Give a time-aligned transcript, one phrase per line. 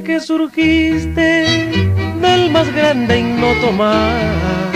[0.00, 1.44] Que surgiste
[2.20, 4.72] del más grande y no tomar.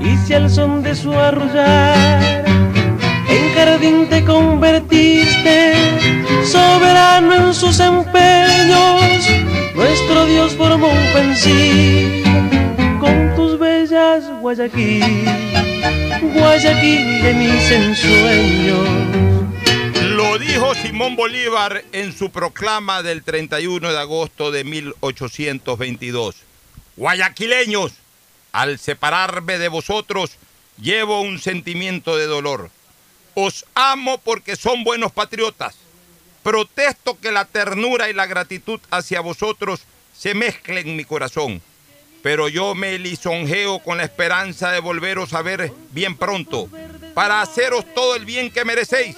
[0.00, 2.44] Y si al son de su arrullar
[3.28, 5.74] en jardín te convertiste,
[6.44, 9.28] soberano en sus empeños,
[9.74, 12.22] nuestro Dios formó un pensil
[12.98, 15.24] con tus bellas Guayaquil,
[16.34, 19.29] Guayaquil de mis ensueños
[20.38, 26.36] dijo Simón Bolívar en su proclama del 31 de agosto de 1822.
[26.96, 27.92] Guayaquileños,
[28.52, 30.32] al separarme de vosotros,
[30.80, 32.70] llevo un sentimiento de dolor.
[33.34, 35.76] Os amo porque son buenos patriotas.
[36.42, 39.80] Protesto que la ternura y la gratitud hacia vosotros
[40.16, 41.60] se mezclen en mi corazón.
[42.22, 46.68] Pero yo me lisonjeo con la esperanza de volveros a ver bien pronto,
[47.14, 49.16] para haceros todo el bien que merecéis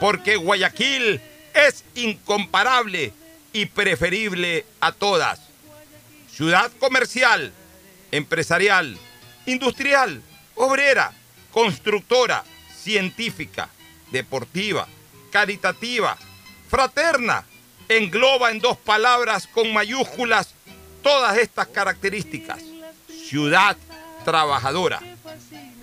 [0.00, 1.20] porque Guayaquil
[1.54, 3.12] es incomparable
[3.52, 5.40] y preferible a todas.
[6.32, 7.52] Ciudad comercial,
[8.10, 8.96] empresarial,
[9.44, 10.22] industrial,
[10.54, 11.12] obrera,
[11.52, 12.44] constructora,
[12.74, 13.68] científica,
[14.10, 14.88] deportiva,
[15.30, 16.16] caritativa,
[16.68, 17.44] fraterna,
[17.88, 20.54] engloba en dos palabras con mayúsculas
[21.02, 22.60] todas estas características.
[23.28, 23.76] Ciudad
[24.24, 25.00] trabajadora.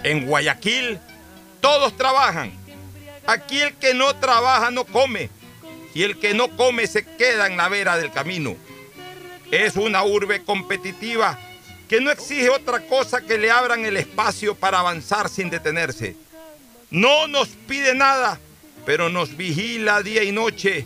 [0.04, 1.00] En Guayaquil
[1.62, 2.67] todos trabajan
[3.28, 5.30] Aquí el que no trabaja no come
[5.94, 8.56] y el que no come se queda en la vera del camino.
[9.52, 11.38] Es una urbe competitiva
[11.90, 16.16] que no exige otra cosa que le abran el espacio para avanzar sin detenerse.
[16.90, 18.40] No nos pide nada,
[18.86, 20.86] pero nos vigila día y noche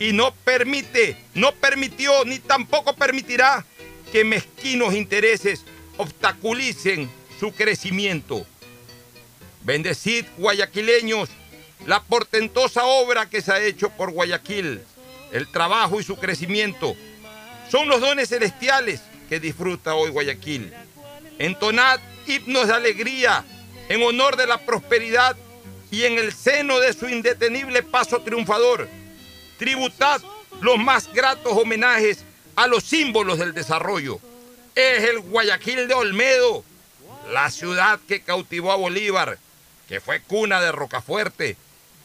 [0.00, 3.64] y no permite, no permitió ni tampoco permitirá
[4.10, 5.64] que mezquinos intereses
[5.96, 7.08] obstaculicen
[7.38, 8.44] su crecimiento.
[9.62, 11.28] Bendecid, guayaquileños,
[11.86, 14.80] la portentosa obra que se ha hecho por Guayaquil,
[15.32, 16.94] el trabajo y su crecimiento.
[17.70, 20.72] Son los dones celestiales que disfruta hoy Guayaquil.
[21.38, 23.44] Entonad himnos de alegría
[23.88, 25.36] en honor de la prosperidad
[25.90, 28.88] y en el seno de su indetenible paso triunfador.
[29.58, 30.20] Tributad
[30.60, 32.24] los más gratos homenajes
[32.56, 34.20] a los símbolos del desarrollo.
[34.74, 36.64] Es el Guayaquil de Olmedo,
[37.32, 39.38] la ciudad que cautivó a Bolívar,
[39.88, 41.56] que fue cuna de Rocafuerte,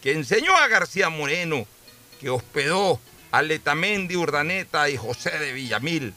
[0.03, 1.65] que enseñó a García Moreno,
[2.19, 2.99] que hospedó
[3.31, 6.13] a Letamendi Urdaneta y José de Villamil,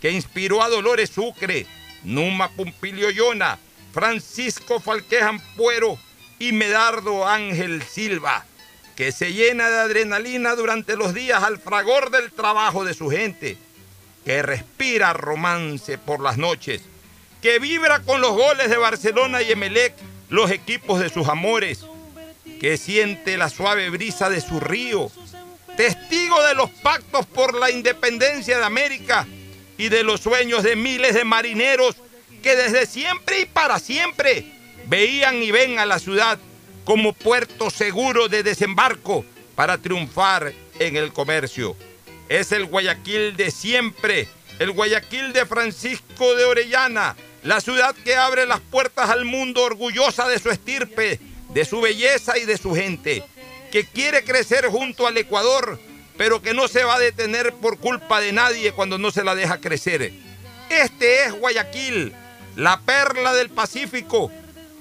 [0.00, 1.64] que inspiró a Dolores Sucre,
[2.02, 3.60] Numa Pumpilio Yona,
[3.94, 5.96] Francisco Falquejan Puero
[6.40, 8.44] y Medardo Ángel Silva,
[8.96, 13.56] que se llena de adrenalina durante los días al fragor del trabajo de su gente,
[14.24, 16.82] que respira romance por las noches,
[17.40, 19.94] que vibra con los goles de Barcelona y Emelec,
[20.30, 21.84] los equipos de sus amores,
[22.60, 25.10] que siente la suave brisa de su río,
[25.78, 29.26] testigo de los pactos por la independencia de América
[29.78, 31.96] y de los sueños de miles de marineros
[32.42, 34.44] que desde siempre y para siempre
[34.86, 36.38] veían y ven a la ciudad
[36.84, 39.24] como puerto seguro de desembarco
[39.54, 41.76] para triunfar en el comercio.
[42.28, 44.28] Es el Guayaquil de siempre,
[44.58, 50.28] el Guayaquil de Francisco de Orellana, la ciudad que abre las puertas al mundo orgullosa
[50.28, 51.18] de su estirpe,
[51.52, 53.24] de su belleza y de su gente,
[53.70, 55.78] que quiere crecer junto al Ecuador,
[56.16, 59.34] pero que no se va a detener por culpa de nadie cuando no se la
[59.34, 60.12] deja crecer.
[60.68, 62.12] Este es Guayaquil,
[62.56, 64.30] la perla del Pacífico,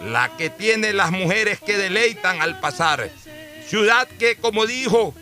[0.04, 3.10] la que tiene las mujeres que deleitan al pasar.
[3.68, 5.14] Ciudad que, como dijo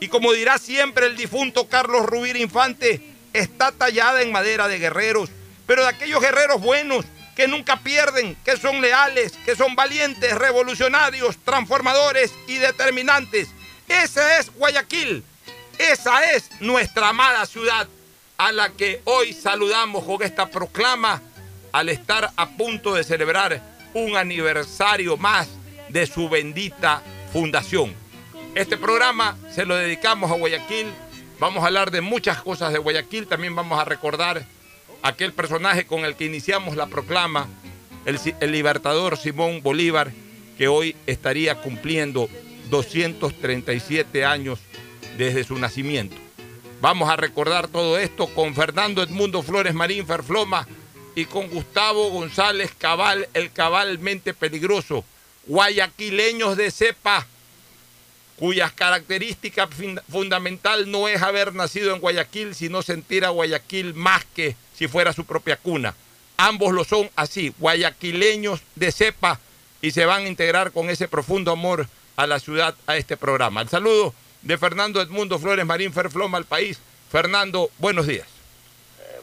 [0.00, 3.00] y como dirá siempre el difunto Carlos Rubir Infante,
[3.32, 5.30] está tallada en madera de guerreros,
[5.66, 7.04] pero de aquellos guerreros buenos
[7.34, 13.48] que nunca pierden, que son leales, que son valientes, revolucionarios, transformadores y determinantes.
[13.88, 15.24] Ese es Guayaquil,
[15.78, 17.88] esa es nuestra amada ciudad
[18.36, 21.22] a la que hoy saludamos con esta proclama
[21.72, 23.60] al estar a punto de celebrar
[23.94, 25.48] un aniversario más
[25.88, 27.02] de su bendita
[27.32, 27.94] fundación.
[28.54, 30.92] Este programa se lo dedicamos a Guayaquil.
[31.40, 33.26] Vamos a hablar de muchas cosas de Guayaquil.
[33.26, 34.44] También vamos a recordar
[35.04, 37.46] aquel personaje con el que iniciamos la proclama,
[38.06, 38.18] el,
[38.50, 40.10] libertador Simón Bolívar,
[40.56, 42.28] que hoy estaría cumpliendo
[42.70, 44.60] 237 años
[45.18, 46.16] desde su nacimiento.
[46.80, 50.66] Vamos a recordar todo esto con Fernando Edmundo Flores Marín Ferfloma
[51.14, 55.04] y con Gustavo González Cabal, el cabalmente peligroso,
[55.46, 57.26] guayaquileños de cepa,
[58.38, 59.68] cuyas características
[60.08, 65.12] fundamental no es haber nacido en Guayaquil, sino sentir a Guayaquil más que si fuera
[65.12, 65.94] su propia cuna.
[66.36, 69.38] Ambos lo son así, guayaquileños de cepa,
[69.80, 71.86] y se van a integrar con ese profundo amor
[72.16, 73.60] a la ciudad, a este programa.
[73.60, 76.80] El saludo de Fernando Edmundo Flores Marín Ferfloma al país.
[77.10, 78.26] Fernando, buenos días.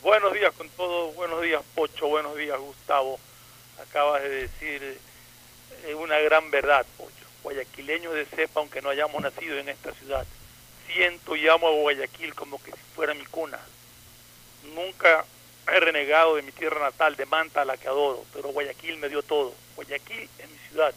[0.01, 3.19] Buenos días con todos, buenos días Pocho, buenos días Gustavo.
[3.81, 4.97] Acabas de decir
[5.83, 7.11] eh, una gran verdad, Pocho.
[7.43, 10.25] Guayaquileño de cepa, aunque no hayamos nacido en esta ciudad.
[10.93, 13.59] Siento y amo a Guayaquil como que si fuera mi cuna.
[14.75, 15.25] Nunca
[15.71, 19.09] he renegado de mi tierra natal, de Manta, a la que adoro, pero Guayaquil me
[19.09, 19.53] dio todo.
[19.75, 20.93] Guayaquil es mi ciudad.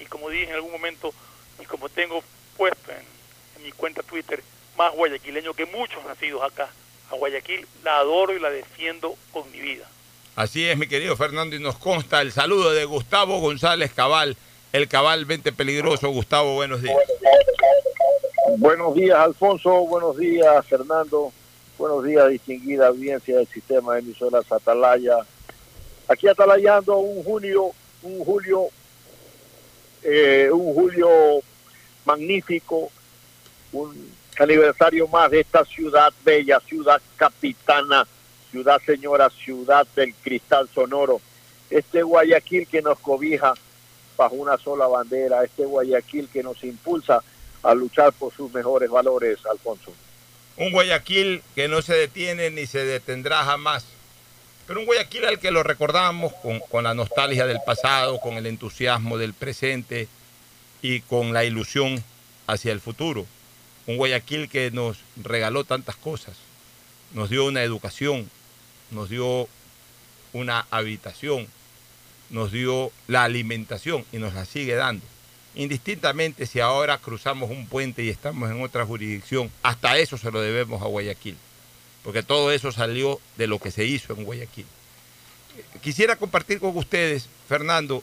[0.00, 1.12] Y como dije en algún momento,
[1.60, 2.22] y como tengo
[2.56, 3.04] puesto en,
[3.56, 4.42] en mi cuenta Twitter,
[4.76, 6.68] más guayaquileño que muchos nacidos acá
[7.10, 9.88] a Guayaquil la adoro y la defiendo con mi vida.
[10.34, 14.36] Así es, mi querido Fernando, y nos consta el saludo de Gustavo González Cabal,
[14.72, 16.10] el Cabal 20 Peligroso.
[16.10, 16.96] Gustavo, buenos días.
[18.58, 19.70] Buenos días, Alfonso.
[19.86, 21.32] Buenos días, Fernando.
[21.78, 25.18] Buenos días, distinguida audiencia del sistema de emisoras Atalaya.
[26.08, 28.68] Aquí atalayando un junio, un julio,
[30.02, 31.08] eh, un julio
[32.06, 32.90] magnífico,
[33.72, 38.06] un aniversario más de esta ciudad bella, ciudad capitana,
[38.50, 41.20] ciudad señora, ciudad del cristal sonoro.
[41.68, 43.52] Este Guayaquil que nos cobija
[44.16, 47.22] bajo una sola bandera, este Guayaquil que nos impulsa
[47.62, 49.92] a luchar por sus mejores valores, Alfonso.
[50.56, 53.84] Un Guayaquil que no se detiene ni se detendrá jamás,
[54.66, 58.46] pero un Guayaquil al que lo recordamos con, con la nostalgia del pasado, con el
[58.46, 60.08] entusiasmo del presente
[60.82, 62.02] y con la ilusión
[62.46, 63.26] hacia el futuro.
[63.86, 66.36] Un Guayaquil que nos regaló tantas cosas,
[67.12, 68.28] nos dio una educación,
[68.90, 69.48] nos dio
[70.32, 71.46] una habitación,
[72.30, 75.04] nos dio la alimentación y nos la sigue dando.
[75.56, 80.40] Indistintamente si ahora cruzamos un puente y estamos en otra jurisdicción, hasta eso se lo
[80.40, 81.36] debemos a Guayaquil,
[82.04, 84.66] porque todo eso salió de lo que se hizo en Guayaquil.
[85.82, 88.02] Quisiera compartir con ustedes, Fernando,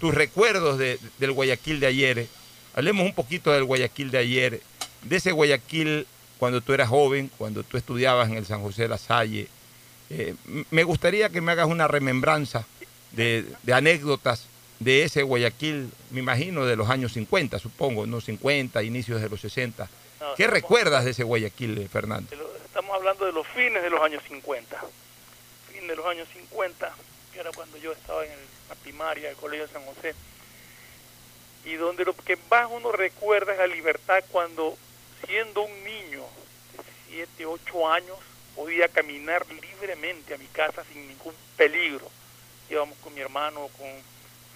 [0.00, 2.26] tus recuerdos de, del Guayaquil de ayer.
[2.74, 4.62] Hablemos un poquito del Guayaquil de ayer,
[5.02, 6.06] de ese Guayaquil
[6.38, 9.48] cuando tú eras joven, cuando tú estudiabas en el San José de la Salle.
[10.10, 10.34] Eh,
[10.70, 12.66] me gustaría que me hagas una remembranza
[13.12, 14.46] de, anécdotas
[14.78, 19.40] de ese Guayaquil, me imagino de los años 50, supongo, no 50, inicios de los
[19.40, 19.88] 60.
[20.20, 22.34] No, ¿Qué recuerdas de ese Guayaquil, Fernando?
[22.64, 24.80] Estamos hablando de los fines de los años 50.
[25.72, 26.92] Fin de los años 50,
[27.32, 28.32] que era cuando yo estaba en
[28.68, 30.14] la primaria del Colegio de San José.
[31.64, 34.76] Y donde lo que más uno recuerda es la libertad cuando
[35.26, 36.22] siendo un niño
[37.08, 38.18] de 7, 8 años,
[38.54, 42.10] podía caminar libremente a mi casa sin ningún peligro.
[42.70, 43.88] Íbamos con mi hermano, con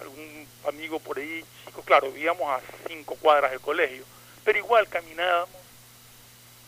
[0.01, 4.03] algún amigo por ahí, chico, claro, vivíamos a cinco cuadras del colegio,
[4.43, 5.49] pero igual caminábamos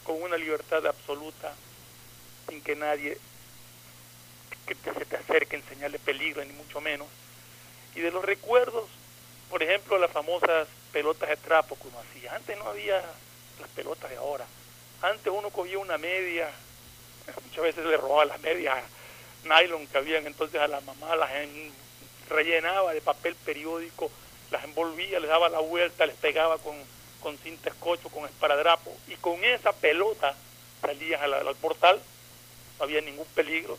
[0.03, 1.53] con una libertad absoluta,
[2.49, 3.17] sin que nadie
[4.65, 7.07] que te, se te acerque en señal de peligro, ni mucho menos.
[7.95, 8.89] Y de los recuerdos,
[9.49, 12.35] por ejemplo, las famosas pelotas de trapo que uno hacía.
[12.35, 13.01] Antes no había
[13.59, 14.45] las pelotas de ahora.
[15.01, 16.49] Antes uno cogía una media,
[17.45, 18.77] muchas veces le robaba las medias
[19.43, 21.71] nylon que habían entonces a la mamá, las en-
[22.31, 24.09] rellenaba de papel periódico,
[24.49, 26.75] las envolvía, les daba la vuelta, les pegaba con,
[27.21, 30.35] con cinta con esparadrapo, y con esa pelota
[30.81, 32.01] salías al portal,
[32.77, 33.77] no había ningún peligro,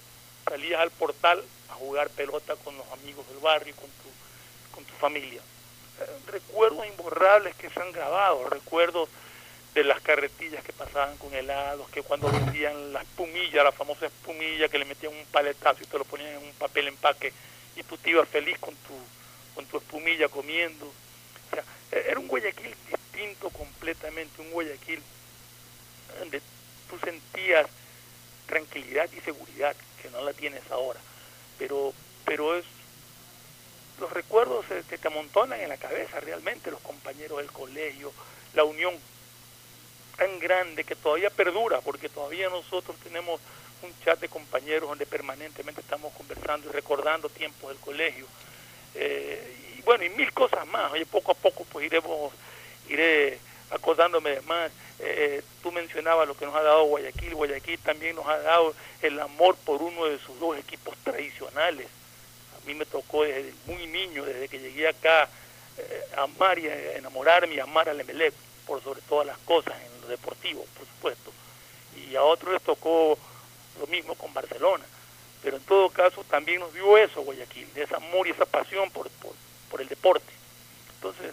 [0.48, 4.94] salías al portal a jugar pelota con los amigos del barrio, con tu, con tu
[4.94, 5.40] familia.
[6.00, 9.08] Eh, recuerdos imborrables que se han grabado, recuerdos
[9.74, 14.68] de las carretillas que pasaban con helados, que cuando vendían la espumilla, la famosa espumilla,
[14.68, 17.32] que le metían un paletazo y te lo ponían en un papel empaque
[17.76, 18.94] y tú te ibas feliz con tu,
[19.54, 20.86] con tu espumilla comiendo.
[20.86, 25.02] O sea, e- era un Guayaquil distinto completamente, un Guayaquil
[26.18, 26.40] donde
[26.90, 27.66] tú sentías
[28.46, 31.00] tranquilidad y seguridad, que no la tienes ahora.
[31.58, 31.92] Pero,
[32.24, 32.64] pero es
[34.00, 38.12] los recuerdos se, se te amontonan en la cabeza realmente, los compañeros del colegio,
[38.54, 38.94] la unión
[40.16, 43.40] tan grande que todavía perdura, porque todavía nosotros tenemos
[43.82, 48.26] un chat de compañeros donde permanentemente estamos conversando y recordando tiempos del colegio.
[48.94, 50.92] Eh, y bueno, y mil cosas más.
[50.92, 52.32] Oye, poco a poco pues iremos,
[52.88, 53.38] iré
[53.70, 54.70] acordándome de más.
[54.98, 57.34] Eh, tú mencionabas lo que nos ha dado Guayaquil.
[57.34, 61.88] Guayaquil también nos ha dado el amor por uno de sus dos equipos tradicionales.
[62.56, 65.28] A mí me tocó desde muy niño, desde que llegué acá,
[65.78, 68.34] eh, amar y eh, enamorarme y amar al Emelec,
[68.66, 71.32] por sobre todas las cosas, en lo deportivo, por supuesto.
[71.96, 73.18] Y a otros les tocó
[73.80, 74.84] lo mismo con Barcelona.
[75.42, 79.08] Pero en todo caso también nos dio eso Guayaquil, ese amor y esa pasión por,
[79.10, 79.32] por,
[79.70, 80.32] por el deporte.
[80.96, 81.32] Entonces,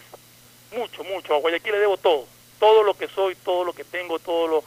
[0.76, 1.34] mucho, mucho.
[1.34, 2.26] A Guayaquil le debo todo.
[2.58, 4.64] Todo lo que soy, todo lo que tengo, todo lo,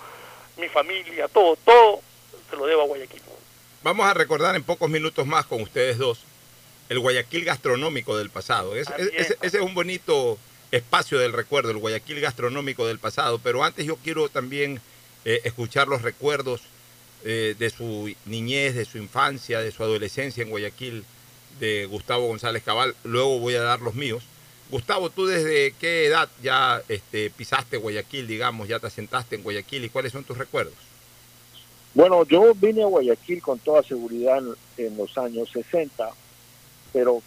[0.58, 2.02] mi familia, todo, todo
[2.50, 3.22] se lo debo a Guayaquil.
[3.84, 6.22] Vamos a recordar en pocos minutos más con ustedes dos
[6.90, 8.76] el Guayaquil gastronómico del pasado.
[8.76, 9.20] Es- Así es- es.
[9.32, 10.38] ese, ese es un bonito
[10.72, 13.40] espacio del recuerdo, el Guayaquil gastronómico del pasado.
[13.40, 14.80] Pero antes yo quiero también
[15.26, 16.62] eh, escuchar los recuerdos
[17.24, 21.04] eh, de su niñez, de su infancia, de su adolescencia en Guayaquil,
[21.60, 22.96] de Gustavo González Cabal.
[23.04, 24.24] Luego voy a dar los míos.
[24.70, 29.86] Gustavo, ¿tú desde qué edad ya este, pisaste Guayaquil, digamos, ya te asentaste en Guayaquil
[29.86, 30.74] y cuáles son tus recuerdos?
[31.94, 34.42] Bueno, yo vine a Guayaquil con toda seguridad
[34.78, 36.10] en, los años 60,
[36.92, 37.22] pero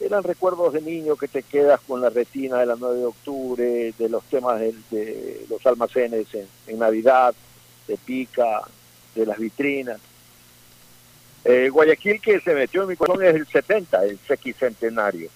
[0.00, 3.94] eran recuerdos de niño que te quedas con la retina de la 9 de octubre,
[3.98, 7.34] de los temas del- de, los almacenes en, en Navidad,
[7.88, 8.62] de Pica,
[9.14, 10.00] de las vitrinas.
[11.44, 15.28] Eh, Guayaquil que se metió en mi corazón es el 70, el sesquicentenario.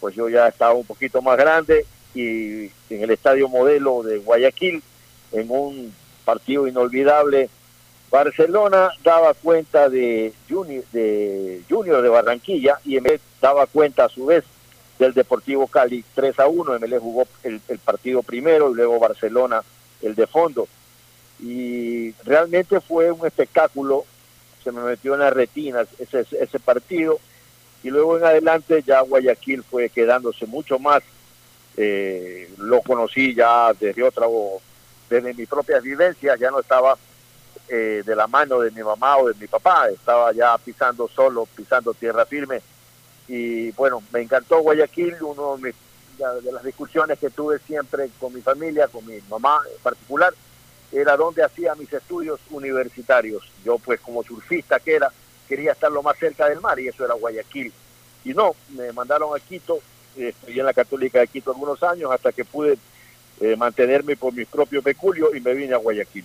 [0.00, 4.82] Pues yo ya estaba un poquito más grande y en el estadio modelo de Guayaquil,
[5.32, 5.94] en un
[6.24, 7.50] partido inolvidable,
[8.10, 14.26] Barcelona daba cuenta de Junior de, Junior de Barranquilla y MLE daba cuenta a su
[14.26, 14.44] vez
[14.98, 16.78] del Deportivo Cali 3 a 1.
[16.78, 19.62] MLE jugó el partido primero y luego Barcelona
[20.00, 20.68] el de fondo.
[21.40, 24.04] Y realmente fue un espectáculo,
[24.62, 27.18] se me metió en la retina ese, ese partido.
[27.82, 31.02] Y luego en adelante ya Guayaquil fue quedándose mucho más.
[31.76, 34.26] eh, lo conocí ya desde otra,
[35.10, 36.96] desde mi propia vivencia, ya no estaba
[37.68, 41.46] eh, de la mano de mi mamá o de mi papá, estaba ya pisando solo,
[41.54, 42.60] pisando tierra firme.
[43.26, 48.32] Y bueno, me encantó Guayaquil, uno de, mis- de las discusiones que tuve siempre con
[48.32, 50.32] mi familia, con mi mamá en particular,
[50.94, 53.42] era donde hacía mis estudios universitarios.
[53.64, 55.12] Yo pues como surfista que era,
[55.48, 57.72] quería estar lo más cerca del mar y eso era Guayaquil.
[58.24, 59.80] Y no, me mandaron a Quito,
[60.16, 62.78] eh, estudié en la Católica de Quito algunos años hasta que pude
[63.40, 66.24] eh, mantenerme por mis propios peculios y me vine a Guayaquil.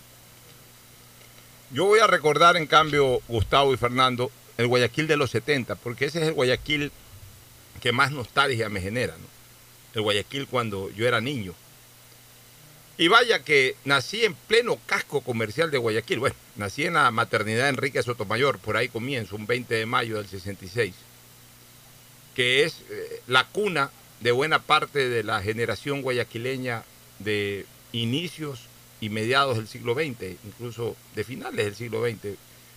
[1.71, 6.05] Yo voy a recordar, en cambio, Gustavo y Fernando, el Guayaquil de los 70, porque
[6.05, 6.91] ese es el Guayaquil
[7.81, 9.25] que más nostalgia me genera, ¿no?
[9.93, 11.53] El Guayaquil cuando yo era niño.
[12.99, 16.19] Y vaya que nací en pleno casco comercial de Guayaquil.
[16.19, 20.27] Bueno, nací en la maternidad Enrique Sotomayor, por ahí comienzo, un 20 de mayo del
[20.27, 20.93] 66,
[22.35, 23.89] que es eh, la cuna
[24.19, 26.83] de buena parte de la generación guayaquileña
[27.19, 28.65] de inicios
[28.99, 32.35] y mediados del siglo XX, incluso de finales del siglo XX.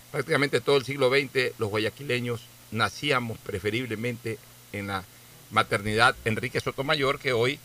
[0.09, 4.37] Prácticamente todo el siglo XX los guayaquileños nacíamos preferiblemente
[4.71, 5.03] en la
[5.51, 7.59] maternidad Enrique Sotomayor, que hoy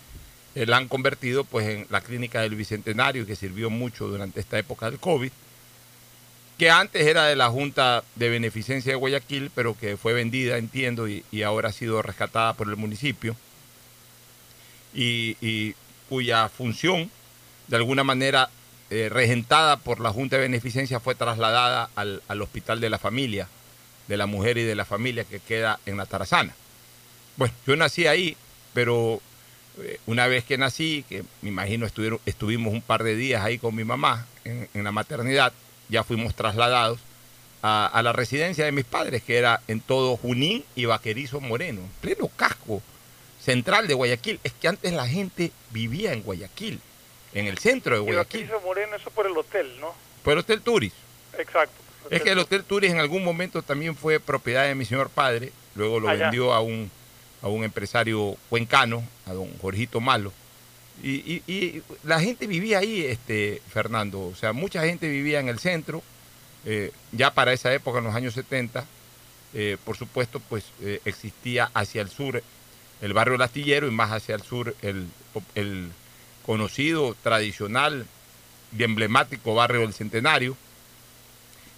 [0.59, 4.59] eh, la han convertido pues en la clínica del Bicentenario, que sirvió mucho durante esta
[4.59, 5.31] época del COVID,
[6.59, 11.07] que antes era de la Junta de Beneficencia de Guayaquil, pero que fue vendida, entiendo,
[11.07, 13.37] y, ahora ha sido rescatada por el municipio,
[14.93, 15.77] y,
[16.09, 17.09] cuya función
[17.69, 18.51] de alguna manera
[18.91, 23.47] eh, regentada por la Junta de Beneficencia, fue trasladada al, al Hospital de la Familia,
[24.09, 26.53] de la Mujer y de la Familia que queda en la Tarazana.
[27.37, 28.37] Bueno, yo nací ahí,
[28.75, 29.21] pero
[30.07, 33.75] una vez que nací, que me imagino estuvieron, estuvimos un par de días ahí con
[33.75, 35.53] mi mamá en, en la maternidad,
[35.89, 37.01] ya fuimos trasladados
[37.63, 41.81] a, a la residencia de mis padres, que era en todo Junín y Vaquerizo Moreno,
[41.81, 42.83] en pleno casco
[43.41, 44.41] central de Guayaquil.
[44.45, 46.81] Es que antes la gente vivía en Guayaquil,
[47.35, 49.95] en el centro de Y Guayaquil, Baquirizo Moreno, eso por el hotel, ¿no?
[50.23, 50.93] por el Hotel Turis.
[51.39, 51.75] Exacto.
[52.11, 55.53] Es que el Hotel Turis en algún momento también fue propiedad de mi señor padre,
[55.75, 56.91] luego lo vendió a un,
[57.43, 60.33] a un empresario cuencano, a don Jorgito Malo.
[61.03, 64.21] Y, la gente vivía ahí, este, Fernando.
[64.21, 66.03] O sea, mucha gente vivía en el centro,
[66.65, 68.85] eh, ya para esa época, en los años 70.
[69.55, 72.43] eh, por supuesto, pues eh, existía hacia el sur
[73.01, 75.93] el barrio El Astillero y más hacia el sur el
[76.45, 78.07] conocido, tradicional
[78.77, 80.57] y emblemático barrio del Centenario.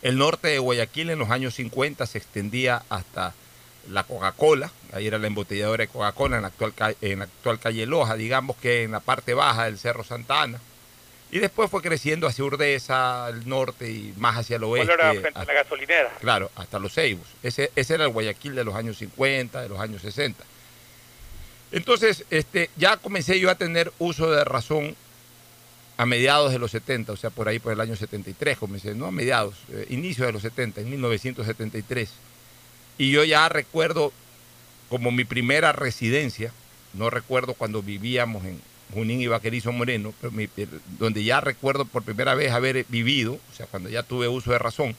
[0.03, 3.35] El norte de Guayaquil en los años 50 se extendía hasta
[3.89, 7.87] la Coca-Cola, ahí era la embotelladora de Coca-Cola en la actual, en la actual calle
[7.87, 10.61] Loja, digamos que en la parte baja del Cerro Santa Ana.
[11.33, 14.95] Y después fue creciendo hacia Urdesa, el norte y más hacia el oeste.
[14.97, 16.11] ¿Cuál era frente a la gasolinera?
[16.21, 17.27] Claro, hasta los Ceibos.
[17.43, 20.43] Ese, ese era el Guayaquil de los años 50, de los años 60.
[21.73, 24.97] Entonces, este, ya comencé yo a tener uso de razón
[25.97, 29.07] a mediados de los 70, o sea, por ahí por el año 73 comencé, no
[29.07, 32.11] a mediados, eh, inicio de los 70, en 1973.
[33.01, 34.13] Y yo ya recuerdo
[34.91, 36.53] como mi primera residencia,
[36.93, 38.61] no recuerdo cuando vivíamos en
[38.93, 40.51] Junín y Vaquerizo Moreno, pero mi-
[40.99, 44.59] donde ya recuerdo por primera vez haber vivido, o sea, cuando ya tuve uso de
[44.59, 44.95] razón,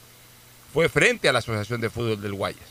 [0.74, 2.65] fue frente a la Asociación de Fútbol del Guayas,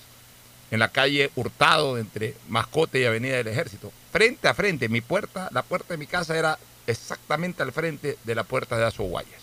[0.73, 3.93] en la calle Hurtado, entre Mascote y Avenida del Ejército.
[4.11, 6.59] Frente a frente, mi puerta, la puerta de mi casa era
[6.89, 9.41] exactamente al frente de la puerta de Aso Guayas.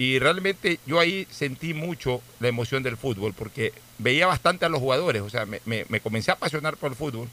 [0.00, 4.80] Y realmente yo ahí sentí mucho la emoción del fútbol, porque veía bastante a los
[4.80, 7.28] jugadores, o sea, me, me- me comencé a apasionar por el fútbol,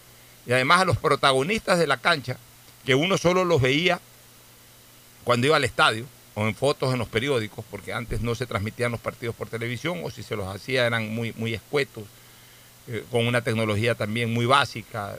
[0.45, 2.35] y además a los protagonistas de la cancha,
[2.85, 4.01] que uno solo los veía
[5.23, 8.91] cuando iba al estadio, o en fotos en los periódicos, porque antes no se transmitían
[8.91, 12.03] los partidos por televisión, o si se los hacía eran muy, muy escuetos,
[12.89, 15.17] eh, con una tecnología también muy básica,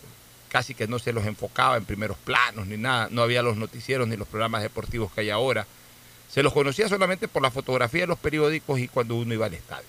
[0.50, 4.06] casi que no se los enfocaba en primeros planos ni nada, no había los noticieros
[4.06, 5.66] ni los programas deportivos que hay ahora.
[6.28, 9.54] Se los conocía solamente por la fotografía de los periódicos y cuando uno iba al
[9.54, 9.86] estadio.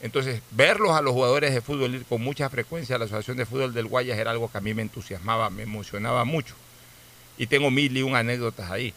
[0.00, 3.46] Entonces, verlos a los jugadores de fútbol ir con mucha frecuencia a la Asociación de
[3.46, 6.54] Fútbol del Guayas era algo que a mí me entusiasmaba, me emocionaba mucho.
[7.38, 8.92] Y tengo mil y un anécdotas ahí.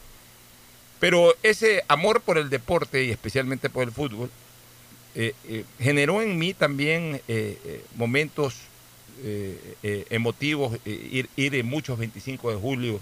[0.99, 4.29] Pero ese amor por el deporte y especialmente por el fútbol
[5.15, 8.55] eh, eh, generó en mí también eh, momentos
[10.09, 13.01] emotivos, ir, ir en muchos 25 de julio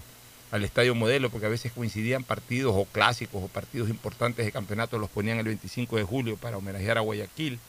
[0.52, 4.98] al Estadio Modelo, porque a veces coincidían partidos o clásicos o partidos importantes de campeonato,
[4.98, 7.60] los ponían el 25 de julio para homenajear a Guayaquil.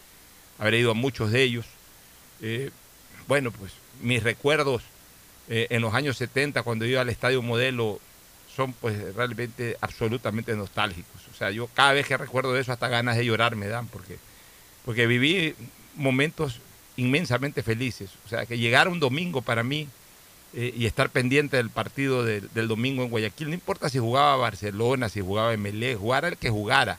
[0.59, 1.67] Habré ido a muchos de ellos.
[2.41, 2.71] Eh,
[3.27, 4.83] bueno, pues mis recuerdos
[5.49, 8.01] eh, en los años 70, cuando iba al Estadio Modelo,
[8.55, 11.23] son pues realmente absolutamente nostálgicos.
[11.33, 14.19] O sea, yo cada vez que recuerdo eso, hasta ganas de llorar me dan, porque,
[14.85, 15.55] porque viví
[15.95, 16.61] momentos
[16.97, 18.11] inmensamente felices.
[18.27, 19.89] O sea, que llegar un domingo para mí
[20.55, 25.09] eh, y estar pendiente del partido del, domingo en Guayaquil, no importa si jugaba Barcelona,
[25.09, 26.99] si jugaba MLE, jugara el que jugara.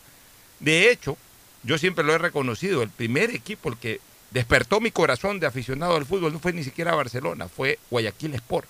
[0.60, 1.18] De hecho,
[1.64, 5.96] yo siempre lo he reconocido, el primer equipo, el que despertó mi corazón de aficionado
[5.96, 8.68] al fútbol, no fue ni siquiera Barcelona, fue Guayaquil Sport.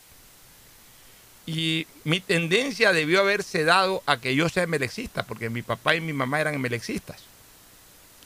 [1.46, 6.02] Y mi tendencia debió haberse dado a que yo sea emelexista, porque mi papá y
[6.02, 7.24] mi mamá eran emelexistas.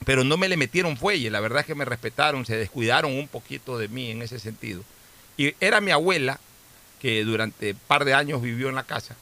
[0.04, 3.26] Pero no me le metieron fuelle, la verdad es que me respetaron, se descuidaron un
[3.26, 4.84] poquito de mí en ese sentido.
[5.36, 6.38] Y era mi abuela,
[7.00, 9.16] que durante un par de años vivió en la casa,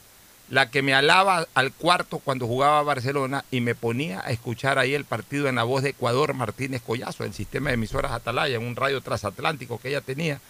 [0.49, 4.79] la que me alaba al cuarto cuando jugaba a Barcelona y me ponía a escuchar
[4.79, 8.57] ahí el partido en la voz de Ecuador Martínez Collazo, el sistema de emisoras Atalaya,
[8.57, 10.41] en un radio transatlántico que ella tenía.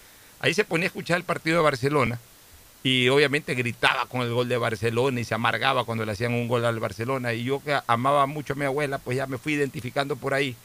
[0.41, 2.19] Ahí se ponía a escuchar el partido de Barcelona
[2.83, 6.49] y obviamente gritaba con el gol de Barcelona y se amargaba cuando le hacían un
[6.49, 7.33] gol al Barcelona.
[7.33, 10.57] Y yo que amaba mucho a mi abuela, pues ya me fui identificando por ahí.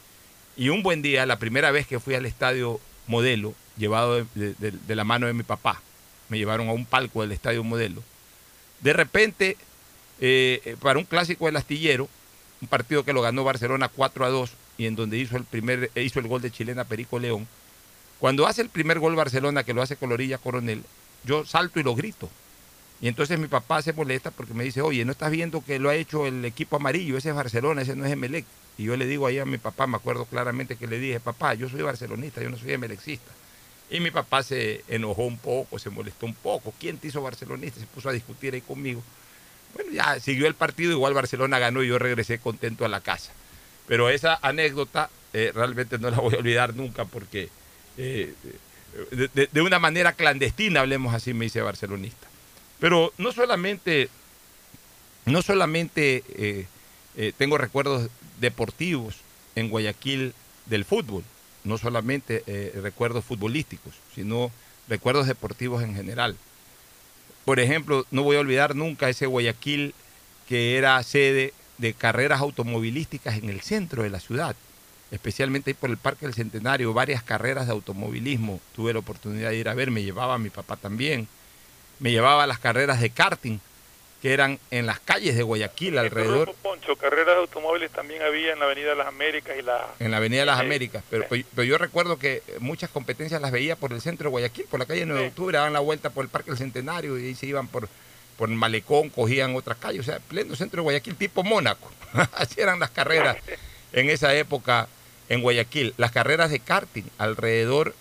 [0.56, 5.04] Y un buen día, la primera vez que fui al estadio Modelo, llevado de, la
[5.04, 5.80] mano de mi papá,
[6.28, 8.02] me llevaron a un palco del estadio Modelo.
[8.80, 9.56] De repente,
[10.20, 12.08] eh, eh, para un clásico del astillero,
[12.60, 15.90] un partido que lo ganó Barcelona 4 a 2 y en donde hizo el primer
[15.94, 17.46] eh, hizo el gol de chilena Perico León.
[18.18, 20.82] Cuando hace el primer gol Barcelona, que lo hace Colorilla Coronel,
[21.24, 22.28] yo salto y lo grito.
[23.00, 25.88] Y entonces mi papá se molesta porque me dice, oye, ¿no estás viendo que lo
[25.88, 27.16] ha hecho el equipo amarillo?
[27.16, 28.44] Ese es Barcelona, ese no es Emelec.
[28.76, 31.54] Y yo le digo ahí a mi papá, me acuerdo claramente que le dije, papá,
[31.54, 33.30] yo soy barcelonista, yo no soy emelecista.
[33.90, 36.74] Y mi papá se enojó un poco, se molestó un poco.
[36.78, 37.80] ¿Quién te hizo barcelonista?
[37.80, 39.02] Se puso a discutir ahí conmigo.
[39.74, 43.32] Bueno, ya siguió el partido, igual Barcelona ganó y yo regresé contento a la casa.
[43.86, 47.48] Pero esa anécdota eh, realmente no la voy a olvidar nunca porque
[47.96, 48.34] eh,
[49.10, 52.26] de, una manera clandestina, hablemos así, me hice barcelonista.
[52.80, 54.08] Pero no solamente,
[55.24, 59.16] no solamente eh, tengo recuerdos deportivos
[59.54, 60.34] en Guayaquil
[60.66, 61.24] del fútbol,
[61.64, 64.50] no solamente eh, recuerdos futbolísticos, sino
[64.88, 66.36] recuerdos deportivos en general.
[67.44, 69.94] Por ejemplo, no voy a olvidar nunca ese Guayaquil
[70.48, 74.56] que era sede de carreras automovilísticas en el centro de la ciudad,
[75.10, 78.60] especialmente por el Parque del Centenario, varias carreras de automovilismo.
[78.74, 81.28] Tuve la oportunidad de ir a ver, me llevaba a mi papá también,
[82.00, 83.60] me llevaba a las carreras de karting
[84.22, 88.58] que eran en las calles de Guayaquil alrededor, Poncho, carreras de automóviles también había en
[88.58, 89.86] la Avenida de las Américas y la...
[90.00, 90.64] en la Avenida de las Sí.
[90.66, 94.64] Américas, pero, pero yo recuerdo que muchas competencias las veía por el centro de Guayaquil,
[94.64, 95.30] por la calle 9 de Sí.
[95.30, 97.88] octubre, daban la vuelta por el Parque del Centenario y ahí se iban por,
[98.36, 101.90] por Malecón, cogían otras calles, o sea, pleno centro de Guayaquil, tipo Mónaco.
[102.32, 103.36] Así eran las carreras
[103.92, 104.88] en esa época
[105.28, 105.94] en Guayaquil.
[105.96, 107.94] Las carreras de karting alrededor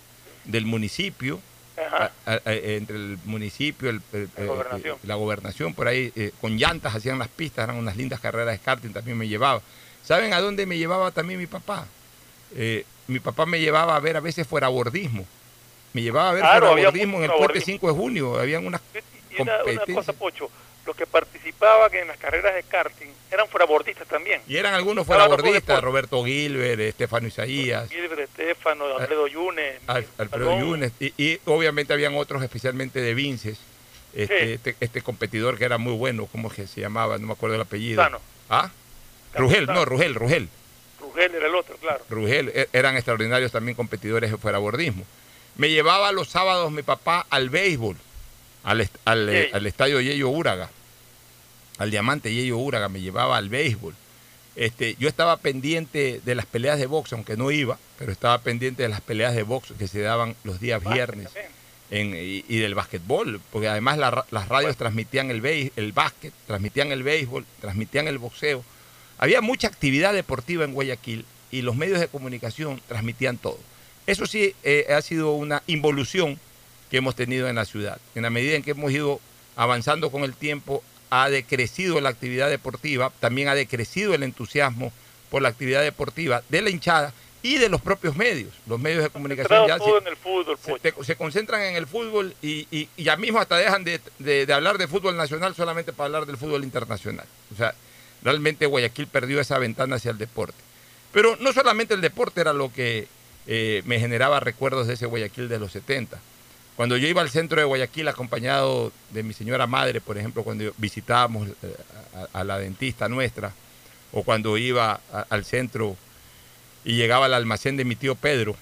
[0.45, 1.39] del municipio.
[1.77, 4.97] A- entre el municipio, el- el- La gobernación.
[5.03, 8.59] la gobernación, por ahí, eh, con llantas hacían las pistas, eran unas lindas carreras de
[8.59, 9.61] karting, también me llevaba.
[10.03, 11.85] ¿Saben a dónde me llevaba también mi papá?
[12.55, 15.25] Eh, mi papá me llevaba a ver a veces fuera bordismo.
[15.93, 17.65] Me llevaba a ver Claro, fuera bordismo en el puente fuerabordismo.
[17.73, 18.39] 5 de junio.
[18.39, 18.81] Habían unas
[19.37, 20.49] Y una, una cosa, Pocho,
[20.87, 24.41] los que participaban en las carreras de karting eran fuerabordistas también.
[24.47, 25.85] y eran algunos Estaba fuera otro bordistas, deporte.
[25.85, 27.89] Roberto Gilbert, Estefano Isaías.
[27.89, 30.59] Gilbert Estefano, Alfredo Yunes, Al- Alfredo.
[30.59, 33.57] Yunes, y, y obviamente habían otros, especialmente de Vinces,
[34.13, 34.53] este, Sí.
[34.53, 37.17] este, este competidor que era muy bueno, ¿cómo que se llamaba?
[37.17, 38.01] No me acuerdo el apellido.
[38.01, 38.19] Sano.
[38.49, 38.71] ¿Ah?
[39.35, 40.49] Rugel, no, Rugel, Rugel.
[40.99, 42.03] Rugel era el otro, claro.
[42.09, 45.03] Rugel, e- eran extraordinarios también competidores de fuerabordismo.
[45.57, 47.97] Me llevaba los sábados mi papá al béisbol,
[48.67, 50.69] al, est- al, eh, al estadio Yeyo Úraga,
[51.77, 53.95] al diamante Yeyo Úraga, me llevaba al béisbol.
[54.55, 58.83] Este, yo estaba pendiente de las peleas de box, aunque no iba, pero estaba pendiente
[58.83, 61.27] de las peleas de box que se daban los días viernes
[61.91, 66.33] en- y, y del básquetbol, porque además la las radios transmitían el, béis- el básquet,
[66.47, 68.63] transmitían el béisbol, transmitían el boxeo.
[69.19, 73.59] Había mucha actividad deportiva en Guayaquil y los medios de comunicación transmitían todo.
[74.07, 76.39] Eso sí eh, ha sido una involución
[76.89, 77.99] que hemos tenido en la ciudad.
[78.15, 79.19] En la medida en que hemos ido
[79.55, 84.91] avanzando con el tiempo, ha decrecido la actividad deportiva, también ha decrecido el entusiasmo
[85.29, 88.53] por la actividad deportiva de la hinchada y de los propios medios.
[88.67, 91.75] Los medios de comunicación ya todo se- en el fútbol, se, te- se concentran en
[91.75, 95.15] el fútbol y, y- y ya mismo hasta dejan de, de- de hablar de fútbol
[95.15, 97.25] nacional solamente para hablar del fútbol internacional.
[97.53, 97.73] O sea,
[98.23, 100.57] realmente Guayaquil perdió esa ventana hacia el deporte.
[101.13, 103.07] Pero no solamente el deporte era lo que
[103.47, 106.19] eh, me generaba recuerdos de ese Guayaquil de los 70.
[106.77, 110.71] Cuando yo iba al centro de Guayaquil acompañado de mi señora madre, por ejemplo, cuando
[110.77, 111.75] visitábamos eh,
[112.33, 113.51] a, la dentista nuestra,
[114.13, 115.97] o cuando iba al centro
[116.85, 118.55] y llegaba al almacén de mi tío Pedro,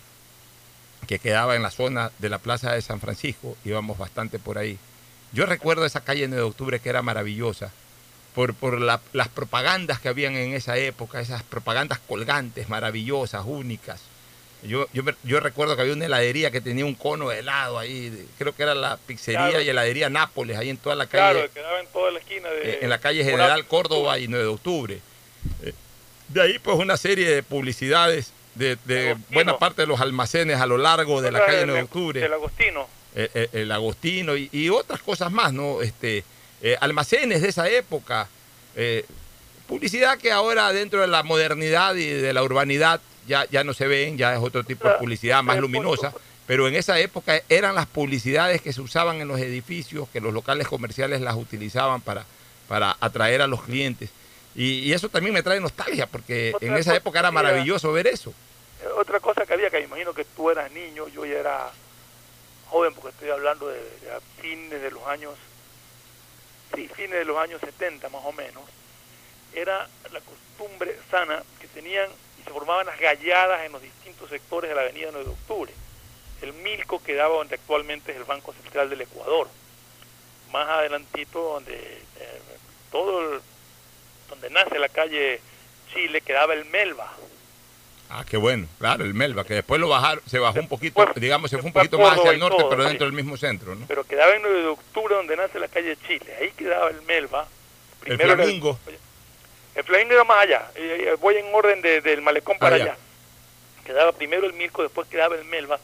[1.08, 4.80] que quedaba en la zona de la Plaza de San Francisco, íbamos bastante por ahí.
[5.34, 7.72] Yo recuerdo esa calle 9 de octubre que era maravillosa,
[8.34, 14.02] por, por la- las propagandas que habían en esa época, esas propagandas colgantes, maravillosas, únicas.
[14.68, 18.10] Yo, yo, yo recuerdo que había una heladería que tenía un cono de helado ahí,
[18.10, 19.62] de- creo que era la pizzería Claro.
[19.62, 21.34] y heladería Nápoles, ahí en toda la calle.
[21.40, 22.72] Claro, quedaba en toda la esquina de...
[22.72, 25.00] Eh, en la calle Una- General Córdoba y 9 de octubre.
[25.64, 25.74] Eh,
[26.30, 30.78] De ahí pues una serie de publicidades de, buena parte de los almacenes a lo
[30.78, 32.88] largo de la calle del- 9 de octubre, Del Agostino.
[33.16, 35.82] eh, el Agostino y, y otras cosas más, ¿no?
[35.82, 36.24] Este,
[36.80, 38.28] almacenes de esa época,
[39.68, 43.88] publicidad que ahora dentro de la modernidad y de la urbanidad ya, ya no se
[43.88, 46.14] ven, ya es otro tipo de Claro, publicidad más el luminosa,
[46.48, 50.34] pero en esa época eran las publicidades que se usaban en los edificios, que los
[50.34, 52.26] locales comerciales las utilizaban para,
[52.68, 54.10] para atraer a los clientes.
[54.56, 58.08] Y, y eso también me trae nostalgia, porque Otra en esa época era maravilloso ver
[58.08, 58.34] eso.
[58.84, 61.72] Eh, Otra cosa que había, que me imagino que tú eras niño, yo ya era
[62.70, 65.34] joven, porque estoy hablando de, de a fines de los años,
[66.76, 68.64] sí, fines de los años 70 más o menos,
[69.54, 72.10] era la costumbre sana que tenían
[72.46, 75.74] se formaban las galladas en los distintos sectores de la avenida 9 de octubre.
[76.42, 79.48] El Milco quedaba donde actualmente es el Banco Central del Ecuador.
[80.52, 82.42] Más adelantito, donde eh,
[82.92, 83.42] todo el-
[84.30, 85.40] donde nace la calle
[85.94, 87.12] Chile, quedaba el Melba.
[88.10, 91.50] Ah, qué bueno, claro, el Melba, que después lo bajaron, se bajó un poquito, digamos,
[91.50, 92.90] se fue un poquito más hacia el norte, todo, pero sí.
[92.90, 93.86] dentro del mismo centro, ¿no?
[93.88, 96.36] pero quedaba en 9 de octubre donde nace la calle Chile.
[96.40, 97.48] Ahí quedaba el Melba.
[98.06, 98.80] El era Flamingo.
[99.76, 100.72] El Flamingo era más allá.
[100.76, 102.86] Eh, eh, Voy en orden de- del malecón para Allá.
[102.86, 102.98] allá.
[103.86, 105.80] Quedaba primero el Mirco, después quedaba el Melba,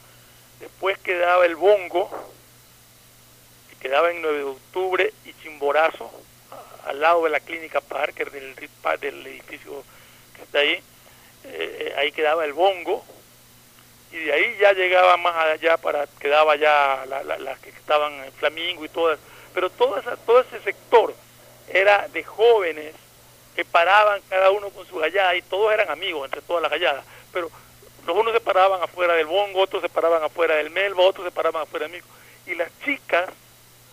[0.60, 2.10] después quedaba el Bongo,
[3.72, 6.10] y quedaba en 9 de octubre y Chimborazo,
[6.86, 8.54] al lado de la clínica Parker del,
[9.00, 9.84] del edificio
[10.36, 10.82] que está ahí.
[11.44, 13.04] Eh, ahí quedaba el bongo
[14.12, 18.84] y de ahí ya llegaba más allá para quedaba ya las que estaban en Flamingo
[18.84, 19.18] y todas
[19.52, 21.12] pero todo, esa, todo ese sector
[21.68, 22.94] era de jóvenes
[23.54, 27.04] que paraban cada uno con su gallada y todos eran amigos entre todas las galladas
[27.32, 27.50] pero
[28.06, 31.30] los unos se paraban afuera del bongo, otros se paraban afuera del melbo, otros se
[31.30, 32.08] paraban afuera del mico.
[32.46, 33.30] Y las chicas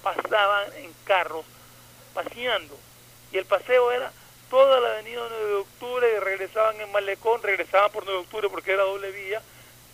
[0.04, 1.46] pasaban en carros
[2.14, 2.78] paseando.
[3.32, 4.12] Y el paseo era
[4.50, 8.72] toda la avenida 9 de octubre, regresaban en Malecón, regresaban por 9 de octubre porque
[8.72, 9.44] era doble vía,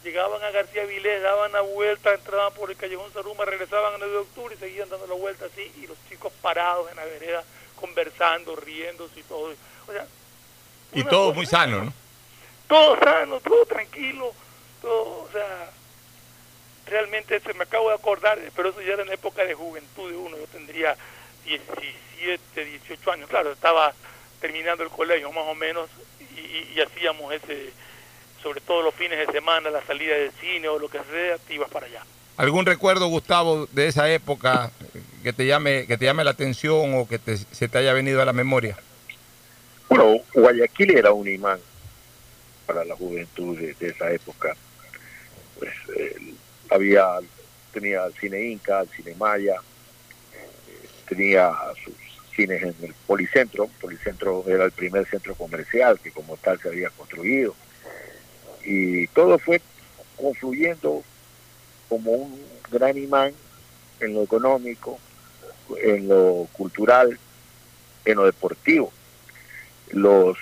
[0.03, 4.13] llegaban a García Vilés, daban la vuelta, entraban por el callejón Saruma, regresaban a 9
[4.13, 7.43] de octubre y seguían dando la vuelta así, y los chicos parados en la vereda,
[7.79, 9.53] conversando, riéndose y todo.
[9.87, 10.05] O sea,
[10.93, 11.93] y todo muy sano, ¿no?
[12.67, 14.33] todo sano, todo tranquilo,
[14.81, 15.69] todo, o sea,
[16.87, 20.17] realmente se me acabo de acordar, pero eso ya era en época de juventud de
[20.17, 20.95] uno, yo tendría
[21.45, 23.93] 17, 18 años, claro, estaba
[24.39, 27.71] terminando el colegio más o menos y, hacíamos ese,
[28.43, 31.53] sobre todo los fines de semana, la salida del cine o lo que sea, te
[31.53, 32.03] ibas para allá.
[32.37, 34.71] ¿Algún recuerdo, Gustavo, de esa época
[35.25, 37.19] que te llame, que te llame la atención o que
[37.51, 38.77] se te haya venido a la memoria?
[39.89, 41.59] Bueno, Guayaquil era un imán
[42.67, 44.55] para la juventud de, esa época.
[45.57, 46.35] Pues eh,
[46.69, 47.05] había,
[47.73, 51.51] tenía el cine Inca, el cine Maya, eh, tenía
[51.83, 51.95] sus
[52.35, 53.67] cines en el Policentro.
[53.81, 57.55] Policentro era el primer centro comercial que como tal se había construido.
[58.63, 59.59] Y todo fue
[60.17, 61.03] confluyendo
[61.89, 63.33] como un gran imán
[63.99, 64.99] en lo económico,
[65.81, 67.17] en lo cultural,
[68.05, 68.91] en lo deportivo.
[69.91, 70.37] Los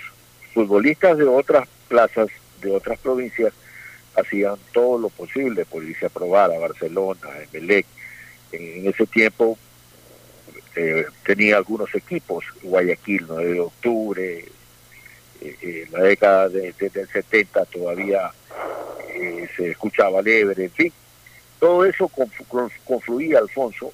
[0.52, 2.28] futbolistas de otras plazas
[2.60, 3.52] de otras provincias
[4.16, 7.86] hacían todo lo posible por irse a probar a Barcelona, a Emelec.
[8.52, 9.58] En, ese tiempo
[10.76, 14.46] eh, tenía algunos equipos, Guayaquil, 9 de octubre, eh,
[15.40, 18.30] eh, en la década de, del 70 todavía
[19.56, 20.92] se escuchaba Lever, en fin.
[21.60, 22.10] Todo eso
[22.84, 23.92] confluía, Alfonso,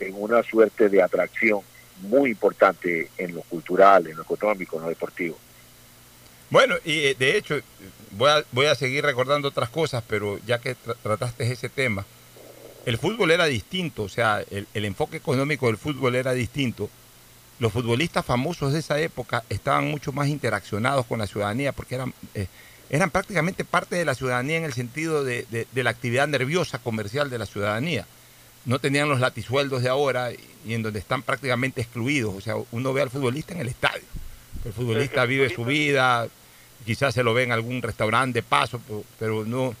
[0.00, 1.60] en una suerte de atracción
[2.02, 5.36] muy importante en lo cultural, en lo económico, en lo deportivo.
[6.50, 7.60] Bueno, y eh, de hecho,
[8.12, 12.06] voy a, voy a seguir recordando otras cosas, pero ya que trataste ese tema,
[12.88, 16.88] el fútbol era distinto, o sea, el, enfoque económico del fútbol era distinto.
[17.58, 22.14] Los futbolistas famosos de esa época estaban mucho más interaccionados con la ciudadanía porque eran,
[22.34, 22.46] eh,
[22.88, 27.28] eran prácticamente parte de la ciudadanía en el sentido de, de, la actividad nerviosa comercial
[27.28, 28.06] de la ciudadanía.
[28.64, 30.30] No tenían los latisueldos de ahora
[30.64, 32.34] y en donde están prácticamente excluidos.
[32.34, 34.04] O sea, uno ve al futbolista en el estadio.
[34.64, 36.28] El futbolista vive su vida,
[36.84, 38.80] quizás se lo ve en algún restaurante de paso,
[39.18, 39.74] pero, no,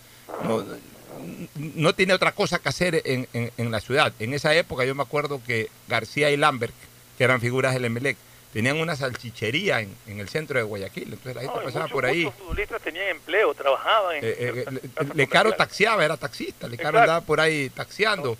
[1.56, 4.12] no, tiene otra cosa que hacer en, la ciudad.
[4.18, 6.74] En esa época yo me acuerdo que García y Lambert,
[7.16, 8.16] que eran figuras del Emelec,
[8.52, 11.12] tenían una salchichería en, el centro de Guayaquil.
[11.12, 12.24] Entonces la gente pasaba por ahí.
[12.24, 14.16] Muchos futbolistas tenían empleo, trabajaban.
[14.16, 14.80] En, eh, eh,
[15.14, 16.68] Lecaro taxiaba, era taxista.
[16.68, 18.38] Lecaro andaba por ahí taxiando.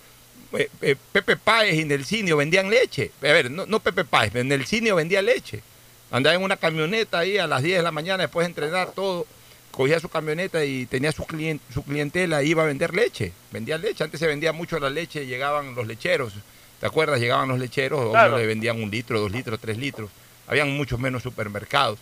[0.53, 3.11] Eh, Pepe Páez y Nelsinio vendían leche.
[3.21, 5.63] A ver, no, no Pepe Páez, Nelsinio vendía leche.
[6.11, 9.27] Andaba en una camioneta ahí a las 10 de la mañana después de entrenar todo.
[9.71, 11.25] Cogía su camioneta y tenía su,
[11.73, 13.33] su clientela y iba a vender leche.
[13.53, 14.05] Vendía leche.
[14.05, 16.33] Antes se vendía mucho la leche, llegaban los lecheros.
[16.81, 17.21] ¿Te acuerdas?
[17.21, 20.11] Llegaban los lecheros, le vendían un litro, dos litros, tres litros.
[20.47, 21.99] Habían muchos menos supermercados.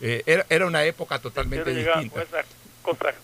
[0.00, 2.22] Eh, era, una época totalmente distinta.
[2.22, 2.46] esas
[2.82, 3.14] cosas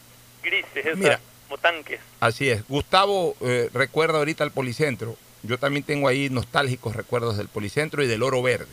[0.42, 1.20] grises, esas
[1.60, 2.00] tanques.
[2.20, 2.66] Así es.
[2.68, 5.16] Gustavo eh, recuerda ahorita el policentro.
[5.42, 8.72] Yo también tengo ahí nostálgicos recuerdos del policentro y del oro verde.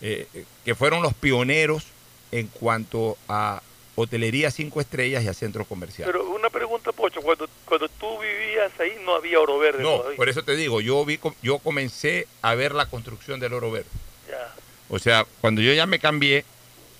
[0.00, 0.26] Eh,
[0.64, 1.84] que fueron los pioneros
[2.30, 3.62] en cuanto a
[3.96, 6.12] hotelería cinco estrellas y a centros comerciales.
[6.12, 9.82] Pero una pregunta, Pocho, cuando, cuando tú vivías ahí no había oro verde.
[9.82, 13.70] No, por eso te digo, yo vi, yo comencé a ver la construcción del oro
[13.70, 13.88] verde.
[14.90, 16.44] O sea, cuando yo ya me cambié,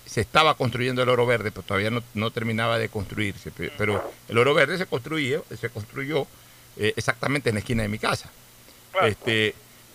[0.06, 3.50] se estaba construyendo el oro verde, pero todavía no, terminaba de construirse.
[3.50, 6.26] Pero el oro verde se construyó, se construyó
[6.76, 8.30] eh, exactamente en la esquina de mi casa.
[9.02, 9.54] Este,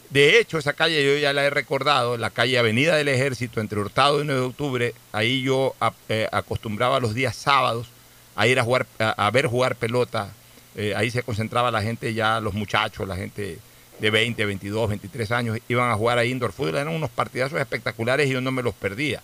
[0.10, 3.80] de hecho, esa calle yo ya la he recordado, la calle Avenida del Ejército, entre
[3.80, 5.76] Hurtado y 9 de octubre, ahí yo
[6.10, 7.88] eh, acostumbraba los días sábados
[8.36, 10.34] a ir a jugar, a, ver jugar pelota.
[10.76, 13.60] Eh, ahí se concentraba la gente ya, los muchachos, la gente
[14.00, 16.76] de 20, 22, 23 años, iban a jugar a indoor fútbol.
[16.76, 19.22] Eran unos partidazos espectaculares y yo no me los perdía.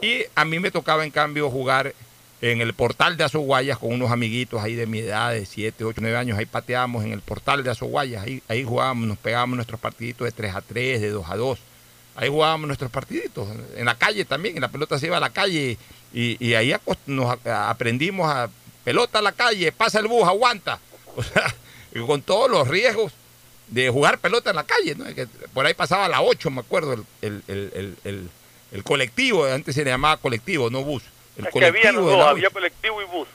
[0.00, 1.94] Y a mí me tocaba, en cambio, jugar
[2.42, 6.00] en el portal de Azoguayas con unos amiguitos ahí de mi edad, de 7, 8,
[6.00, 9.80] 9 años, ahí pateábamos en el portal de Azoguayas, ahí, ahí jugábamos, nos pegábamos nuestros
[9.80, 11.58] partiditos de 3 a 3, de 2 a 2,
[12.16, 15.30] ahí jugábamos nuestros partiditos, en la calle también, en la pelota se iba a la
[15.30, 15.78] calle.
[16.12, 16.74] Y, ahí
[17.06, 18.48] nos aprendimos a
[18.84, 20.78] pelota a la calle, pasa el bus, aguanta,
[21.16, 21.54] o sea,
[22.06, 23.12] con todos los riesgos
[23.68, 25.04] de jugar pelota en la calle, ¿no?
[25.52, 28.30] Por ahí pasaba la 8, me acuerdo, el, el, el, el,
[28.72, 31.02] el colectivo, antes se le llamaba colectivo, no bus.
[31.36, 32.50] El Es que había había 8.
[32.52, 33.28] colectivo y bus.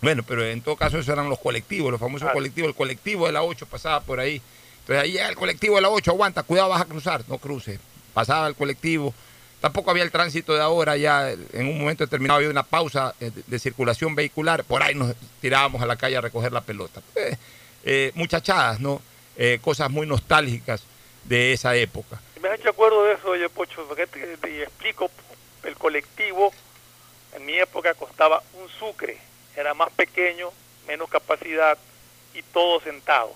[0.00, 2.34] Bueno, pero en todo caso esos eran los colectivos, los famosos Claro.
[2.34, 2.68] colectivos.
[2.68, 4.40] El colectivo de la 8 pasaba por ahí.
[4.80, 7.22] Entonces ahí llega el colectivo de la 8, aguanta, cuidado, vas a cruzar.
[7.28, 7.78] No cruce.
[8.14, 9.12] Pasaba el colectivo.
[9.60, 13.32] Tampoco había el tránsito de ahora, ya en un momento determinado había una pausa eh,
[13.34, 14.62] de, de circulación vehicular.
[14.62, 17.02] Por ahí nos tirábamos a la calle a recoger la pelota.
[17.16, 17.36] Eh,
[17.84, 19.02] eh, muchachadas, ¿no?
[19.36, 20.82] Eh, cosas muy nostálgicas
[21.24, 22.20] de esa época.
[22.40, 25.10] Me has hecho acuerdo de eso, oye, Pocho, porque te, te explico,
[25.64, 26.52] el colectivo
[27.34, 29.18] en mi época costaba un sucre,
[29.56, 30.50] era más pequeño,
[30.86, 31.76] menos capacidad
[32.34, 33.32] y todos sentados.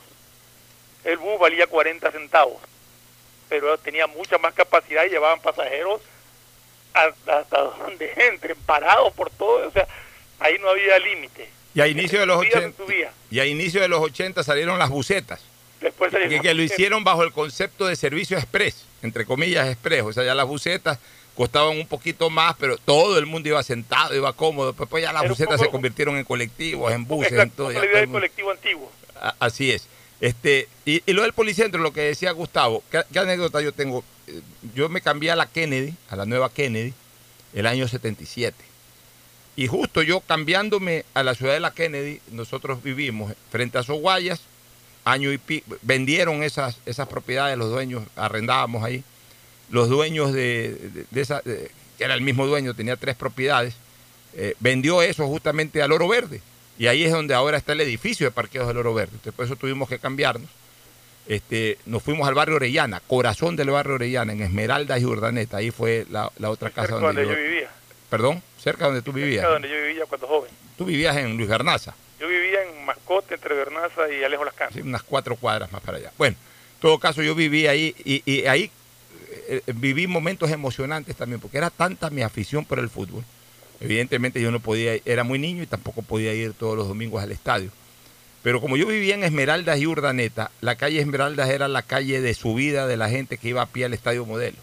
[1.04, 2.60] El bus valía 40 centavos,
[3.48, 6.00] pero tenía mucha más capacidad y llevaban pasajeros
[6.94, 9.86] hasta, hasta donde entren, parados por todo, o sea,
[10.38, 11.48] ahí no había límite.
[11.74, 13.12] Y a inicio de los Subía, 80, subía.
[13.30, 15.40] y a inicio de los 80 salieron las bucetas.
[15.80, 20.12] Después que, que lo hicieron bajo el concepto de servicio express, entre comillas express, o
[20.12, 20.98] sea, ya las bucetas
[21.34, 25.12] costaban un poquito más, pero todo el mundo iba sentado, iba cómodo, pues, pues ya
[25.12, 27.70] las un bucetas poco- se convirtieron en colectivos, en buses, en todo.
[27.70, 28.90] la del colectivo antiguo.
[29.38, 29.86] Así es.
[30.20, 34.04] Este, y, y lo del policentro, lo que decía Gustavo, ¿qué, qué anécdota yo tengo?
[34.28, 34.40] Eh,
[34.74, 36.92] Yo me cambié a la Kennedy, a la nueva Kennedy,
[37.54, 38.54] el año 77.
[39.56, 44.40] Y justo yo cambiándome a la ciudad de la Kennedy, nosotros vivimos frente a Soguayas,
[45.04, 49.02] año y pico, vendieron esas, esas propiedades, los dueños, arrendábamos ahí,
[49.70, 53.74] los dueños de, de- de esa, de- que era el mismo dueño, tenía tres propiedades,
[54.34, 56.40] eh, vendió eso justamente al Oro Verde.
[56.78, 59.10] Y ahí es donde ahora está el edificio de parqueos del Oro Verde.
[59.12, 60.48] Entonces, por eso tuvimos que cambiarnos.
[61.28, 65.58] Este, nos fuimos al barrio Orellana, corazón del barrio Orellana, en Esmeraldas y Urdaneta.
[65.58, 67.70] Ahí fue la, la otra casa cerca donde, donde yo yo, vivía.
[68.10, 69.42] Perdón, cerca donde tú vivías.
[69.42, 70.50] Cerca donde yo vivía cuando joven.
[70.76, 74.74] Tú vivías en Luis Garnaza, Yo vivía en Mascote, entre Bernaza y Alejo Las Canas.
[74.74, 76.12] sí, unas cuatro cuadras más para allá.
[76.16, 76.36] Bueno,
[76.76, 78.70] en todo caso yo viví ahí y, ahí
[79.48, 83.24] eh, eh, viví momentos emocionantes también, porque era tanta mi afición por el fútbol.
[83.80, 87.32] Evidentemente yo no podía, era muy niño y tampoco podía ir todos los domingos al
[87.32, 87.72] estadio.
[88.44, 92.34] Pero como yo vivía en Esmeraldas y Urdaneta, la calle Esmeraldas era la calle de
[92.34, 94.58] subida de la gente que iba a pie al estadio modelo.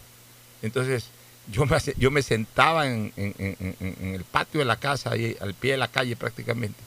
[0.62, 1.10] Entonces
[1.50, 5.10] yo me, yo me sentaba en, en- en- en- en el patio de la casa,
[5.12, 6.78] ahí, al pie de la calle prácticamente.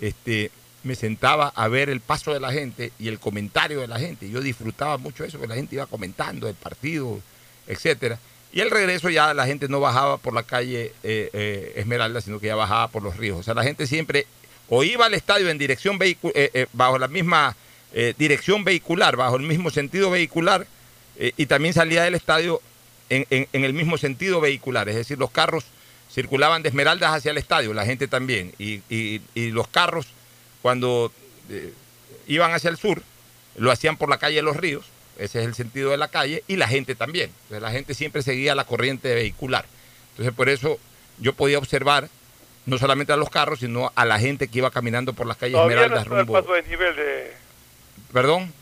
[0.00, 0.50] Este,
[0.82, 4.28] me sentaba a ver el paso de la gente y el comentario de la gente.
[4.30, 7.20] Yo disfrutaba mucho eso, que la gente iba comentando el partido,
[7.66, 8.18] etcétera.
[8.52, 12.38] Y el regreso ya la gente no bajaba por la calle eh, eh, Esmeralda, sino
[12.40, 13.38] que ya bajaba por los ríos.
[13.38, 14.26] O sea, la gente siempre
[14.68, 17.54] o iba al estadio en dirección eh, eh, bajo la misma
[18.18, 20.66] dirección vehicular, bajo el mismo sentido vehicular,
[21.16, 22.60] eh, y también salía del estadio
[23.08, 24.88] en, en- en el mismo sentido vehicular.
[24.90, 25.64] Es decir, los carros
[26.16, 28.52] circulaban de Esmeraldas hacia el estadio, la gente también.
[28.58, 30.06] Y, y- y los carros,
[30.62, 31.12] cuando
[31.50, 31.72] eh,
[32.26, 33.02] iban hacia el sur,
[33.56, 34.86] lo hacían por la calle de los ríos,
[35.18, 37.30] ese es el sentido de la calle, y la gente también.
[37.42, 39.66] Entonces, la gente siempre seguía la corriente vehicular.
[40.12, 40.78] Entonces, por eso
[41.18, 42.08] yo podía observar
[42.64, 45.56] no solamente a los carros, sino a la gente que iba caminando por las calles
[45.56, 46.32] no Esmeraldas el rumbo.
[46.32, 47.32] paso de nivel de...
[48.12, 48.52] Perdón.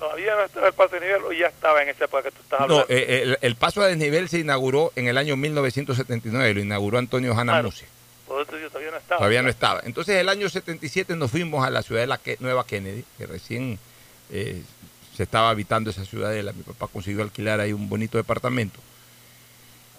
[0.00, 2.40] Todavía no estaba el paso de nivel o ya estaba en esa época que tú
[2.42, 2.86] estás No, hablando.
[2.88, 7.32] eh, el, el paso a desnivel se inauguró en el año 1979, lo inauguró Antonio
[7.38, 7.70] Hanna Claro.
[8.26, 9.18] Todavía no estaba.
[9.18, 9.80] Todavía no estaba.
[9.84, 13.26] Entonces, el año 77 nos fuimos a la ciudad de la Ke- Nueva Kennedy, que
[13.26, 13.78] recién
[14.30, 14.62] eh,
[15.16, 16.52] se estaba habitando esa ciudadela.
[16.52, 18.78] Mi papá consiguió alquilar ahí un bonito departamento.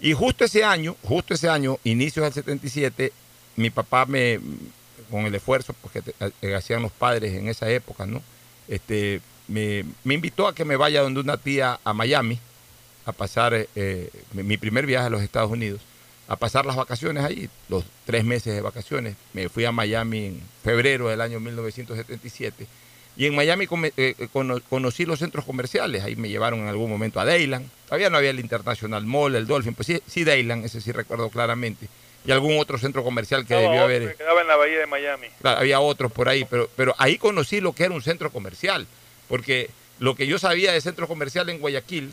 [0.00, 3.12] Y justo ese año, justo ese año, inicios del 77,
[3.56, 4.40] mi papá me,
[5.10, 8.22] con el esfuerzo porque te- eh, hacían los padres en esa época, ¿no?
[8.66, 12.38] Este, me, me invitó a que me vaya donde una tía a Miami
[13.04, 15.80] a pasar eh, eh, mi primer viaje a los Estados Unidos,
[16.28, 19.16] a pasar las vacaciones ahí, los tres meses de vacaciones.
[19.32, 22.66] Me fui a Miami en febrero del año 1977
[23.16, 26.02] y en Miami come- eh, cono- conocí los centros comerciales.
[26.04, 27.68] Ahí me llevaron en algún momento a Dayland.
[27.86, 31.28] Todavía no había el International Mall, el Dolphin, pues sí, sí Dayland, ese sí recuerdo
[31.28, 31.88] claramente.
[32.24, 34.10] Y algún otro centro comercial que debió haber.
[34.10, 35.26] que quedaba en la bahía de Miami.
[35.40, 38.86] Claro, había otros por ahí, pero, pero ahí conocí lo que era un centro comercial,
[39.32, 42.12] porque lo que yo sabía de centro comercial en Guayaquil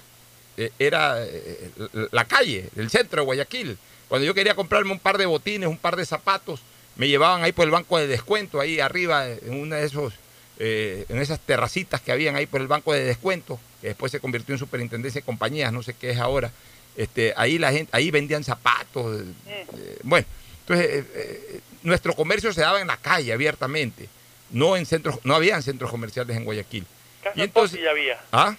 [0.55, 1.70] eh, era eh,
[2.13, 3.78] la calle, el centro de Guayaquil.
[4.07, 6.61] Cuando yo quería comprarme un par de botines, un par de zapatos,
[6.95, 10.13] me llevaban ahí por el banco de descuento, ahí arriba, en una de esos,
[10.59, 14.22] eh, en esas terracitas que habían ahí por el banco de descuento, que después se
[14.22, 16.53] convirtió en superintendencia de compañías, no sé qué es ahora.
[16.95, 20.26] Este, ahí la gente, ahí vendían zapatos, eh, bueno,
[20.61, 24.07] entonces eh, eh, nuestro comercio se daba en la calle abiertamente,
[24.51, 26.86] no en centros, no habían centros comerciales en Guayaquil.
[27.24, 28.20] Casa Y entonces- Tosi ya había.
[28.32, 28.55] ¿Ah?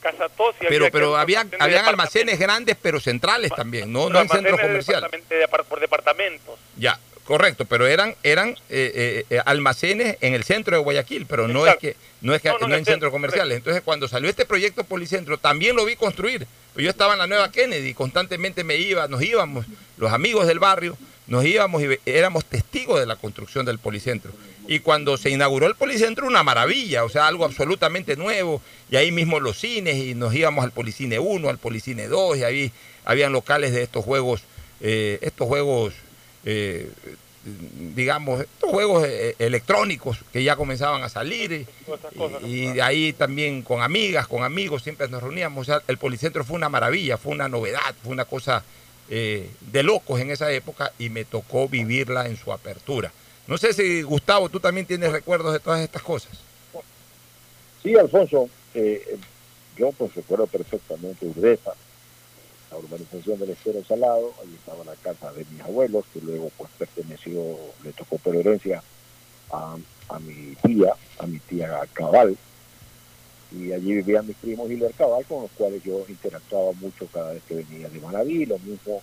[0.00, 0.68] Casa Tosi había.
[0.68, 4.92] Pero, era un habían, almacenes grandes, pero centrales también, no, no en centros almacenes de
[4.92, 5.28] comerciales.
[5.28, 6.58] de por departamentos.
[6.76, 11.66] Ya, Correcto, pero eran eran eh, eh, almacenes en el centro de Guayaquil, pero no
[11.66, 13.56] es que no es que no, en centros comerciales.
[13.56, 16.46] Entonces, cuando salió este proyecto Policentro, también lo vi construir.
[16.76, 20.96] Yo estaba en la Nueva Kennedy, constantemente me iba, nos íbamos, los amigos del barrio,
[21.26, 24.30] nos íbamos y éramos testigos de la construcción del Policentro.
[24.68, 28.60] Y cuando se inauguró el Policentro, una maravilla, o sea, algo absolutamente nuevo.
[28.90, 32.44] Y ahí mismo los cines, y nos íbamos al Policine 1, al Policine 2, y
[32.44, 32.72] ahí
[33.04, 34.42] habían locales de estos juegos,
[34.80, 35.94] eh, estos juegos
[36.44, 36.90] eh,
[37.94, 41.66] digamos, estos juegos eh, electrónicos que ya comenzaban a salir
[42.44, 45.68] y, de ahí también con amigas, con amigos, siempre nos reuníamos.
[45.86, 48.64] el Policentro fue una maravilla, fue una novedad, fue una cosa
[49.08, 53.12] eh, de locos en esa época y me tocó vivirla en su apertura.
[53.46, 56.32] No sé si Gustavo, tú también tienes recuerdos de todas estas cosas.
[57.82, 58.48] Sí, Alfonso,
[59.76, 61.74] yo pues recuerdo perfectamente Urdesa,
[62.70, 66.70] la urbanización del Estero Salado, ahí estaba la casa de mis abuelos, que luego pues
[66.78, 67.40] perteneció,
[67.84, 68.82] le tocó por herencia
[69.52, 69.76] a,
[70.18, 72.36] mi tía, a mi tía Cabal,
[73.52, 77.42] y allí vivían mis primos Hilaire Cabal, con los cuales yo interactuaba mucho cada vez
[77.46, 79.00] que venía de Manaví, lo mismo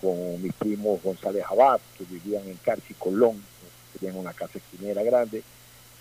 [0.00, 3.42] con mis primos González Abad, que vivían en Carchi Colón,
[3.98, 5.42] tenían una casa esquinera grande,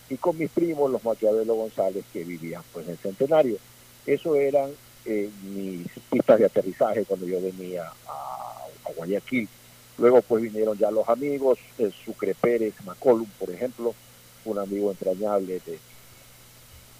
[0.10, 3.58] y con mis primos, los Maquiavelo González, que vivían pues en Centenario.
[4.06, 4.72] Eso eran
[5.06, 8.46] eh, mis pistas de aterrizaje cuando yo venía a,
[8.96, 9.48] Guayaquil.
[10.00, 13.94] Luego pues vinieron ya los amigos, el Sucre Pérez, Macolum, por ejemplo,
[14.46, 15.62] un amigo entrañable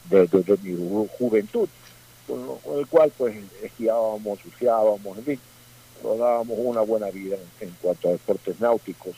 [0.10, 1.68] de, de, mi juventud,
[2.28, 5.40] con, el cual pues esquiábamos, surfeábamos, en fin,
[6.04, 9.16] nos dábamos una buena vida en, cuanto a deportes náuticos.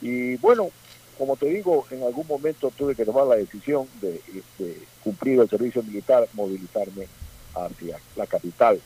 [0.00, 0.70] Y bueno,
[1.18, 4.20] como te digo, en algún momento tuve que tomar la decisión de,
[4.58, 7.06] de cumplir el servicio militar, movilizarme
[7.54, 8.80] hacia la capital.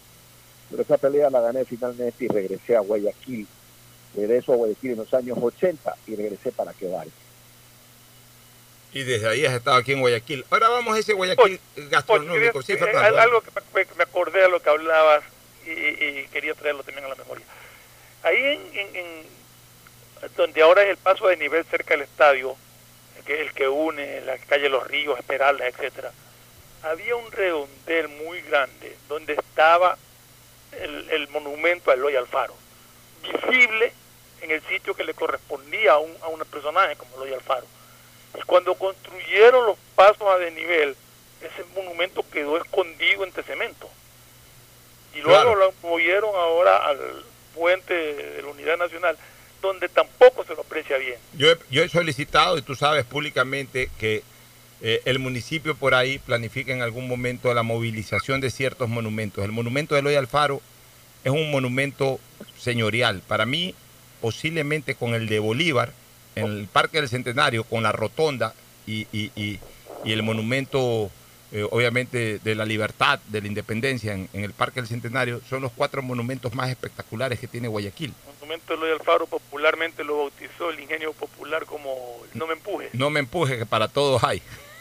[0.70, 3.46] Pero esa pelea la gané finalmente y regresé a Guayaquil.
[4.14, 7.06] Regreso a Guayaquil en los años 80 y regresé para quedar.
[8.92, 10.44] Y desde ahí has estado aquí en Guayaquil.
[10.50, 11.60] Ahora vamos a ese Guayaquil
[11.90, 12.62] gastronómico.
[12.62, 13.50] sí, eh, algo que
[13.96, 15.22] me, acordé a lo que hablabas
[15.64, 17.44] y, quería traerlo también a la memoria.
[18.22, 19.39] Ahí en,
[20.36, 22.56] donde ahora es el paso de nivel cerca del estadio,
[23.24, 26.12] que el que une la calle Los Ríos, Esmeraldas, etcétera
[26.82, 29.98] había un redondel muy grande donde estaba
[30.72, 32.54] el, monumento a Eloy Alfaro,
[33.22, 33.92] visible
[34.40, 37.66] en el sitio que le correspondía a un, a un personaje como Eloy Alfaro.
[38.38, 40.96] Y cuando construyeron los pasos a desnivel,
[41.40, 43.90] ese monumento quedó escondido entre cemento.
[45.14, 49.18] Y luego lo movieron ahora al puente de la Unidad Nacional,
[49.60, 51.18] donde tampoco se lo aprecia bien.
[51.36, 54.22] Yo he solicitado, y tú sabes públicamente, que
[54.82, 59.44] eh, el municipio por ahí planifica en algún momento la movilización de ciertos monumentos.
[59.44, 60.62] El monumento de Eloy Alfaro
[61.22, 62.18] es un monumento
[62.58, 63.22] señorial.
[63.26, 63.74] Para mí,
[64.20, 65.92] posiblemente con el de Bolívar,
[66.34, 68.54] en el Parque del Centenario, con la rotonda
[68.86, 69.06] y,
[70.04, 71.10] el monumento,
[71.52, 75.72] eh, obviamente, de la libertad, de la independencia en, el Parque del Centenario, son los
[75.72, 78.14] cuatro monumentos más espectaculares que tiene Guayaquil.
[78.26, 82.90] El monumento de Eloy Alfaro popularmente lo bautizó el ingenio popular como No me empuje.
[82.92, 84.40] No me empuje, que para todos hay.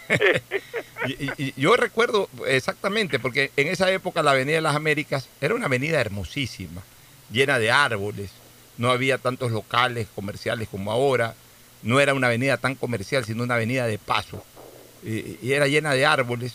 [1.07, 5.65] y, yo recuerdo exactamente, porque en esa época la Avenida de las Américas era una
[5.65, 6.83] avenida hermosísima,
[7.31, 8.29] llena de árboles,
[8.77, 11.33] no había tantos locales comerciales como ahora,
[11.81, 14.43] no era una avenida tan comercial, sino una avenida de paso,
[15.03, 16.53] y, era llena de árboles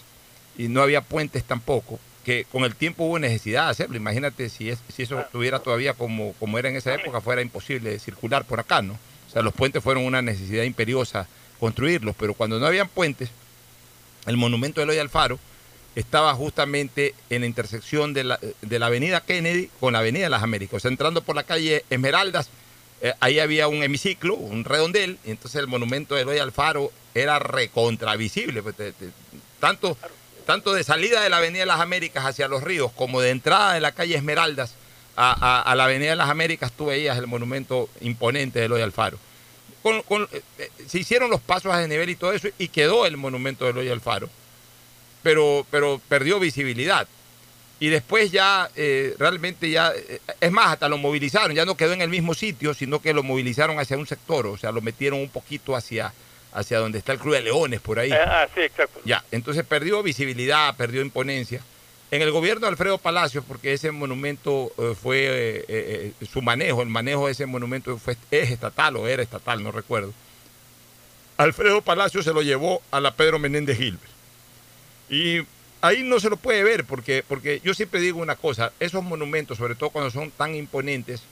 [0.57, 3.97] y no había puentes tampoco, que con el tiempo hubo necesidad de hacerlo.
[3.97, 7.99] Imagínate si, es, si eso estuviera todavía como, como era en esa época, fuera imposible
[7.99, 8.95] circular por acá, ¿no?
[8.95, 11.27] O sea, los puentes fueron una necesidad imperiosa
[11.59, 13.31] construirlos, pero cuando no habían puentes,
[14.27, 15.39] el monumento de Eloy Alfaro
[15.95, 20.31] estaba justamente en la intersección de la, de la avenida Kennedy con la avenida de
[20.31, 20.77] las Américas.
[20.77, 22.49] O sea, entrando por la calle Esmeraldas,
[23.01, 27.39] eh, ahí había un hemiciclo, un redondel, y entonces el monumento de Eloy Alfaro era
[27.39, 28.63] recontravisible.
[28.63, 28.75] Pues,
[29.61, 29.97] tanto,
[30.47, 33.75] tanto de salida de la avenida de las Américas hacia los ríos como de entrada
[33.75, 34.75] de la calle Esmeraldas
[35.17, 39.19] a, a la avenida de las Américas, tú veías el monumento imponente de Eloy Alfaro.
[39.85, 43.67] Eh, eh, se hicieron los pasos a nivel y todo eso y quedó el monumento
[43.67, 44.31] de Eloy Alfaro,
[45.23, 47.07] pero, pero perdió visibilidad.
[47.81, 49.93] Y después ya eh, realmente ya,
[50.41, 53.23] es más, hasta lo movilizaron, ya no quedó en el mismo sitio, sino que lo
[53.23, 56.15] movilizaron hacia un sector, o sea, lo metieron un poquito hacia,
[56.55, 58.13] hacia donde está el Club de Leones, por ahí.
[58.13, 59.01] Ah, sí, exacto.
[59.05, 61.61] Ya, entonces perdió visibilidad, perdió imponencia.
[62.11, 66.81] En el gobierno de Alfredo Palacios, porque ese monumento eh, fue eh, eh, su manejo,
[66.83, 70.15] el manejo de ese monumento fue, es estatal o era estatal, no recuerdo.
[71.37, 74.13] Alfredo Palacios se lo llevó a la Pedro Menéndez Gilbert.
[75.11, 75.41] Y
[75.81, 79.59] ahí no se lo puede ver, porque, porque yo siempre digo una cosa, esos monumentos,
[79.59, 81.23] sobre todo cuando son tan imponentes,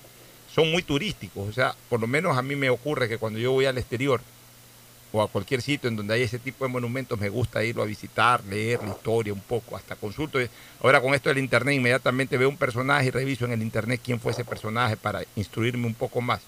[0.53, 1.49] son muy turísticos.
[1.49, 4.21] O sea, por lo menos a mí me ocurre que cuando yo voy al exterior
[5.13, 7.87] o a cualquier sitio en donde hay ese tipo de monumentos, me gusta irlo a
[7.87, 10.39] visitar, leer la historia un poco, hasta consulto.
[10.83, 14.19] Ahora con esto del internet, inmediatamente veo un personaje y reviso en el internet quién
[14.19, 16.41] fue ese personaje para instruirme un poco más.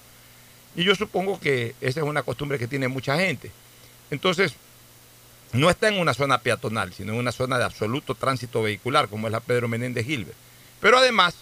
[0.75, 3.51] Y yo supongo que esa es una costumbre que tiene mucha gente.
[4.09, 4.55] Entonces,
[5.53, 9.27] no está en una zona peatonal, sino en una zona de absoluto tránsito vehicular, como
[9.27, 10.37] es la Pedro Menéndez Gilbert.
[10.81, 11.35] Pero además,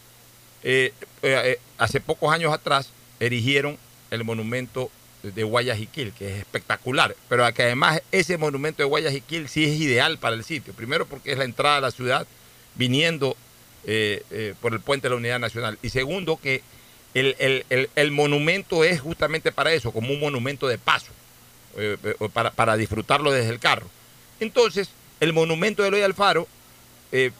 [0.63, 3.77] eh, eh, eh, hace pocos años atrás, erigieron
[4.11, 4.91] el monumento
[5.23, 10.17] de Guayaquil, que es espectacular, pero que además ese monumento de Guayaquil sí es ideal
[10.17, 10.73] para el sitio.
[10.73, 12.27] Primero porque es la entrada a la ciudad
[12.75, 13.35] viniendo
[14.61, 15.77] por el puente de la Unidad Nacional.
[15.81, 16.61] Y segundo que
[17.13, 21.11] el, monumento es justamente para eso, como un monumento de paso,
[22.33, 23.89] para, para disfrutarlo desde el carro.
[24.39, 26.47] Entonces, el monumento de Eloy Alfaro
[27.11, 27.31] eh,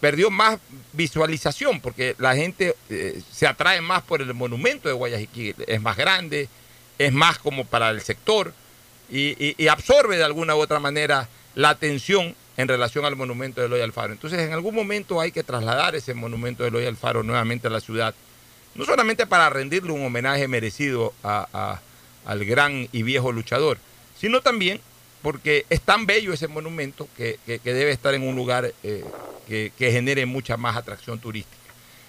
[0.00, 0.58] perdió más
[0.92, 5.56] visualización porque la gente eh, se atrae más por el monumento de Guayaquil.
[5.66, 6.48] Es más grande,
[6.98, 8.52] es más como para el sector
[9.10, 13.80] y, absorbe de alguna u otra manera la atención en relación al monumento de Eloy
[13.80, 14.12] Alfaro.
[14.12, 17.80] Entonces, en algún momento hay que trasladar ese monumento de Eloy Alfaro nuevamente a la
[17.80, 18.14] ciudad,
[18.74, 23.78] no solamente para rendirle un homenaje merecido al gran y viejo luchador,
[24.18, 24.80] sino también
[25.22, 29.04] porque es tan bello ese monumento que, debe estar en un lugar eh,
[29.46, 31.56] que, genere mucha más atracción turística.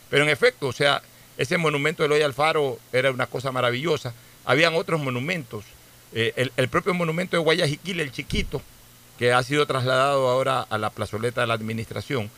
[0.10, 1.02] Pero en efecto, o sea,
[1.38, 4.14] ese monumento de Eloy Alfaro era una cosa maravillosa.
[4.50, 5.64] Habían otros monumentos.
[6.14, 8.62] Eh, el, propio monumento de Guayaquil, el chiquito,
[9.18, 12.32] que ha sido trasladado ahora a la plazoleta de la administración,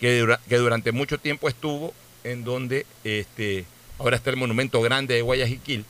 [0.00, 3.64] que, que durante mucho tiempo estuvo en donde este,
[3.98, 5.84] ahora está el monumento grande de Guayaquil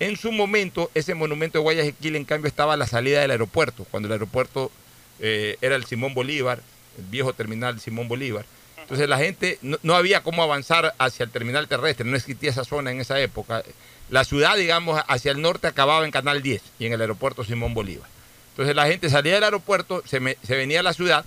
[0.00, 3.86] en su momento, ese monumento de Guayaquil, en cambio, estaba a la salida del aeropuerto,
[3.90, 4.72] cuando el aeropuerto
[5.20, 6.62] eh, era el Simón Bolívar,
[6.98, 8.46] el viejo terminal Simón Bolívar.
[8.78, 12.90] Entonces la gente, no, había cómo avanzar hacia el terminal terrestre, no existía esa zona
[12.90, 13.62] en esa época.
[14.10, 17.74] La ciudad, digamos, hacia el norte acababa en Canal 10 y en el aeropuerto Simón
[17.74, 18.08] Bolívar.
[18.50, 21.24] Entonces la gente salía del aeropuerto, se, venía a la ciudad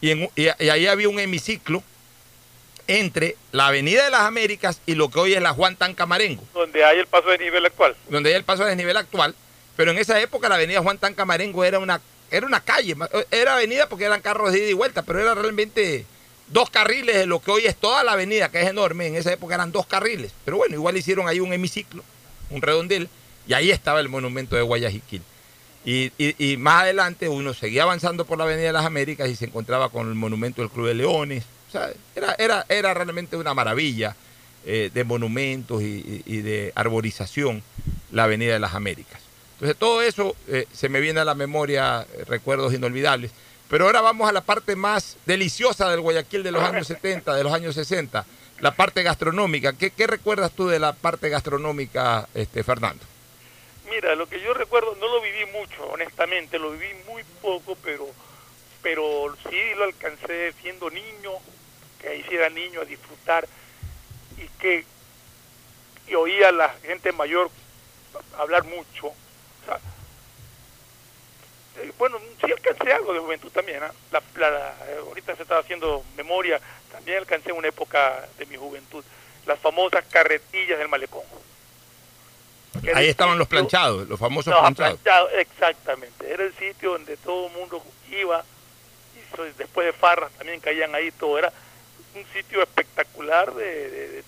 [0.00, 1.82] y, y ahí había un hemiciclo
[2.88, 6.42] entre la Avenida de las Américas y lo que hoy es la Juan Tancamarengo.
[6.54, 7.96] Donde hay el paso de nivel actual.
[8.08, 9.34] Donde hay el paso de nivel actual.
[9.76, 12.00] Pero en esa época la Avenida Juan Tancamarengo era una,
[12.30, 12.96] era una calle,
[13.30, 16.06] era avenida porque eran carros de ida y vuelta, pero era realmente
[16.48, 19.06] dos carriles de lo que hoy es toda la avenida, que es enorme.
[19.06, 20.32] En esa época eran dos carriles.
[20.44, 22.02] Pero bueno, igual hicieron ahí un hemiciclo,
[22.50, 23.08] un redondel,
[23.46, 25.22] y ahí estaba el monumento de Guayaquil.
[25.84, 29.44] Y, y, más adelante uno seguía avanzando por la Avenida de las Américas y se
[29.44, 31.44] encontraba con el monumento del Club de Leones,
[32.14, 34.16] era, era, era realmente una maravilla
[34.64, 37.62] eh, de monumentos y, de arborización
[38.10, 39.20] la Avenida de las Américas.
[39.54, 43.30] Entonces todo eso eh, se me viene a la memoria, eh, recuerdos inolvidables.
[43.68, 47.44] Pero ahora vamos a la parte más deliciosa del Guayaquil de los años 70, de
[47.44, 48.24] los años 60,
[48.60, 49.72] la parte gastronómica.
[49.72, 53.04] ¿Qué, qué recuerdas tú de la parte gastronómica, este, Fernando?
[53.90, 58.06] Mira, lo que yo recuerdo, no lo viví mucho, honestamente, lo viví muy poco, pero,
[58.82, 61.32] pero sí lo alcancé siendo niño,
[62.00, 63.46] que hiciera niño a disfrutar
[64.38, 64.84] y que
[66.08, 67.50] y oía a la gente mayor
[68.38, 69.12] hablar mucho.
[71.78, 73.82] Eh, bueno, sí alcancé algo de juventud también.
[73.82, 73.92] ¿ah?
[74.10, 74.74] La,
[75.06, 76.60] ahorita se estaba haciendo memoria,
[76.90, 79.04] también alcancé una época de mi juventud.
[79.46, 81.24] Las famosas carretillas del malecón.
[82.94, 85.00] Ahí estaban los planchados, los famosos planchados.
[85.34, 88.44] Exactamente, era el sitio donde todo el mundo iba,
[89.14, 91.52] y después de farras también caían ahí, todo era
[92.14, 94.22] un sitio espectacular de,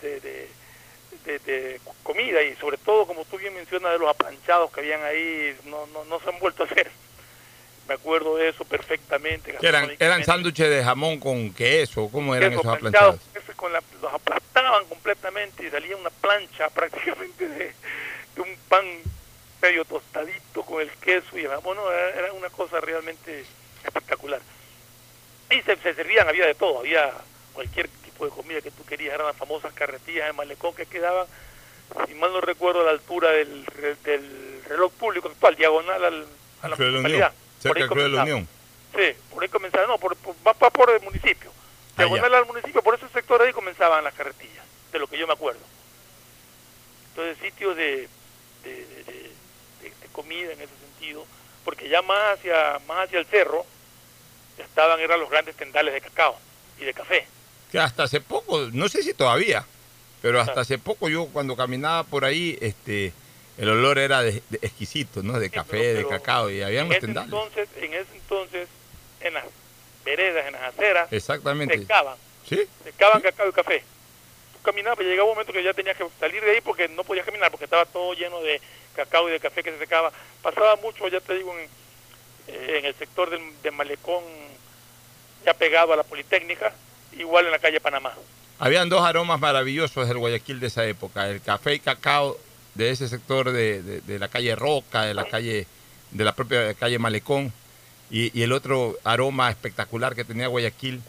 [1.24, 5.57] de, comida y sobre todo, como tú bien mencionas, de los aplanchados que habían ahí,
[5.66, 6.90] no, no, no se han vuelto a hacer.
[7.89, 9.57] Me acuerdo de eso perfectamente.
[9.62, 12.11] ¿Eran, eran sándwiches de jamón con queso?
[12.12, 13.18] ¿Cómo eran esos aplanchados?
[13.57, 17.72] Con los aplastaban completamente y salía una plancha prácticamente de,
[18.36, 18.84] un pan
[19.62, 21.78] medio tostadito con el queso y el jamón.
[22.14, 23.45] era, una cosa realmente
[23.82, 24.41] espectacular.
[25.51, 27.11] Y se, se servían, había de todo, había
[27.55, 31.26] cualquier tipo de comida que tú querías, eran las famosas carretillas de malecón que quedaban,
[32.07, 33.64] si mal no recuerdo, a la altura del,
[34.05, 36.26] del reloj público actual, diagonal al,
[36.61, 37.32] a la municipalidad.
[37.61, 38.49] Cerca del de la Unión.
[38.95, 41.51] Sí, por ahí comenzaba, no, por, por, va por el municipio.
[41.97, 45.33] Diagonal al municipio, por ese sector ahí comenzaban las carretillas, de lo que yo me
[45.33, 45.61] acuerdo.
[47.11, 48.09] Entonces, sitios de,
[48.63, 49.33] de, de,
[49.83, 51.27] de comida en ese sentido,
[51.65, 53.67] porque ya más hacia, más hacia el cerro
[54.59, 56.37] estaban eran los grandes tendales de cacao
[56.81, 57.27] y de café
[57.71, 59.65] que hasta hace poco, no sé si todavía,
[60.23, 63.13] pero hasta hace poco yo cuando caminaba por ahí, este,
[63.59, 65.39] el olor era de, exquisito, ¿no?
[65.39, 68.69] De café, de cacao, y había en entonces, en ese entonces,
[69.21, 69.45] en las
[70.05, 71.77] veredas, en las aceras, Exactamente.
[71.77, 72.17] secaban.
[72.49, 72.61] ¿Sí?
[72.85, 73.83] Secaban cacao y café.
[74.53, 77.27] tú caminabas, llegaba un momento que ya tenías que salir de ahí porque no podías
[77.27, 78.61] caminar, porque estaba todo lleno de
[78.95, 80.13] cacao y de café que se secaba.
[80.41, 81.69] Pasaba mucho, ya te digo, en,
[82.47, 84.23] eh, en el sector del, de Malecón,
[85.45, 86.73] ya pegado a la Politécnica,
[87.19, 88.15] igual en la calle Panamá.
[88.61, 92.39] Habían dos aromas maravillosos del Guayaquil de esa época, el café y cacao
[92.79, 95.66] de ese sector de, de- de la calle Roca, de la calle,
[96.12, 97.53] de la propia calle Malecón,
[98.11, 101.03] y, y el otro aroma espectacular que tenía Guayaquil,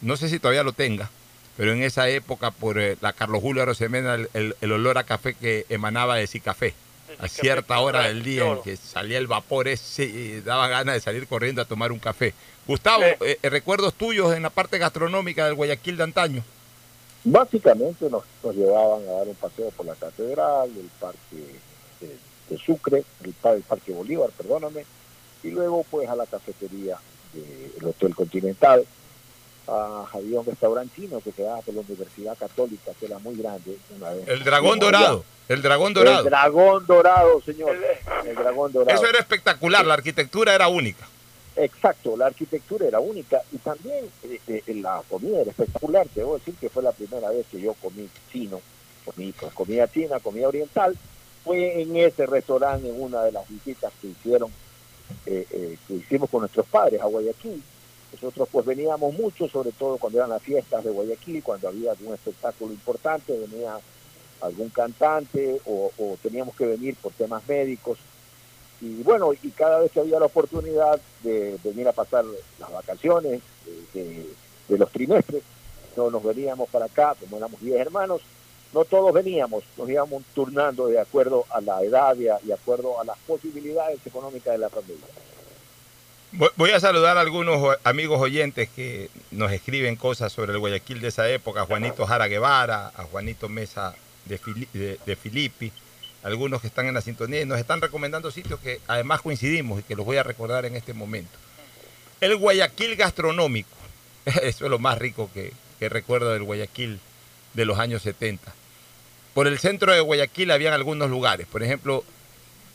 [0.00, 1.10] no sé si todavía lo tenga,
[1.56, 5.04] pero en esa época por eh, la Carlos Julio Arosemena, el, el- el olor a
[5.04, 6.74] café que emanaba de Cicafé.
[7.20, 11.00] A cierta hora del día en que salía el vapor ese, y daba ganas de
[11.00, 12.34] salir corriendo a tomar un café.
[12.66, 13.36] Gustavo, Sí.
[13.42, 16.42] eh, recuerdos tuyos en la parte gastronómica del Guayaquil de antaño.
[17.24, 21.58] Básicamente nos, nos llevaban a dar un paseo por la catedral, el parque
[22.00, 22.16] de,
[22.50, 24.84] de Sucre, el, el parque Bolívar, perdóname,
[25.42, 26.98] y luego pues a la cafetería
[27.32, 28.84] del Hotel Continental.
[29.66, 33.78] Ah, había un restaurante chino que quedaba por la Universidad Católica, que era muy grande.
[33.96, 34.28] Una vez.
[34.28, 35.24] El dragón dorado.
[35.48, 36.18] El dragón dorado.
[36.18, 37.74] El dragón dorado, señor.
[37.74, 38.94] El- El dragón dorado.
[39.00, 41.08] Eso era espectacular, la arquitectura era única.
[41.56, 46.08] Exacto, la arquitectura era única y también eh, eh, la comida era espectacular.
[46.08, 48.60] Te debo decir que fue la primera vez que yo comí chino,
[49.04, 50.96] comí pues, comida china, comida oriental.
[51.44, 54.50] Fue en ese restaurante, en una de las visitas que hicieron,
[55.26, 57.62] eh, eh, que hicimos con nuestros padres a Guayaquil.
[58.12, 62.14] Nosotros pues veníamos mucho, sobre todo cuando eran las fiestas de Guayaquil, cuando había algún
[62.14, 63.78] espectáculo importante, venía
[64.40, 67.98] algún cantante o, o teníamos que venir por temas médicos
[68.80, 72.24] y bueno, y cada vez que había la oportunidad de venir a pasar
[72.58, 73.40] las vacaciones
[73.94, 74.26] eh,
[74.68, 75.42] de, los trimestres,
[75.96, 78.20] no nos veníamos para acá, como éramos 10 hermanos,
[78.72, 83.04] no todos veníamos, nos íbamos turnando de acuerdo a la edad y, de acuerdo a
[83.04, 85.06] las posibilidades económicas de la familia.
[86.56, 91.08] Voy- a saludar a algunos amigos oyentes que nos escriben cosas sobre el Guayaquil de
[91.08, 93.94] esa época, Juanito Jara Guevara, a Juanito Mesa
[94.24, 95.70] de, Fili- de- de Filippi,
[96.24, 99.82] algunos que están en la sintonía y nos están recomendando sitios que además coincidimos y
[99.82, 101.38] que los voy a recordar en este momento.
[102.20, 103.76] El Guayaquil gastronómico,
[104.24, 105.52] eso es lo más rico que,
[105.86, 106.98] recuerdo del Guayaquil
[107.52, 108.54] de los años 70.
[109.34, 112.04] Por el centro de Guayaquil habían algunos lugares, por ejemplo,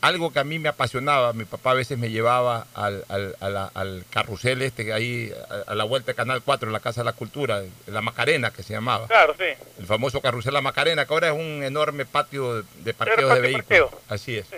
[0.02, 3.36] algo que a mí me apasionaba, mi papá a veces me llevaba al, al,
[3.74, 5.32] al carrusel este ahí,
[5.68, 8.52] a, a la vuelta de Canal 4, en la Casa de la Cultura, la Macarena
[8.52, 9.44] que se llamaba, Claro, sí.
[9.78, 13.66] el famoso carrusel La Macarena, que ahora es un enorme patio de, parqueo de vehículos.
[13.68, 14.02] parqueo.
[14.08, 14.48] Así es.
[14.48, 14.56] Sí.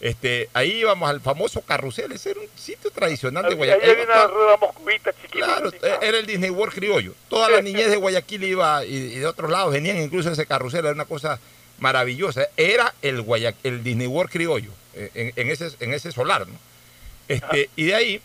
[0.00, 3.90] Este, ahí íbamos al famoso carrusel, ese era un sitio tradicional de Ahí Guayaquil.
[3.90, 5.46] había una rueda moscovita chiquita.
[5.46, 5.70] Claro,
[6.00, 7.14] era el Disney World criollo.
[7.28, 10.80] Toda la niñez de Guayaquil iba y, y de otros lados venían incluso ese carrusel,
[10.86, 11.38] era una cosa
[11.82, 12.46] maravillosa.
[12.56, 16.46] Era el, Guaya- el Disney World criollo, eh, en, en ese, en ese solar.
[16.48, 16.54] ¿no?
[17.28, 18.20] Este, y de ahí,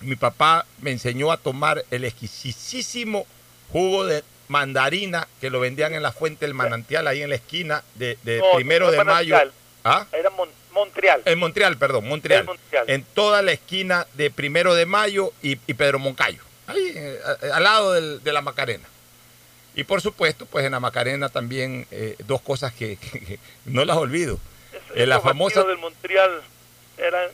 [0.00, 3.26] mi papá me enseñó a tomar el exquisísimo
[3.72, 7.82] jugo de mandarina que lo vendían en la fuente del manantial, ahí en la esquina
[7.94, 9.36] de, de No, primero no de mayo.
[9.84, 10.06] ¿Ah?
[10.12, 11.22] Era Mon- Montreal.
[11.24, 12.40] En Montreal, perdón, Montreal.
[12.40, 12.84] En Montreal.
[12.90, 16.42] En toda la esquina de Primero de Mayo y, y Pedro Moncayo.
[16.66, 17.18] Ahí, eh,
[17.52, 18.84] al lado del- de la Macarena.
[19.78, 23.84] Y por supuesto, pues en la Macarena también eh, dos cosas que, que- que no
[23.84, 24.38] las olvido.
[24.72, 26.42] Es- Eh, la famosa- del Montreal
[26.96, 27.30] eran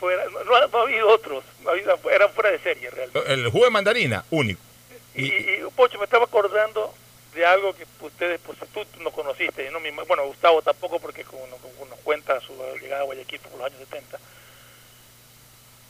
[0.00, 2.90] fuera, no, no ha- no ha habido otros, no ha habido- eran fuera de serie
[2.90, 3.32] realmente.
[3.32, 4.60] El jugo de mandarina, único.
[5.14, 5.26] Y, Y-
[5.66, 6.92] y, Pocho, me estaba acordando
[7.34, 11.46] de algo que ustedes, pues tú no conociste, no ima- bueno, Gustavo tampoco, porque como
[11.46, 14.18] nos cuenta su llegada a Guayaquil por los años 70.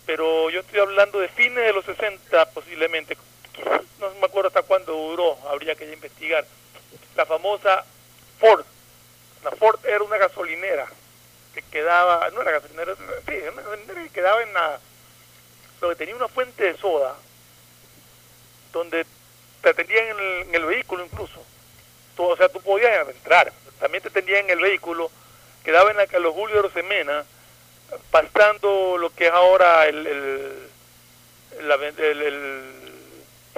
[0.06, 3.16] Pero yo estoy hablando de fines de los 60, posiblemente.
[4.00, 6.44] No me acuerdo hasta cuándo duró, habría que investigar.
[7.16, 7.84] La famosa
[8.38, 8.64] Ford.
[9.44, 10.86] La Ford era una gasolinera
[11.54, 14.78] que quedaba, no era gasolinera, sí, era una gasolinera que quedaba en la,
[15.80, 17.16] lo que tenía una fuente de soda,
[18.72, 19.06] donde
[19.62, 21.44] te atendían en el, vehículo incluso.
[22.16, 25.10] O sea, tú podías entrar, también te atendían en el vehículo,
[25.64, 27.24] quedaba en la Carlos Julio Rosemena,
[28.10, 30.68] pasando lo que es ahora el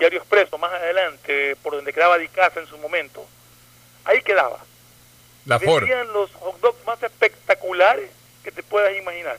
[0.01, 3.25] diario expreso, más adelante, por donde quedaba Dicasa en su momento.
[4.05, 4.59] Ahí quedaba.
[5.47, 5.85] La Ford.
[5.85, 8.11] Vendían los hot dogs más espectaculares
[8.43, 9.39] que te puedas imaginar.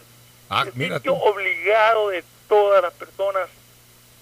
[0.49, 1.19] Ah, el mira sitio tú.
[1.23, 3.49] obligado de todas las personas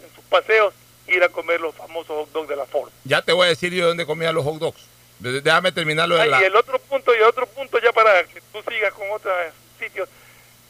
[0.04, 0.74] en sus paseos
[1.08, 2.90] ir a comer los famosos hot dogs de la Ford.
[3.04, 4.82] Ya te voy a decir yo dónde comía los hot dogs.
[5.20, 6.42] Déjame terminar lo de Ah, la...
[6.42, 9.34] Y el otro punto, y el otro punto ya para que tú sigas con otros
[9.78, 10.08] sitios,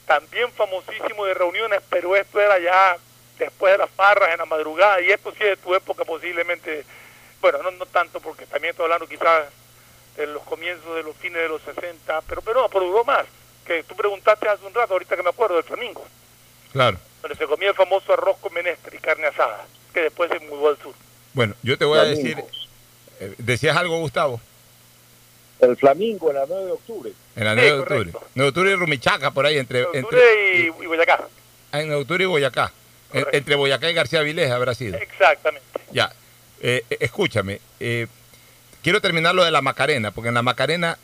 [0.08, 2.98] también famosísimo de reuniones, pero esto era ya
[3.40, 6.86] después de las farras en la madrugada, y esto sí es de tu época posiblemente,
[7.42, 9.46] bueno, no, no tanto porque también estoy hablando quizás
[10.18, 13.26] de los comienzos de los fines de los 60, pero, pero no, pero duró más,
[13.66, 16.06] que tú preguntaste hace un rato, ahorita que me acuerdo, del Flamingo,
[16.74, 16.98] Claro.
[17.22, 20.70] donde se comía el famoso arroz con menestre y carne asada, que después se mudó
[20.70, 20.94] al sur.
[21.34, 22.24] Bueno, yo te voy a Flamingo.
[22.28, 22.44] decir
[23.22, 24.40] Eh, ¿Decías algo, Gustavo?
[25.60, 27.12] El Flamingo en la 9 de octubre.
[27.36, 27.98] En la Sí, 9 de octubre.
[28.12, 28.20] correcto.
[28.36, 31.28] 9 de octubre y Rumichaca, por ahí, entre, Octubre entre, y, y Boyacá.
[31.74, 32.72] ah, en 9 de octubre y Boyacá.
[33.12, 33.38] En- Correcto.
[33.38, 34.98] entre Boyacá y García Vilés habrá sido.
[34.98, 35.66] Exactamente.
[35.92, 36.12] Ya,
[36.62, 38.08] eh, eh, escúchame, eh,
[38.84, 40.98] quiero terminar lo de la Macarena, porque en la Macarena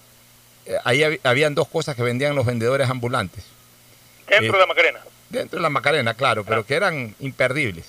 [0.67, 3.43] eh, ahí hab- habían dos cosas que vendían los vendedores ambulantes.
[4.27, 4.99] Dentro Eh, de la Macarena.
[5.29, 7.85] Dentro de la Macarena, claro, pero que eran imperdibles.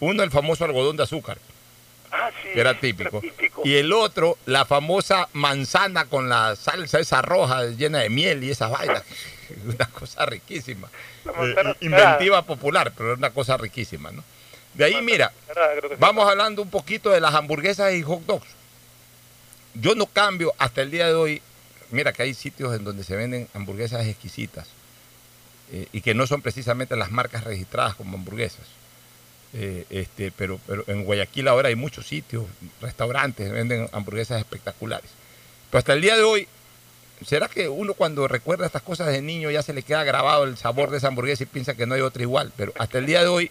[0.00, 1.38] Uno, el famoso algodón de azúcar,
[2.10, 2.48] Ah, sí.
[2.54, 3.20] que era típico.
[3.20, 3.62] típico.
[3.64, 8.50] Y el otro, la famosa manzana con la salsa esa roja llena de miel y
[8.50, 9.02] esas vainas.
[9.64, 10.88] Una cosa riquísima.
[11.26, 14.24] Eh, inventiva popular, pero una cosa riquísima, ¿no?
[14.74, 15.32] De ahí, mira.
[15.98, 18.48] Vamos hablando un poquito de las hamburguesas y hot dogs.
[19.74, 21.42] Yo no cambio hasta el día de hoy.
[21.90, 24.68] Mira que hay sitios en donde se venden hamburguesas exquisitas
[25.72, 28.66] eh, y que no son precisamente las marcas registradas como hamburguesas.
[29.54, 32.46] Eh, este, pero, pero en Guayaquil ahora hay muchos sitios,
[32.80, 35.10] restaurantes venden hamburguesas espectaculares.
[35.70, 36.48] Pero hasta el día de hoy,
[37.26, 40.56] ¿será que uno cuando recuerda estas cosas de niño ya se le queda grabado el
[40.56, 42.52] sabor de esa hamburguesa y piensa que no hay otra igual?
[42.56, 43.50] Pero hasta el día de hoy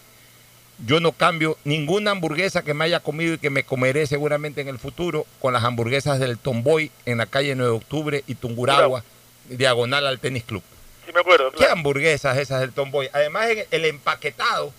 [0.84, 4.68] yo no cambio ninguna hamburguesa que me haya comido y que me comeré seguramente en
[4.68, 9.04] el futuro con las hamburguesas del Tomboy en la calle 9 de octubre y Tunguragua,
[9.48, 10.62] diagonal al tenis club.
[11.06, 11.52] Sí, me acuerdo.
[11.52, 13.08] ¿Qué hamburguesas esas del Tomboy?
[13.12, 14.72] Además, el empaquetado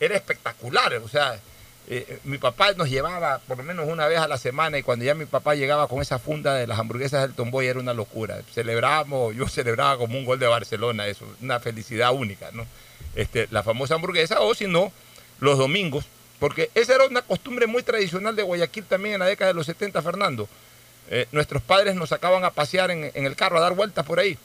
[0.00, 0.94] era espectacular.
[0.94, 1.40] O sea,
[1.88, 5.04] eh, mi papá nos llevaba por lo menos una vez a la semana y cuando
[5.04, 8.40] ya mi papá llegaba con esa funda de las hamburguesas del Tomboy era una locura.
[8.52, 12.66] Celebrábamos, yo celebraba como un gol de Barcelona, eso, una felicidad única, ¿no?
[13.14, 14.92] Este, la famosa hamburguesa, o si no,
[15.38, 16.06] los domingos,
[16.40, 19.66] porque esa era una costumbre muy tradicional de Guayaquil también en la década de los
[19.66, 20.48] 70, Fernando.
[21.08, 24.18] Eh, nuestros padres nos sacaban a pasear en, en el carro, a dar vueltas por
[24.18, 24.36] ahí.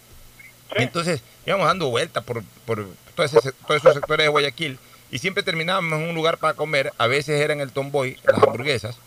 [0.75, 4.79] Entonces íbamos dando vueltas por, por todos esos sectores de Guayaquil
[5.11, 6.93] y siempre terminábamos en un lugar para comer.
[6.97, 8.97] A veces era en el Tomboy, las hamburguesas.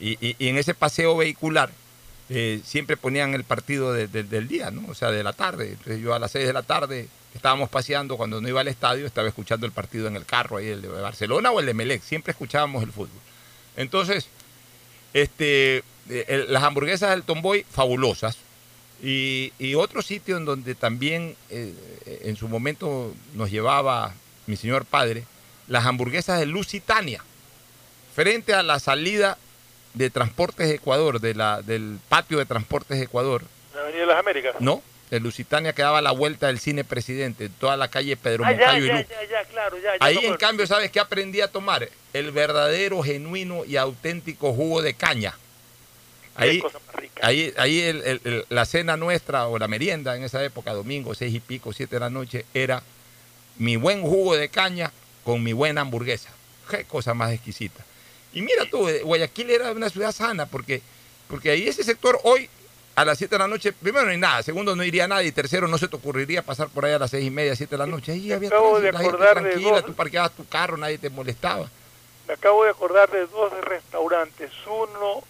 [0.00, 1.70] Y, y- en ese paseo vehicular
[2.30, 4.88] eh, siempre ponían el partido de- de- del día, ¿no?
[4.90, 5.70] O sea, de la tarde.
[5.72, 9.06] Entonces yo a las 6 de la tarde estábamos paseando cuando no iba al estadio,
[9.06, 12.02] estaba escuchando el partido en el carro, ahí el de Barcelona o el de Melec.
[12.02, 13.20] Siempre escuchábamos el fútbol.
[13.76, 14.28] Entonces,
[15.12, 18.36] este, eh, las hamburguesas del Tomboy, fabulosas.
[19.02, 21.74] Y, y otro sitio en donde también eh,
[22.24, 24.14] en su momento nos llevaba
[24.46, 25.24] mi señor padre,
[25.68, 27.22] las hamburguesas de Lusitania,
[28.14, 29.38] frente a la salida
[29.94, 33.42] de Transportes Ecuador, de la, del patio de Transportes Ecuador,
[33.74, 34.54] La Avenida de las Américas.
[34.60, 34.82] ¿no?
[35.10, 38.78] De Lusitania que daba la vuelta del cine presidente, toda la calle Pedro Ah, ya,
[38.78, 41.88] y ya, ya, claro, Ahí en cambio, ¿sabes qué aprendí a tomar?
[42.14, 45.34] El verdadero, genuino y auténtico jugo de caña.
[46.34, 46.62] Ahí,
[47.20, 51.14] ahí, ahí el- el- el- la cena nuestra o la merienda en esa época, domingo,
[51.14, 52.82] seis y pico, siete de la noche, era
[53.58, 54.90] mi buen jugo de caña
[55.24, 56.30] con mi buena hamburguesa.
[56.70, 57.84] Qué cosa más exquisita.
[58.32, 60.80] Y mira tú, eh, Guayaquil era una ciudad sana porque,
[61.28, 62.48] porque ahí ese sector hoy
[62.94, 65.32] a las 7 de la noche, primero no hay nada, segundo no iría nadie, y
[65.32, 67.78] tercero no se te ocurriría pasar por ahí a las seis y media, siete de
[67.78, 68.12] la noche.
[68.12, 71.68] Ahí había acabo de gente de tranquila, dos- tú parqueabas tu carro, nadie te molestaba.
[72.28, 74.50] Me acabo de acordar de dos restaurantes.
[74.66, 75.22] Uno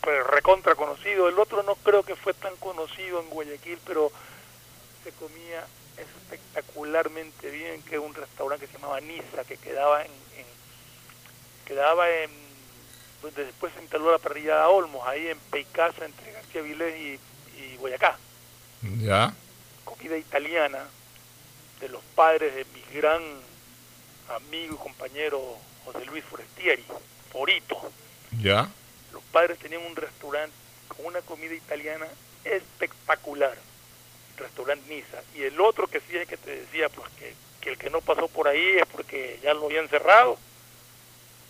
[0.00, 4.10] pues, recontra conocido, el otro no creo que fue tan conocido en Guayaquil, pero
[5.02, 5.64] se comía
[5.98, 12.08] espectacularmente bien, que es un restaurante que se llamaba Niza, que quedaba en, en- quedaba
[12.10, 12.30] en
[13.22, 17.76] donde después se instaló la parrillada Olmos, ahí en Peicasa, entre García Vilés y, y
[17.78, 18.18] Boyacá.
[19.00, 19.32] Ya,
[19.84, 20.84] comida italiana
[21.80, 23.22] de los padres de mi gran
[24.36, 26.84] amigo y compañero José Luis Forestieri,
[27.32, 27.90] Forito.
[28.40, 28.68] ya.
[29.12, 30.54] Los padres tenían un restaurante
[30.88, 32.06] con una comida italiana
[32.44, 33.56] espectacular,
[34.36, 35.18] restaurante Niza.
[35.34, 38.00] Y el otro que sí es que te decía, pues que, que el que no
[38.00, 40.38] pasó por ahí es porque ya lo habían cerrado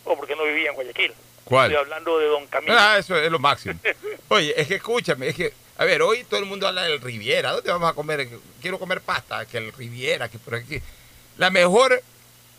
[0.04, 1.12] o porque no vivía en Guayaquil.
[1.44, 1.70] ¿Cuál?
[1.70, 2.74] Estoy hablando de Don Camilo.
[2.76, 3.78] Ah, eso es lo máximo.
[4.28, 7.52] Oye, es que escúchame, es que, a ver, hoy todo el mundo habla del Riviera.
[7.52, 8.28] ¿Dónde vamos a comer?
[8.60, 10.80] Quiero comer pasta, que el Riviera, que por aquí.
[11.36, 12.02] La mejor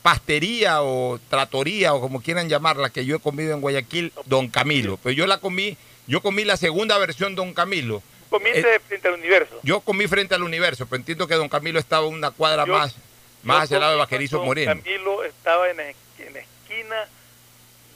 [0.01, 4.97] pastería o tratoría o como quieran llamarla que yo he comido en Guayaquil, Don Camilo.
[5.03, 5.75] Pero yo la comí,
[6.07, 8.01] yo comí la segunda versión Don Camilo.
[8.29, 9.59] Comiste Eh, frente al universo.
[9.63, 12.95] Yo comí frente al universo, pero entiendo que Don Camilo estaba una cuadra Yo- más,
[13.43, 14.75] más hacia el lado de Vaquerizo Moreno.
[14.81, 17.07] Camilo estaba en en la esquina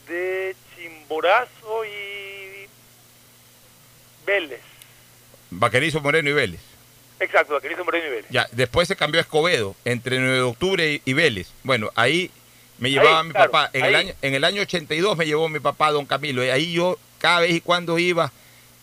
[0.07, 2.67] de Chimborazo y
[4.25, 4.61] Vélez.
[5.49, 6.61] Vaquerizo Moreno y Vélez.
[7.19, 8.25] Exacto, Vaquerizo Moreno y Vélez.
[8.29, 11.49] Ya, después se cambió a Escobedo, entre 9 de octubre y, Vélez.
[11.63, 12.31] Bueno, ahí
[12.79, 13.69] me llevaba Ahí, mi claro, papá.
[13.73, 16.43] En el, año, en el año 82 me llevó mi papá Don Camilo.
[16.43, 18.31] Y ahí yo, cada vez y cuando iba,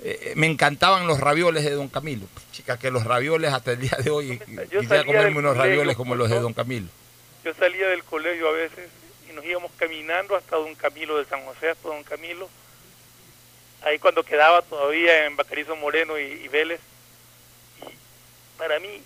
[0.00, 2.26] eh, me encantaban los ravioles de Don Camilo.
[2.52, 4.40] Chica, que los ravioles hasta el día de hoy,
[4.70, 6.38] Yo quisiera comerme unos colegio, ravioles como los de.
[6.40, 6.88] Don Camilo.
[7.44, 8.88] Yo salía del colegio a veces
[9.28, 12.48] y nos íbamos caminando hasta Don Camilo de San José, hasta Don Camilo,
[13.82, 16.80] ahí cuando quedaba todavía en Bacarizo Moreno y, y Vélez.
[17.82, 17.92] Y
[18.58, 19.02] para mí,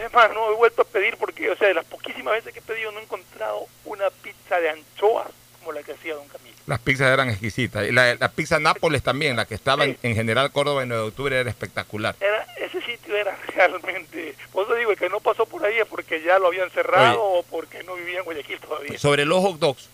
[0.00, 2.60] es más, no he vuelto a pedir porque, o sea, de las poquísimas veces que
[2.60, 5.28] he pedido no he encontrado una pizza de anchoas
[5.58, 6.51] como la que hacía Don Camilo.
[6.66, 7.88] Las pizzas eran exquisitas.
[7.88, 9.98] Y la, la pizza Nápoles también, la que estaba en, Sí.
[10.04, 12.14] en General Córdoba en 9 de octubre, era espectacular.
[12.20, 15.86] Era, ese sitio era realmente, por eso digo, el que no pasó por ahí es
[15.86, 18.98] porque ya lo habían cerrado o porque no vivía en Guayaquil todavía.
[18.98, 19.88] Sobre los hot dogs,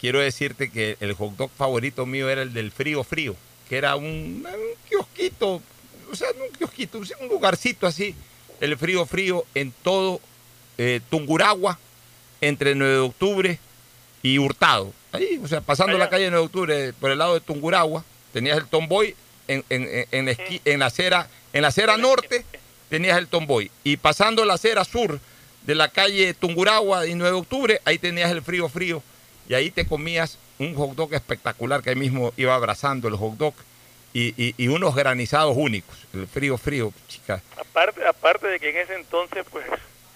[0.00, 3.36] quiero decirte que el hot dog favorito mío era el del frío frío,
[3.68, 5.62] que era un, un kiosquito,
[6.10, 8.16] o sea, un kiosquito, un lugarcito así,
[8.60, 10.20] el frío frío en todo
[10.76, 11.78] eh, Tunguragua,
[12.40, 13.58] entre 9 de octubre
[14.24, 14.92] y Hurtado.
[15.12, 16.04] Ahí, o sea, pasando Allá.
[16.04, 19.14] la calle 9 de octubre por el lado de Tunguragua, tenías el tomboy
[19.48, 22.44] en, en, en- la, esqui- en la acera, en la acera norte
[22.88, 23.70] tenías el tomboy.
[23.84, 25.18] Y pasando la acera sur
[25.62, 29.02] de la calle Tunguragua y 9 de octubre, ahí tenías el frío frío.
[29.48, 33.34] Y ahí te comías un hot dog espectacular que ahí mismo iba abrazando el hot
[33.36, 33.54] dog.
[34.12, 35.96] Y, y- y unos granizados únicos.
[36.12, 37.42] El frío frío, chica.
[37.56, 39.64] Aparte, aparte de que en ese entonces, pues,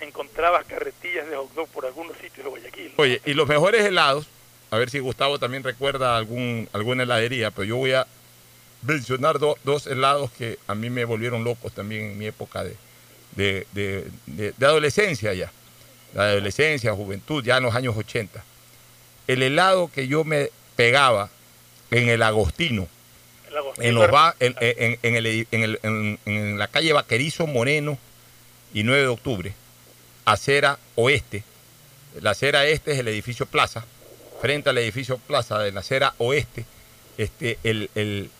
[0.01, 2.93] encontrabas carretillas de hot dog por algunos sitios de Guayaquil.
[2.97, 3.03] ¿no?
[3.03, 4.27] Oye, y los mejores helados,
[4.75, 8.07] a ver si Gustavo también recuerda algún, alguna heladería, pero yo voy a
[8.83, 12.77] mencionar do- dos helados que a mí me volvieron locos también en mi época de,
[13.37, 15.51] de, de- de- adolescencia ya.
[16.15, 18.45] La adolescencia, juventud, ya en los años 80.
[19.27, 21.31] El helado que yo me pegaba
[21.91, 22.87] en el Agostino,
[23.49, 26.59] El Agostín en, los Bar- ba- en, en- en el edi- en el- en- en
[26.59, 27.99] la calle Vaquerizo Moreno
[28.73, 29.55] y 9 de octubre,
[30.25, 31.43] acera oeste.
[32.21, 33.85] La acera este es el edificio Plaza,
[34.45, 36.67] frente al edificio Plaza de la acera oeste,
[37.17, 38.31] este, el, el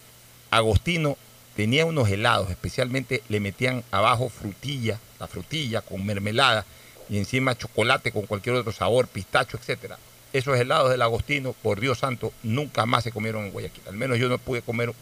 [0.51, 1.17] Agostino
[1.57, 6.67] tenía unos helados, especialmente le metían abajo frutilla, la frutilla con mermelada
[7.09, 9.97] y encima chocolate con cualquier otro sabor, pistacho, etcétera.
[10.35, 13.85] Esos helados del Agostino, por Dios santo, nunca más se comieron en Guayaquil.
[13.89, 14.93] Al menos yo no pude comer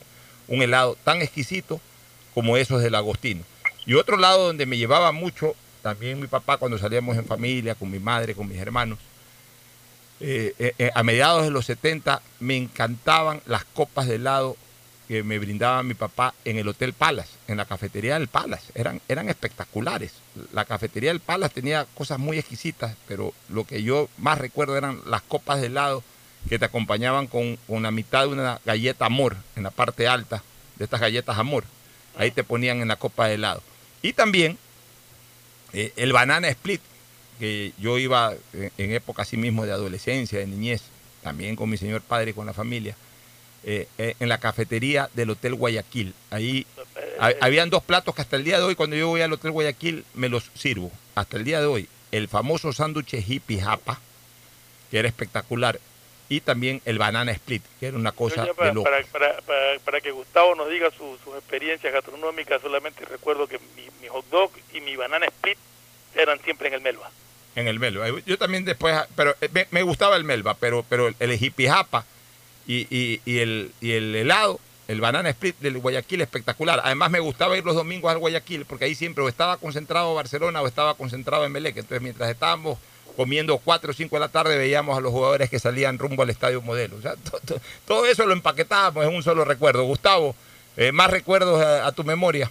[0.47, 1.81] un helado tan exquisito
[2.33, 3.43] como esos del Agostino.
[3.87, 7.91] Y otro lado donde me llevaba mucho, también mi papá cuando salíamos en familia, con
[7.91, 9.01] mi madre, con mis hermanos,
[10.25, 14.57] eh, eh, eh, a mediados de los 70 me encantaban las copas de helado
[15.09, 18.71] que me brindaba mi papá en el Hotel Palace, en la cafetería del Palace.
[18.77, 20.13] Eran, espectaculares.
[20.53, 25.01] La cafetería del Palace tenía cosas muy exquisitas, pero lo que yo más recuerdo eran
[25.07, 26.05] las copas de helado
[26.49, 30.45] que te acompañaban con, con la mitad de una galleta amor en la parte alta
[30.77, 31.65] de estas galletas amor.
[32.17, 33.61] Ahí te ponían en la copa de helado.
[34.03, 34.57] Y también
[35.73, 36.81] el banana split,
[37.39, 40.83] que yo iba en, en época así mismo de adolescencia, de niñez,
[41.23, 42.97] también con mi señor padre y con la familia,
[43.65, 46.15] eh, eh, en la cafetería del Hotel Guayaquil.
[46.31, 46.67] Ahí
[47.21, 49.53] ha- habían dos platos que hasta el día de hoy, cuando yo voy al Hotel
[49.53, 50.91] Guayaquil, me los sirvo.
[51.15, 54.01] Hasta el día de hoy, el famoso sándwich hippie japa,
[54.91, 55.79] que era espectacular,
[56.29, 58.85] y también el banana split, que era una cosa para, de loco.
[58.91, 63.59] para, para, para- para que Gustavo nos diga su- sus experiencias gastronómicas, solamente recuerdo que
[63.77, 65.59] mi, mi hot dog y mi banana split
[66.15, 67.11] eran siempre en el Melba.
[67.55, 68.07] En el Melba.
[68.27, 71.33] Yo también después, pero eh, me, me gustaba el Melba, pero, pero el, el
[72.67, 74.59] y, y- y el, y el helado,
[74.89, 76.81] el banana split del Guayaquil espectacular.
[76.85, 80.63] Además me gustaba ir los domingos al Guayaquil porque ahí siempre o estaba concentrado Barcelona
[80.63, 81.77] o estaba concentrado en Melec.
[81.77, 82.79] Entonces mientras estábamos
[83.17, 86.31] comiendo 4 o 5 de la tarde veíamos a los jugadores que salían rumbo al
[86.31, 86.97] estadio modelo.
[86.97, 89.83] O sea, to- to- todo eso lo empaquetábamos en un solo recuerdo.
[89.85, 90.35] Gustavo,
[90.77, 92.51] eh, más recuerdos a, a tu memoria.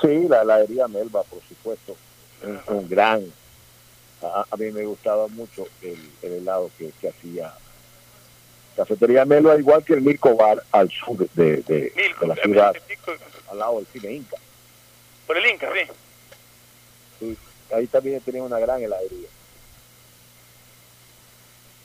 [0.00, 1.96] Sí, la heladería Melba, por supuesto.
[2.42, 3.24] Un, un gran.
[4.22, 7.52] A, a mí me gustaba mucho el, el helado que, que hacía
[8.76, 12.74] Cafetería Melba, igual que el Mirko Bar al sur de, de- Milko, de la ciudad,
[13.50, 14.36] al lado del cine Inca.
[15.26, 15.90] por el Inca, sí.
[17.20, 17.36] Sí,
[17.74, 19.28] ahí también tenía una gran heladería.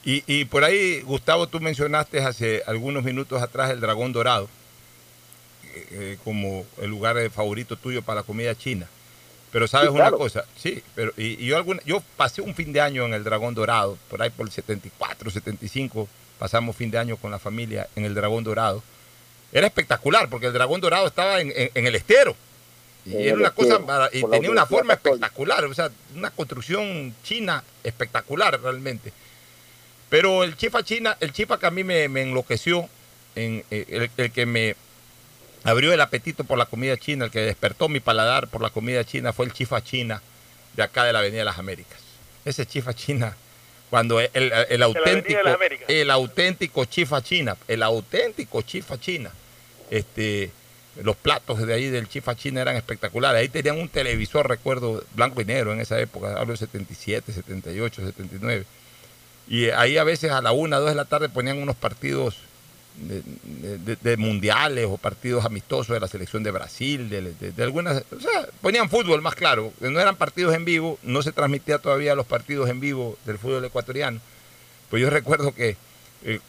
[0.05, 4.47] Y, y por ahí, Gustavo, tú mencionaste hace algunos minutos atrás el Dragón Dorado
[5.73, 8.87] eh, eh, como el lugar eh, favorito tuyo para la comida china.
[9.51, 10.17] Pero sabes Sí, una claro.
[10.17, 13.23] cosa, sí, pero y, y yo alguna, yo pasé un fin de año en el
[13.23, 17.87] Dragón Dorado, por ahí por el 74, 75, pasamos fin de año con la familia
[17.95, 18.83] en el Dragón Dorado.
[19.53, 22.35] Era espectacular porque el Dragón Dorado estaba en, en- en el estero.
[23.05, 26.29] Y En era una cosa estero, mara- y tenía una forma espectacular, o sea, una
[26.31, 29.13] construcción china espectacular realmente.
[30.09, 32.89] Pero el chifa china, el chifa que a mí me, me enloqueció,
[33.35, 34.75] en, eh, el, el que me
[35.63, 39.03] abrió el apetito por la comida china, el que despertó mi paladar por la comida
[39.03, 40.21] china, fue el chifa china
[40.75, 41.99] de acá de la Avenida de las Américas.
[42.45, 43.35] Ese chifa china,
[43.89, 45.39] cuando el, el- el Avenida auténtico,
[45.87, 49.31] el auténtico chifa china, el auténtico chifa china,
[49.89, 50.51] este,
[51.03, 53.39] los platos de ahí del chifa china eran espectaculares.
[53.41, 58.01] Ahí tenían un televisor, recuerdo, blanco y negro en esa época, hablo de 77, 78,
[58.01, 58.65] 79.
[59.49, 62.37] Y ahí a veces a la una, dos de la tarde ponían unos partidos
[62.97, 68.89] de, mundiales o partidos amistosos de la selección de Brasil, de, algunas, o sea, ponían
[68.89, 72.79] fútbol más claro, no eran partidos en vivo, no se transmitía todavía los partidos en
[72.79, 74.19] vivo del fútbol ecuatoriano.
[74.89, 75.75] Pues yo recuerdo que
[76.23, 76.39] eh,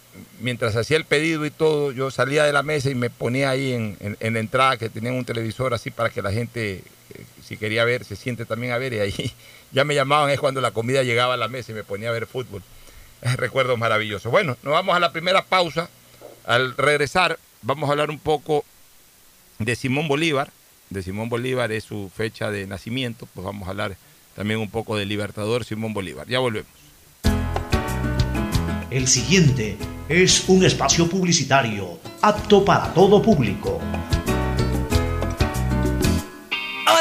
[0.41, 3.73] mientras hacía el pedido y todo, yo salía de la mesa y me ponía ahí
[3.73, 6.83] en, la entrada que tenían un televisor así para que la gente,
[7.15, 9.33] eh, si quería ver, se siente también a ver y ahí
[9.73, 12.13] ya me llamaban, es cuando la comida llegaba a la mesa y me ponía a
[12.13, 12.63] ver fútbol.
[13.21, 14.31] Recuerdo maravilloso.
[14.31, 15.91] Bueno, nos vamos a la primera pausa.
[16.49, 18.65] Al regresar, vamos a hablar un poco
[19.59, 20.51] de Simón Bolívar.
[20.89, 23.99] De Simón Bolívar es su fecha de nacimiento, pues vamos a hablar
[24.35, 26.27] también un poco del Libertador Simón Bolívar.
[26.27, 26.71] Ya volvemos.
[28.91, 29.77] El siguiente
[30.09, 33.79] es un espacio publicitario apto para todo público.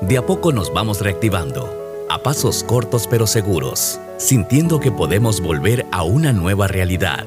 [0.00, 1.68] De a poco nos vamos reactivando,
[2.08, 7.26] a pasos cortos pero seguros, sintiendo que podemos volver a una nueva realidad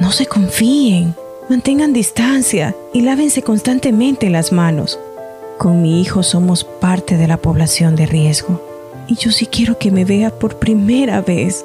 [0.00, 1.14] No se confíen,
[1.48, 4.98] mantengan distancia y lávense constantemente las manos.
[5.56, 8.60] Con mi hijo somos parte de la población de riesgo
[9.06, 11.64] y yo sí quiero que me vea por primera vez.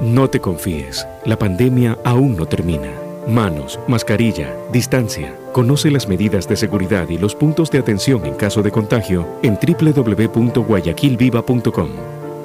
[0.00, 2.92] No te confíes, la pandemia aún no termina.
[3.26, 5.34] Manos, mascarilla, distancia.
[5.52, 9.58] Conoce las medidas de seguridad y los puntos de atención en caso de contagio en
[9.58, 11.90] www.guayaquilviva.com.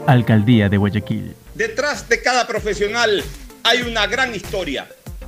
[0.07, 1.35] Alcaldía de Guayaquil.
[1.53, 3.23] Detrás de cada profesional
[3.63, 4.87] hay una gran historia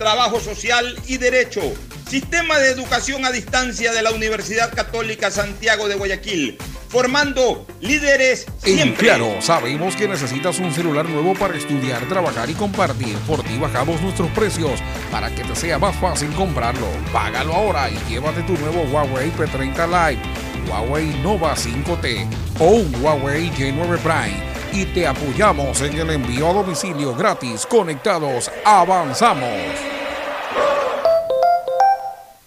[0.00, 1.60] trabajo social y derecho.
[2.08, 6.58] Sistema de educación a distancia de la Universidad Católica Santiago de Guayaquil
[6.90, 9.06] formando líderes siempre.
[9.06, 13.16] claro, sabemos que necesitas un celular nuevo para estudiar, trabajar y compartir.
[13.28, 14.80] Por ti bajamos nuestros precios
[15.10, 16.88] para que te sea más fácil comprarlo.
[17.12, 20.22] Págalo ahora y llévate tu nuevo Huawei P30 Lite,
[20.68, 22.26] Huawei Nova 5T
[22.58, 24.50] o un Huawei J9 Prime.
[24.72, 27.66] Y te apoyamos en el envío a domicilio gratis.
[27.66, 29.50] Conectados, avanzamos.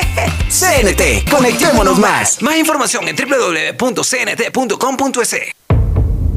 [0.48, 2.40] CNT, conectémonos más.
[2.42, 4.04] Más información en www.cnt.com.es.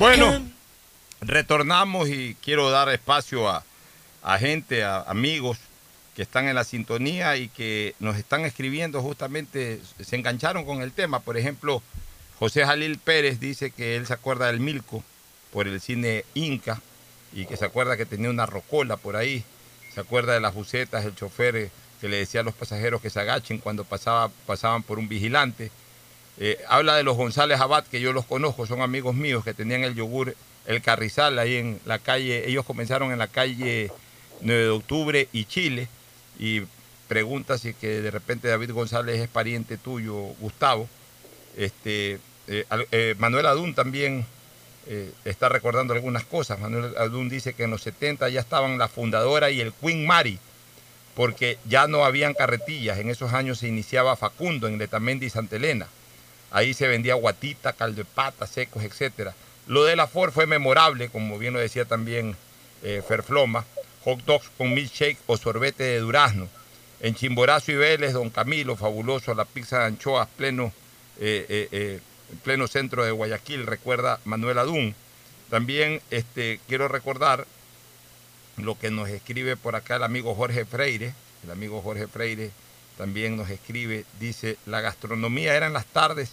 [0.00, 0.42] Bueno,
[1.20, 3.62] retornamos y quiero dar espacio a,
[4.22, 5.58] a gente, a amigos
[6.16, 10.92] que están en la sintonía y que nos están escribiendo justamente, se engancharon con el
[10.92, 11.20] tema.
[11.20, 11.82] Por ejemplo,
[12.38, 15.04] José Jalil Pérez dice que él se acuerda del Milco
[15.52, 16.80] por el cine Inca
[17.34, 19.44] y que se acuerda que tenía una rocola por ahí.
[19.94, 21.70] Se acuerda de las bucetas, el chofer eh,
[22.00, 25.70] que le decía a los pasajeros que se agachen cuando pasaba, pasaban por un vigilante.
[26.42, 29.84] Eh, habla de los González Abad, que yo los conozco, son amigos míos que tenían
[29.84, 30.34] el yogur,
[30.64, 32.48] el carrizal ahí en la calle.
[32.48, 33.92] Ellos comenzaron en la calle
[34.40, 35.88] 9 de octubre y Chile.
[36.38, 36.62] Y
[37.08, 40.88] pregunta si que de repente David González es pariente tuyo, Gustavo.
[41.58, 44.24] Este, eh, eh, Manuel Adún también
[45.24, 46.58] está recordando algunas cosas.
[46.58, 50.38] Manuel Adún dice que en los 70 ya estaban la fundadora y el Queen Mary,
[51.14, 52.98] porque ya no habían carretillas.
[52.98, 55.86] En esos años se iniciaba Facundo en Letamendi y Santa Elena.
[56.50, 59.30] Ahí se vendía guatita, caldo de pata, secos, etc.
[59.66, 62.36] Lo de la Ford fue memorable, como bien lo decía también
[62.82, 63.64] eh, Ferfloma.
[64.04, 66.48] Hot dogs con milkshake o sorbete de durazno.
[67.00, 70.72] En Chimborazo y Vélez, Don Camilo, fabuloso, la pizza de anchoas, pleno,
[71.18, 74.94] eh, eh, en pleno centro de Guayaquil, recuerda Manuel Adún.
[75.50, 77.46] También este, quiero recordar
[78.56, 81.14] lo que nos escribe por acá el amigo Jorge Freire.
[81.44, 82.50] El amigo Jorge Freire
[82.96, 86.32] también nos escribe, dice, la gastronomía era en las tardes,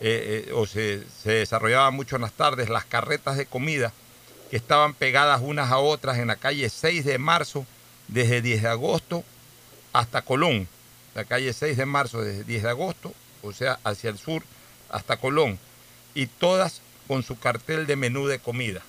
[0.00, 3.92] eh, eh, o se, se desarrollaba mucho en las tardes, las carretas de comida
[4.50, 7.66] que estaban pegadas unas a otras en la calle 6 de marzo,
[8.08, 9.24] desde 10 de agosto
[9.92, 10.68] hasta Colón.
[11.14, 14.42] La calle 6 de marzo, desde 10 de agosto, o sea, hacia el sur,
[14.90, 15.58] hasta Colón.
[16.14, 18.82] Y todas con su cartel de menú de comida.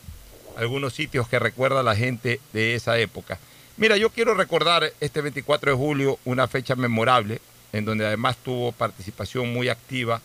[0.58, 3.40] Algunos sitios que recuerda la gente de esa época.
[3.78, 7.40] Mira, yo quiero recordar este 24 de julio una fecha memorable,
[7.74, 10.22] en donde además tuvo participación muy activa,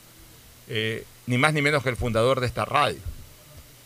[0.69, 2.99] eh, ni más ni menos que el fundador de esta radio.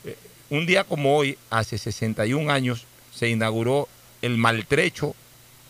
[0.04, 0.16] Eh,
[0.50, 2.84] un día como hoy, hace 61 años,
[3.14, 3.88] se inauguró
[4.22, 5.14] el maltrecho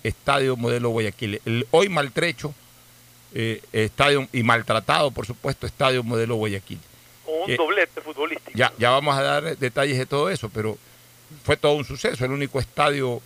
[0.02, 1.40] Estadio Modelo Guayaquil.
[1.44, 2.54] El hoy maltrecho
[3.34, 6.78] eh, estadio y maltratado, por supuesto, Estadio Modelo Guayaquil.
[7.24, 8.52] Con un doblete futbolístico.
[8.56, 10.78] Ya, ya vamos a dar detalles de todo eso, pero
[11.44, 12.24] fue todo un suceso.
[12.24, 13.20] El único estadio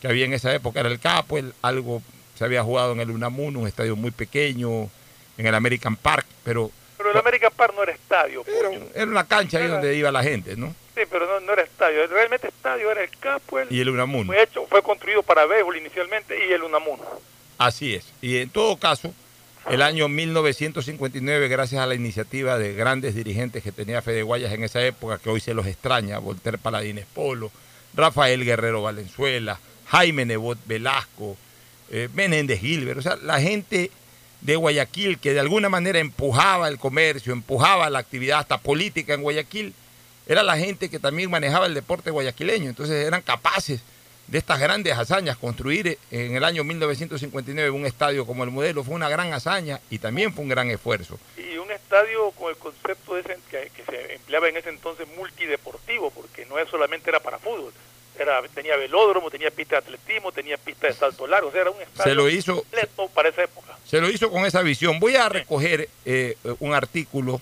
[0.00, 2.00] que había en esa época era el Capo, el- algo
[2.38, 4.88] se había jugado en el Unamuno, un estadio muy pequeño,
[5.36, 6.70] en el American Park, pero
[7.00, 8.44] Pero el American Park no era estadio.
[8.94, 10.74] Era una cancha ahí donde iba la gente, ¿no?
[10.94, 12.06] Sí, Sí, pero no, no era estadio.
[12.08, 13.68] Realmente estadio era el Capuel.
[13.70, 14.26] Y el Unamuno.
[14.26, 17.02] Fue hecho, fue construido para béisbol inicialmente y el Unamuno.
[17.56, 18.12] Así es.
[18.20, 19.14] Y en todo caso,
[19.70, 24.62] el año 1959, gracias a la iniciativa de grandes dirigentes que tenía Fede Guayas en
[24.62, 27.50] esa época, que hoy se los extraña, Volter Paladines Polo,
[27.94, 31.36] Rafael Guerrero Valenzuela, Jaime Nebot Velasco,
[31.90, 33.90] eh, Menéndez Gilbert, o sea, la gente
[34.40, 39.22] de Guayaquil que de alguna manera empujaba el comercio, empujaba la actividad hasta política en
[39.22, 39.74] Guayaquil,
[40.26, 43.80] era la gente que también manejaba el deporte guayaquileño, entonces eran capaces
[44.28, 48.94] de estas grandes hazañas, construir en el año 1959 un estadio como el modelo fue
[48.94, 51.18] una gran hazaña y también fue un gran esfuerzo.
[51.36, 56.12] Y un estadio con el concepto ese que, que se empleaba en ese entonces multideportivo,
[56.12, 57.72] porque no solamente era para fútbol,
[58.22, 61.70] era, tenía velódromo, tenía pista de atletismo, tenía pista de salto largo, o sea, era
[61.70, 63.76] un estadio Se lo hizo- completo para esa época.
[63.86, 65.00] Se lo hizo con esa visión.
[65.00, 67.40] Voy a recoger eh, un artículo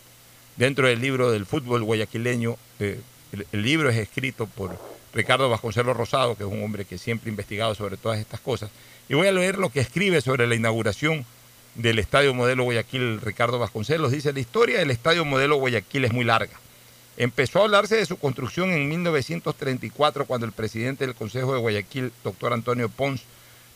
[0.57, 2.57] dentro del libro del fútbol guayaquileño.
[2.81, 3.01] eh,
[3.33, 4.79] el, el libro es escrito por
[5.13, 8.71] Ricardo Vasconcelos Rosado, que es un hombre que siempre ha investigado sobre todas estas cosas.
[9.09, 11.27] Y voy a leer lo que escribe sobre la inauguración
[11.75, 14.11] del Estadio Modelo Guayaquil Ricardo Vasconcelos.
[14.13, 16.59] Dice, la historia del Estadio Modelo Guayaquil es muy larga.
[17.21, 22.13] Empezó a hablarse de su construcción en 1934 cuando el presidente del Consejo de Guayaquil,
[22.23, 23.23] doctor Antonio Pons,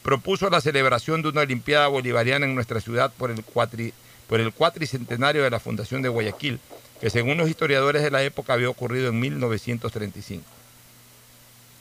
[0.05, 3.93] propuso la celebración de una Olimpiada Bolivariana en nuestra ciudad por el, cuatri-
[4.29, 6.61] por el cuatricentenario de la Fundación de Guayaquil,
[7.01, 10.45] que según los historiadores de la época había ocurrido en 1935.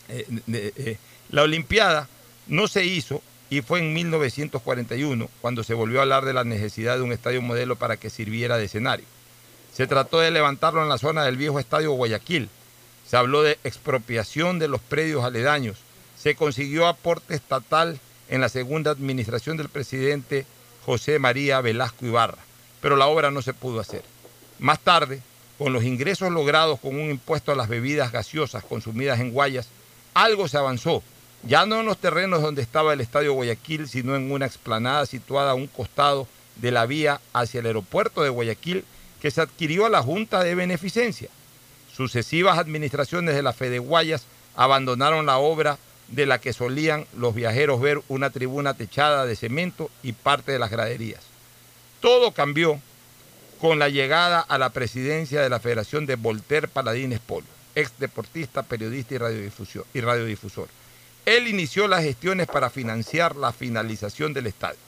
[0.09, 0.97] Eh, de- eh,
[1.29, 2.09] la Olimpiada
[2.47, 3.21] no se hizo
[3.51, 7.41] y fue en 1941 cuando se volvió a hablar de la necesidad de un estadio
[7.43, 9.05] modelo para que sirviera de escenario.
[9.73, 12.49] Se trató de levantarlo en la zona del viejo estadio Guayaquil.
[13.07, 15.77] Se habló de expropiación de los predios aledaños.
[16.17, 17.99] Se consiguió aporte estatal
[18.29, 20.45] en la segunda administración del presidente
[20.85, 22.37] José María Velasco Ibarra,
[22.81, 24.03] pero la obra no se pudo hacer.
[24.59, 25.21] Más tarde,
[25.57, 29.67] con los ingresos logrados con un impuesto a las bebidas gaseosas consumidas en Guayas,
[30.13, 31.03] algo se avanzó,
[31.43, 35.51] ya no en los terrenos donde estaba el Estadio Guayaquil, sino en una explanada situada
[35.51, 36.27] a un costado
[36.57, 38.85] de la vía hacia el aeropuerto de Guayaquil
[39.21, 41.29] que se adquirió a la Junta de Beneficencia.
[41.95, 44.25] Sucesivas administraciones de la Fede Guayas
[44.55, 45.77] abandonaron la obra
[46.07, 50.59] de la que solían los viajeros ver una tribuna techada de cemento y parte de
[50.59, 51.21] las graderías.
[52.01, 52.81] Todo cambió
[53.61, 57.45] con la llegada a la presidencia de la Federación de Voltaire Paladines Polo,
[57.75, 59.51] ex deportista, periodista y,
[59.93, 60.67] y radiodifusor.
[61.25, 64.79] Él inició las gestiones para financiar la finalización del estadio.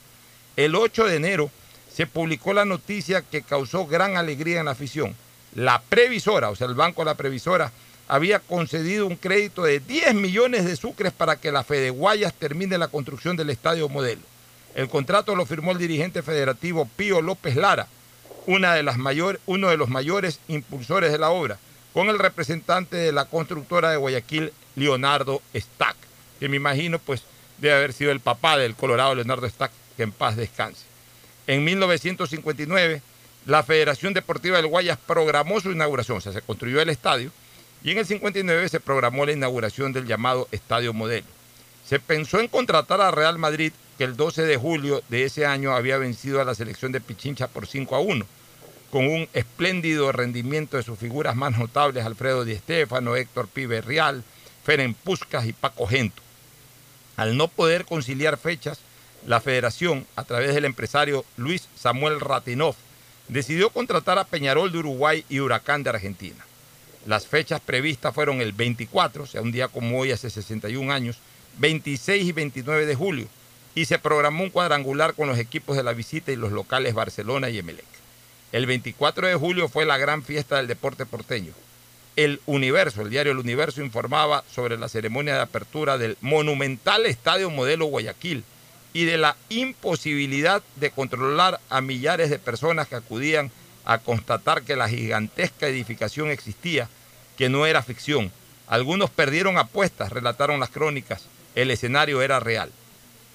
[0.56, 1.50] El 8 de enero
[1.94, 5.14] se publicó la noticia que causó gran alegría en la afición.
[5.54, 7.70] La previsora, o sea, el Banco de la Previsora,
[8.08, 12.78] había concedido un crédito de 10 millones de sucres para que la Fede Guayas termine
[12.78, 14.22] la construcción del estadio modelo.
[14.74, 17.86] El contrato lo firmó el dirigente federativo Pío López Lara,
[18.46, 21.58] uno de los mayores impulsores de la obra,
[21.92, 25.96] con el representante de la constructora de Guayaquil, Leonardo Stack,
[26.40, 27.22] que me imagino pues
[27.58, 30.93] debe haber sido el papá del Colorado Leonardo Stack, que en paz descanse.
[31.46, 33.02] En 1959,
[33.46, 37.30] la Federación Deportiva del Guayas programó su inauguración, o sea, se construyó el estadio,
[37.82, 41.26] y en el 59 se programó la inauguración del llamado Estadio Modelo.
[41.86, 45.72] Se pensó en contratar a Real Madrid, que el 12 de julio de ese año
[45.72, 48.26] había vencido a la selección de Pichincha por 5 a 1,
[48.90, 54.24] con un espléndido rendimiento de sus figuras más notables, Alfredo Di Stéfano, Héctor Pibe Real,
[54.64, 56.22] Feren Puscas y Paco Gento.
[57.16, 58.78] Al no poder conciliar fechas,
[59.26, 62.74] la federación, a través del empresario Luis Samuel Ratinov,
[63.28, 66.44] decidió contratar a Peñarol de Uruguay y Huracán de Argentina.
[67.06, 71.18] Las fechas previstas fueron el 24, o sea, un día como hoy hace 61 años,
[71.58, 73.28] 26 y 29 de julio,
[73.74, 77.50] y se programó un cuadrangular con los equipos de la visita y los locales Barcelona
[77.50, 77.84] y Emelec.
[78.52, 81.52] El 24 de julio fue la gran fiesta del deporte porteño.
[82.16, 87.50] El Universo, el diario El Universo, informaba sobre la ceremonia de apertura del monumental Estadio
[87.50, 88.44] Modelo Guayaquil
[88.94, 93.50] y de la imposibilidad de controlar a millares de personas que acudían
[93.84, 96.88] a constatar que la gigantesca edificación existía,
[97.36, 98.32] que no era ficción.
[98.68, 101.24] Algunos perdieron apuestas, relataron las crónicas.
[101.56, 102.70] El escenario era real.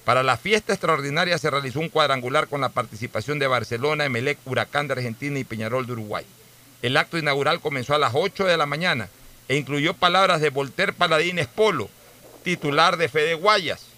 [0.04, 4.88] Para la fiesta extraordinaria se realizó un cuadrangular con la participación de Barcelona, Emelec, Huracán
[4.88, 6.24] de Argentina y Peñarol de Uruguay.
[6.80, 9.10] El acto inaugural comenzó a las 8 de la mañana
[9.46, 11.90] e incluyó palabras de Voltaire Paladines Polo,
[12.42, 13.89] titular de Fede Guayas,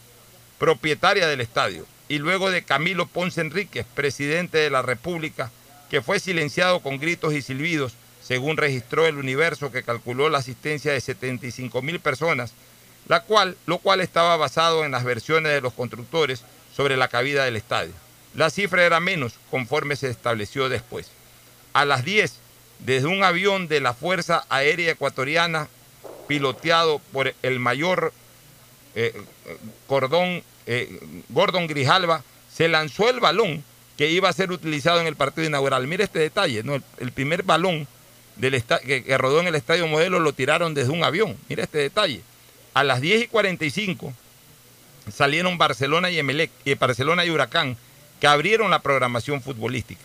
[0.62, 5.50] propietaria del estadio, y luego de Camilo Ponce Enríquez, presidente de la República,
[5.90, 10.92] que fue silenciado con gritos y silbidos, según registró el Universo, que calculó la asistencia
[10.92, 12.52] de 75 mil personas,
[13.08, 16.44] la cual, lo cual estaba basado en las versiones de los constructores
[16.76, 17.92] sobre la cabida del estadio.
[18.36, 21.10] La cifra era menos conforme se estableció después.
[21.72, 22.38] A las 10
[22.78, 25.66] desde un avión de la Fuerza Aérea Ecuatoriana
[26.28, 28.12] piloteado por el mayor
[28.94, 29.12] eh,
[29.86, 32.22] Cordón, eh, Gordon Grijalva,
[32.52, 33.64] se lanzó el balón
[33.96, 35.86] que iba a ser utilizado en el partido inaugural.
[35.86, 36.74] Mire este detalle, ¿no?
[36.74, 37.86] el, primer balón
[38.36, 41.36] del que rodó en el Estadio Modelo lo tiraron desde un avión.
[41.48, 42.22] Mire este detalle.
[42.74, 44.12] A las 10 y 45
[45.12, 47.76] salieron Barcelona y Emelec, y Barcelona y Huracán,
[48.20, 50.04] que abrieron la programación futbolística.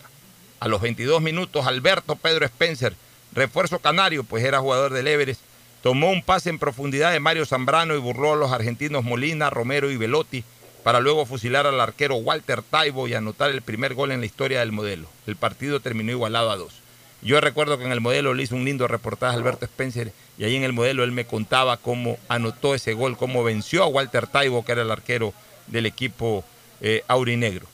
[0.59, 2.95] A los 22 minutos, Alberto Pedro Spencer,
[3.31, 5.41] refuerzo canario, pues era jugador del Everest,
[5.81, 9.91] tomó un pase en profundidad de Mario Zambrano y burló a los argentinos Molina, Romero
[9.91, 10.43] y Velotti
[10.83, 14.61] para luego fusilar al arquero Walter Taibo y anotar el primer gol en la historia
[14.61, 15.09] del modelo.
[15.25, 16.75] El partido terminó igualado a dos.
[17.21, 20.45] Yo recuerdo que en el modelo le hizo un lindo reportaje a Alberto Spencer y
[20.45, 24.27] ahí en el modelo él me contaba cómo anotó ese gol, cómo venció a Walter
[24.27, 25.33] Taibo, que era el arquero
[25.67, 26.45] del equipo
[26.79, 27.65] eh, aurinegro.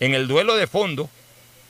[0.00, 1.10] En el duelo de fondo,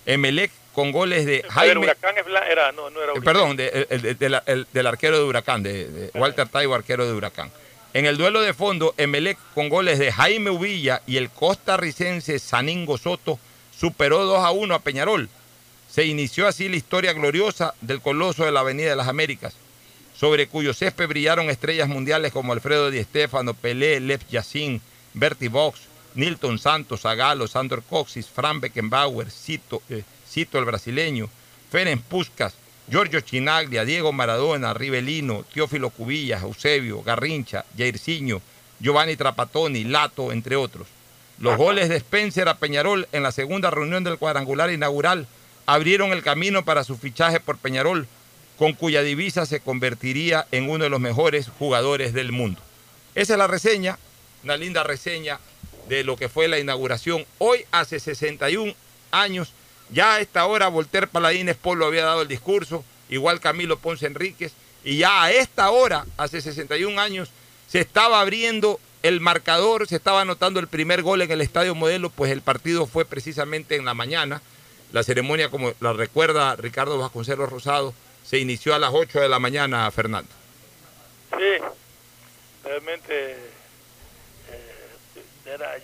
[0.06, 1.80] Emelec con goles de El Jaime...
[1.80, 2.14] huracán
[2.50, 3.20] era, no, no era Eh.
[3.22, 7.12] Perdón, de- el- el- del- el- del arquero de Huracán, de, Walter Taibo, arquero de
[7.12, 7.50] Huracán.
[7.94, 12.96] En el duelo de fondo, Emelec con goles de Jaime Uvilla y el costarricense Saningo
[12.96, 13.38] Soto
[13.78, 15.28] superó 2 a 1 a Peñarol.
[15.90, 19.54] Se inició así la historia gloriosa del coloso de la Avenida de las Américas,
[20.18, 24.80] sobre cuyo césped brillaron estrellas mundiales como Alfredo Di Stéfano, Pelé, Lev Yacine,
[25.12, 25.80] Bertie Box,
[26.14, 30.02] Nilton Santos, Zagalo, Sandor Coxis, Fran Beckenbauer, Cito, eh,
[30.32, 31.28] Cito el brasileño,
[31.70, 32.54] Ferenc Puskas,
[32.88, 38.40] Giorgio Chinaglia, Diego Maradona, Rivelino, Teófilo Cubillas, Eusebio, Garrincha, Jairzinho,
[38.80, 40.86] Giovanni Trapattoni, Lato, entre otros.
[41.38, 45.26] Los goles de Spencer a Peñarol en la segunda reunión del cuadrangular inaugural
[45.66, 48.06] abrieron el camino para su fichaje por Peñarol,
[48.58, 52.60] con cuya divisa se convertiría en uno de los mejores jugadores del mundo.
[53.14, 53.98] Esa es la reseña,
[54.44, 55.40] una linda reseña
[55.88, 57.26] de lo que fue la inauguración.
[57.38, 58.74] Hoy, hace 61
[59.10, 59.52] años,
[59.92, 64.52] ya a esta hora Voltaire Paladines Polo había dado el discurso, igual Camilo Ponce Enríquez,
[64.84, 67.30] y ya a esta hora, hace 61 años,
[67.68, 72.10] se estaba abriendo el marcador, se estaba anotando el primer gol en el Estadio Modelo,
[72.10, 74.42] pues el partido fue precisamente en la mañana.
[74.92, 77.94] La ceremonia, como la recuerda Ricardo Vasconcelos Rosado,
[78.24, 80.30] se inició a las 8 de la mañana, Fernando.
[81.30, 81.64] Sí,
[82.64, 83.32] realmente
[84.50, 84.82] eh,
[85.46, 85.76] era,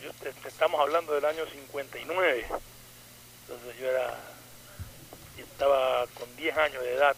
[0.47, 2.47] estamos hablando del año 59,
[3.49, 4.15] entonces yo era,
[5.39, 7.17] estaba con 10 años de edad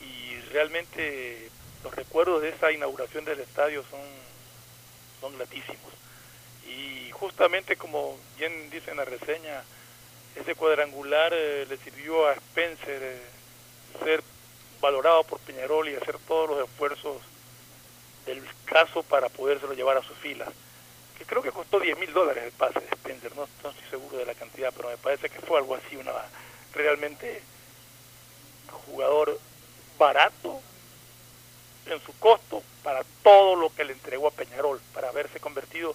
[0.00, 1.50] y realmente
[1.82, 4.00] los recuerdos de esa inauguración del estadio son,
[5.22, 5.92] son gratísimos.
[6.66, 9.62] Y justamente como bien dice en la reseña,
[10.36, 13.22] ese cuadrangular eh, le sirvió a Spencer eh,
[14.04, 14.22] ser
[14.82, 17.22] valorado por Peñarol y hacer todos los esfuerzos
[18.26, 20.50] del caso para podérselo llevar a sus filas.
[21.26, 24.26] Creo que costó 10 mil dólares el pase de Spencer, no, no estoy seguro de
[24.26, 26.12] la cantidad, pero me parece que fue algo así, una
[26.74, 27.42] realmente
[28.86, 29.38] jugador
[29.98, 30.60] barato
[31.86, 35.94] en su costo para todo lo que le entregó a Peñarol, para haberse convertido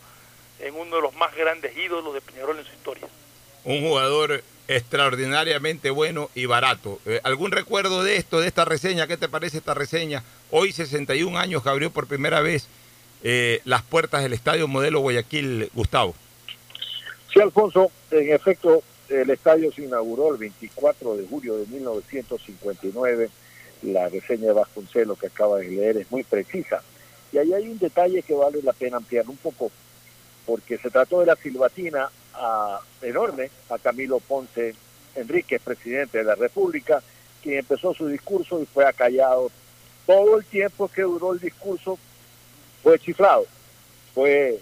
[0.60, 3.08] en uno de los más grandes ídolos de Peñarol en su historia.
[3.64, 7.00] un jugador extraordinariamente bueno y barato.
[7.06, 9.08] Eh, ¿Algún recuerdo de esto, de esta reseña?
[9.08, 10.24] ¿Qué te parece esta reseña?
[10.52, 12.68] Hoy 61 años que abrió por primera vez
[13.24, 16.14] eh, las puertas del Estadio Modelo Guayaquil, Gustavo.
[17.34, 23.30] Sí, Alfonso, en efecto, el estadio se inauguró el 24 de julio de 1959.
[23.84, 26.82] La reseña de Vasconcelos que acaba de leer es muy precisa.
[27.32, 29.72] Y ahí hay un detalle que vale la pena ampliar un poco,
[30.46, 34.76] porque se trató de la silbatina a- enorme a Camilo Ponce
[35.16, 37.02] Enríquez, presidente de la República,
[37.42, 39.52] quien empezó su discurso y fue acallado.
[40.06, 41.98] Todo el tiempo que duró el discurso
[42.84, 43.46] fue chiflado,
[44.14, 44.60] fue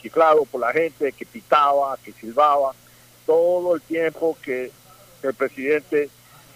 [0.00, 2.72] chiflado por la gente que pitaba, que silbaba,
[3.26, 4.70] todo el tiempo que
[5.22, 6.08] el presidente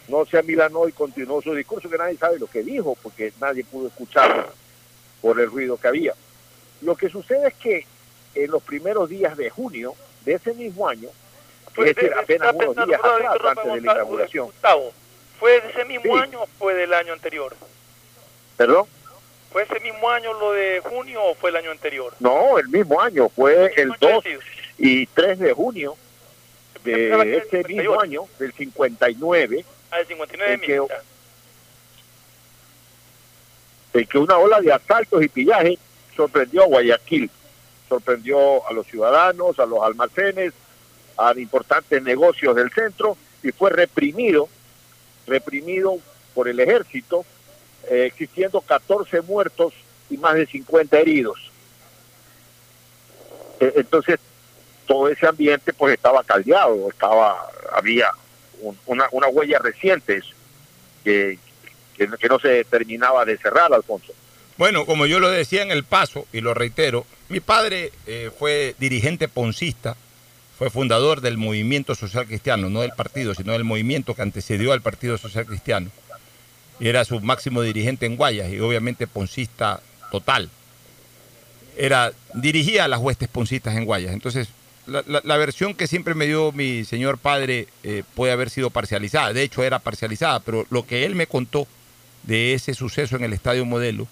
[0.09, 3.65] no se amilanó y continuó su discurso, que nadie sabe lo que dijo, porque nadie
[3.65, 4.47] pudo escucharlo
[5.21, 6.15] por el ruido que había.
[6.83, 7.87] Lo que sucede es que
[8.35, 9.95] en los primeros días de junio
[10.25, 11.09] de ese mismo año,
[11.75, 14.47] Pues, es decir, apenas unos días atrás, antes de la inauguración.
[14.47, 14.93] Gustavo,
[15.41, 16.21] ¿fue de ese mismo Sí.
[16.23, 17.55] año o fue del año anterior?
[18.57, 18.87] ¿Perdón?
[19.53, 22.15] ¿Fue ese mismo año lo de junio o fue el año anterior?
[22.21, 24.25] No, el mismo año, fue el 2
[24.79, 25.97] y 3 de junio
[26.85, 28.01] de ese mismo 58.
[28.01, 30.67] año, del 59, Ah, el 59 en de
[33.93, 35.79] que, que una ola de asaltos y pillajes
[36.17, 37.31] sorprendió a Guayaquil,
[37.91, 40.55] sorprendió a los ciudadanos, a los almacenes,
[41.19, 44.49] a importantes negocios del centro y fue reprimido,
[45.27, 45.99] reprimido
[46.35, 47.27] por el ejército,
[47.91, 49.73] eh, existiendo 14 muertos
[50.11, 51.51] y más de 50 heridos.
[53.61, 54.19] Eh, Entonces,
[54.87, 58.11] todo ese ambiente pues estaba caldeado, estaba, había
[58.87, 60.21] una, una huella reciente
[61.05, 61.39] que,
[61.97, 64.13] que, que no se terminaba de cerrar, Alfonso.
[64.59, 68.75] Bueno, como yo lo decía en el paso, y lo reitero, mi padre eh, fue
[68.79, 69.97] dirigente poncista,
[70.59, 74.83] fue fundador del movimiento social cristiano, no del partido, sino del movimiento que antecedió al
[74.83, 75.91] Partido Social Cristiano.
[76.81, 79.81] Era su máximo dirigente en Guayas y obviamente poncista
[80.11, 80.51] total.
[81.77, 84.13] Era, dirigía a las huestes poncistas en Guayas.
[84.13, 84.49] Entonces,
[84.87, 89.33] la, versión que siempre me dio mi señor padre eh, puede haber sido parcializada.
[89.33, 91.67] De hecho, era parcializada, pero lo que él me contó
[92.25, 94.07] de ese suceso en el Estadio Modelo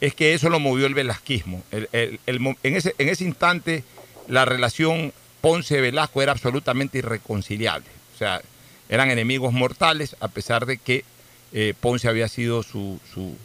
[0.00, 1.62] es que eso lo movió el velasquismo.
[1.70, 3.84] El- el- el mo- en, ese, en ese instante,
[4.28, 7.86] la relación Ponce-Velasco era absolutamente irreconciliable.
[8.14, 8.42] O sea,
[8.88, 11.04] eran enemigos mortales, a pesar de que
[11.52, 13.36] eh, Ponce había sido su, su-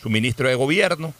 [0.00, 1.14] su ministro de gobierno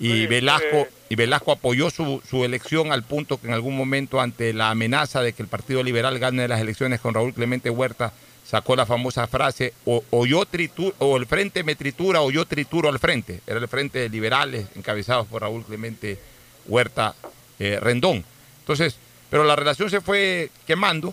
[0.00, 4.52] y Velasco, y Velasco apoyó su, su elección al punto que en algún momento, ante
[4.52, 8.12] la amenaza de que el Partido Liberal gane las elecciones con Raúl Clemente Huerta,
[8.46, 12.44] sacó la famosa frase, o, o yo tritu- o el frente me tritura o yo
[12.46, 13.40] trituro al frente.
[13.46, 16.18] Era el frente de liberales encabezados por Raúl Clemente
[16.66, 17.14] Huerta
[17.58, 18.24] eh, Rendón.
[18.60, 18.96] Entonces,
[19.30, 21.12] pero la relación se fue quemando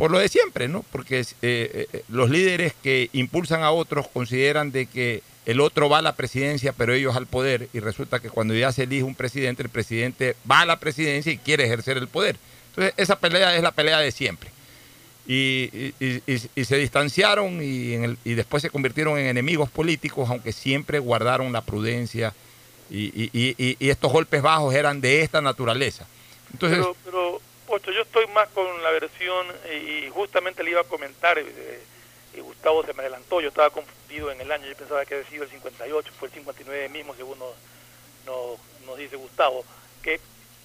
[0.00, 0.82] por lo de siempre, ¿no?
[0.90, 5.98] Porque eh, eh, los líderes que impulsan a otros consideran de que el otro va
[5.98, 9.14] a la presidencia, pero ellos al poder, y resulta que cuando ya se elige un
[9.14, 12.36] presidente, el presidente va a la presidencia y quiere ejercer el poder.
[12.70, 14.48] Entonces, esa pelea es la pelea de siempre.
[15.26, 15.68] Y,
[16.00, 20.30] y- y- y se distanciaron y, en el- y después se convirtieron en enemigos políticos,
[20.30, 22.32] aunque siempre guardaron la prudencia
[22.90, 23.30] y,
[23.80, 26.06] estos golpes bajos eran de esta naturaleza.
[26.52, 27.40] Entonces, pero,
[27.70, 31.80] Pocho, yo estoy más con la versión, eh, y justamente le iba a comentar, eh,
[32.36, 35.28] y Gustavo se me adelantó, yo estaba confundido en el año, yo pensaba que había
[35.28, 37.54] sido el 58, fue el 59 mismo, según nos,
[38.26, 39.64] nos, nos dice Gustavo,
[40.02, 40.20] que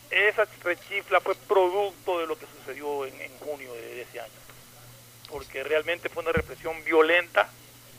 [0.10, 4.32] esa rechifla fue producto de lo que sucedió en, en junio de, de ese año,
[5.30, 7.50] porque realmente fue una represión violenta,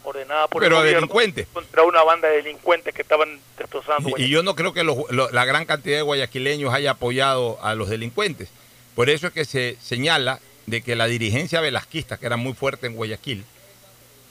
[0.03, 1.47] ordenada por Pero el gobierno delincuentes.
[1.53, 4.11] contra una banda de delincuentes que estaban destrozando.
[4.17, 7.59] Y, y yo no creo que los- lo- la gran cantidad de guayaquileños haya apoyado
[7.63, 8.49] a los delincuentes.
[8.97, 12.87] Por eso es que se señala de que la dirigencia velasquista, que era muy fuerte
[12.87, 13.45] en Guayaquil,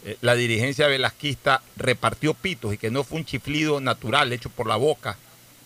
[0.03, 4.65] eh, la dirigencia velasquista repartió pitos y que no fue un chiflido natural hecho por
[4.65, 5.17] la boca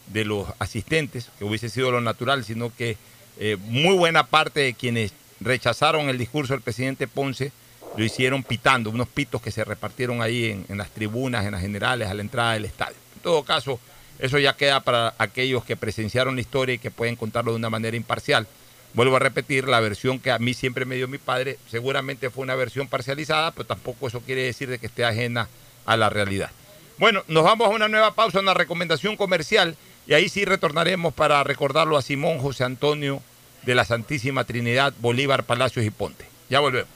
[0.08, 2.98] de los asistentes, que hubiese sido lo natural, sino que
[3.40, 7.54] eh, muy buena parte de quienes rechazaron el discurso del presidente Ponce
[7.96, 11.62] lo hicieron pitando, unos pitos que se repartieron ahí en, en las tribunas, en las
[11.62, 12.98] generales, a la entrada del estadio.
[13.16, 13.80] En todo caso,
[14.20, 17.70] eso ya queda para aquellos que presenciaron la historia y que pueden contarlo de una
[17.70, 18.46] manera imparcial.
[18.94, 22.44] Vuelvo a repetir, la versión que a mí siempre me dio mi padre seguramente fue
[22.44, 25.48] una versión parcializada, pero tampoco eso quiere decir de que esté ajena
[25.86, 26.52] a la realidad.
[26.98, 29.76] Bueno, nos vamos a una nueva pausa, una recomendación comercial,
[30.08, 33.22] y ahí sí retornaremos para recordarlo a Simón José Antonio
[33.64, 36.26] de la Santísima Trinidad, Bolívar, Palacios y Ponte.
[36.50, 36.90] Ya volvemos.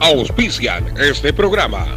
[0.00, 1.96] Auspician este programa.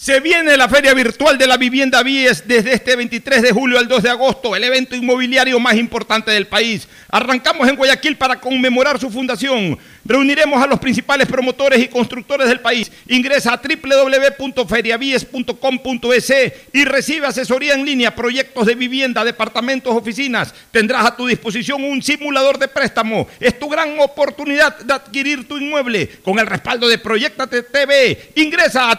[0.00, 3.86] Se viene la Feria Virtual de la Vivienda Vies desde este 23 de julio al
[3.86, 6.88] 2 de agosto, el evento inmobiliario más importante del país.
[7.10, 9.78] Arrancamos en Guayaquil para conmemorar su fundación.
[10.02, 12.90] Reuniremos a los principales promotores y constructores del país.
[13.08, 16.32] Ingresa a www.feriavies.com.es
[16.72, 20.54] y recibe asesoría en línea, proyectos de vivienda, departamentos, oficinas.
[20.70, 23.28] Tendrás a tu disposición un simulador de préstamo.
[23.38, 28.32] Es tu gran oportunidad de adquirir tu inmueble con el respaldo de Proyectate TV.
[28.36, 28.98] Ingresa a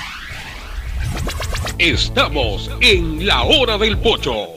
[1.81, 4.49] Estamos en la hora del pocho.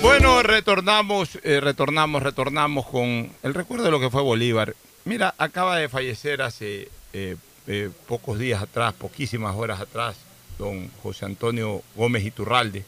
[0.00, 4.76] Bueno, retornamos, eh, retornamos, retornamos con el recuerdo de lo que fue Bolívar.
[5.04, 7.34] Mira, acaba de fallecer hace eh,
[7.66, 10.14] eh, pocos días atrás, poquísimas horas atrás,
[10.58, 12.84] don José Antonio Gómez Iturralde,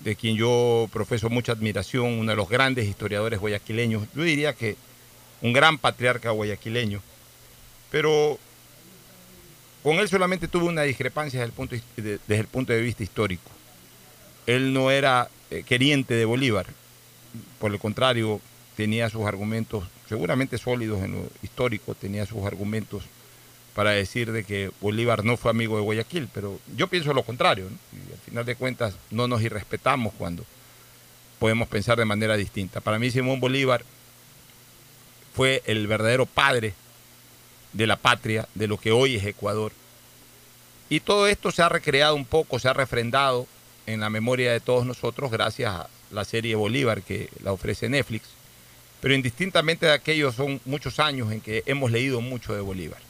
[0.00, 4.04] de quien yo profeso mucha admiración, uno de los grandes historiadores guayaquileños.
[4.14, 4.78] Yo diría que
[5.42, 7.02] un gran patriarca guayaquileño,
[7.90, 8.38] pero
[9.84, 13.02] con él solamente tuve una discrepancia desde el punto, de, desde el punto de vista
[13.02, 13.50] histórico.
[14.46, 16.66] Él no era eh, queriente de Bolívar,
[17.58, 18.40] por el contrario,
[18.76, 23.04] tenía sus argumentos seguramente sólidos en lo histórico, tenía sus argumentos
[23.74, 27.68] para decir de que Bolívar no fue amigo de Guayaquil, pero yo pienso lo contrario,
[27.92, 30.46] y al final de cuentas no nos irrespetamos cuando
[31.38, 32.80] podemos pensar de manera distinta.
[32.80, 33.84] Para mí Simón Bolívar
[35.34, 36.72] fue el verdadero padre
[37.74, 39.72] de la patria, de lo que hoy es Ecuador.
[40.88, 43.46] Y todo esto se ha recreado un poco, se ha refrendado
[43.86, 48.28] en la memoria de todos nosotros gracias a la serie Bolívar que la ofrece Netflix.
[49.00, 53.00] Pero indistintamente de aquellos son muchos años en que hemos leído mucho de Bolívar.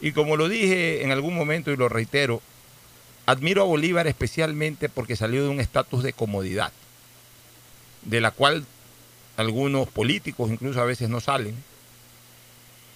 [0.00, 2.42] Y como lo dije en algún momento y lo reitero,
[3.24, 6.72] admiro a Bolívar especialmente porque salió de un estatus de comodidad,
[8.02, 8.64] de la cual
[9.36, 11.56] algunos políticos incluso a veces no salen,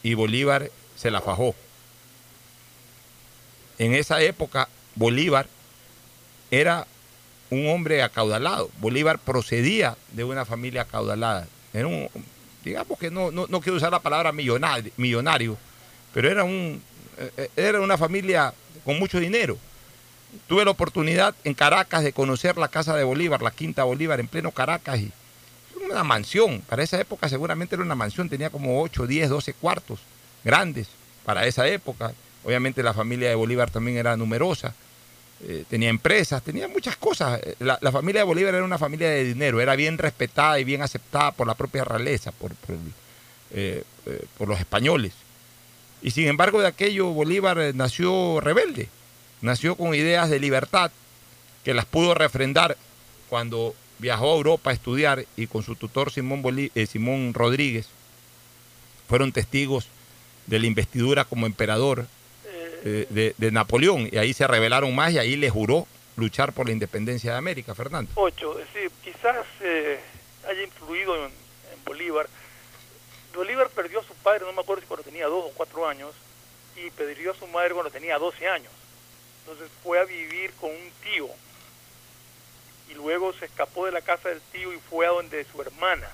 [0.03, 1.55] y Bolívar se la fajó.
[3.79, 5.47] En esa época, Bolívar
[6.51, 6.87] era
[7.51, 8.71] un hombre acaudalado.
[8.79, 11.49] Bolívar procedía de una familia acaudalada.
[11.73, 12.09] Era un,
[12.65, 15.57] digamos que no, no, quiero usar la palabra millonario, millonario,
[16.13, 16.83] pero era, un,
[17.19, 18.53] eh, era una familia
[18.85, 19.57] con mucho dinero.
[20.47, 24.29] Tuve la oportunidad en Caracas de conocer la casa de Bolívar, la Quinta Bolívar, en
[24.29, 25.01] pleno Caracas,
[25.85, 26.63] una mansión.
[26.63, 30.01] Para esa época seguramente era una mansión, tenía como 8, 10, 12 cuartos
[30.45, 30.89] grandes
[31.25, 32.13] para esa época.
[32.45, 34.75] Obviamente la familia de Bolívar también era numerosa.
[35.43, 37.41] Eh, tenía empresas, tenía muchas cosas.
[37.43, 40.83] Eh, la, familia de Bolívar era una familia de dinero, era bien respetada y bien
[40.83, 42.77] aceptada por la propia realeza, por, por,
[43.53, 43.85] eh,
[44.39, 45.13] los españoles.
[46.03, 48.89] Y sin embargo de aquello Bolívar nació rebelde,
[49.41, 50.91] nació con ideas de libertad
[51.65, 52.77] que las pudo refrendar
[53.29, 56.43] cuando viajó a Europa a estudiar y con su tutor Simón,
[56.89, 57.89] Simón Rodríguez
[59.09, 59.89] fueron testigos
[60.47, 62.07] de la investidura como emperador
[62.83, 65.87] eh, de, Napoleón y ahí se rebelaron más y ahí le juró
[66.17, 68.11] luchar por la independencia de América, Fernando.
[68.15, 70.01] Ocho, es decir, quizás eh,
[70.49, 71.33] haya influido en,
[71.85, 72.29] Bolívar.
[73.35, 76.13] Bolívar perdió a su padre, no me acuerdo si cuando tenía dos o cuatro años,
[76.77, 78.73] y perdió a su madre cuando tenía 12 años.
[79.41, 81.29] Entonces fue a vivir con un tío
[82.91, 86.09] y luego se escapó de la casa del tío y fue a donde su hermana.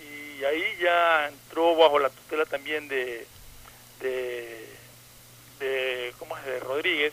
[0.00, 3.26] Y ahí ya entró bajo la tutela también de,
[4.00, 6.44] de, ¿cómo es?
[6.44, 7.12] de Rodríguez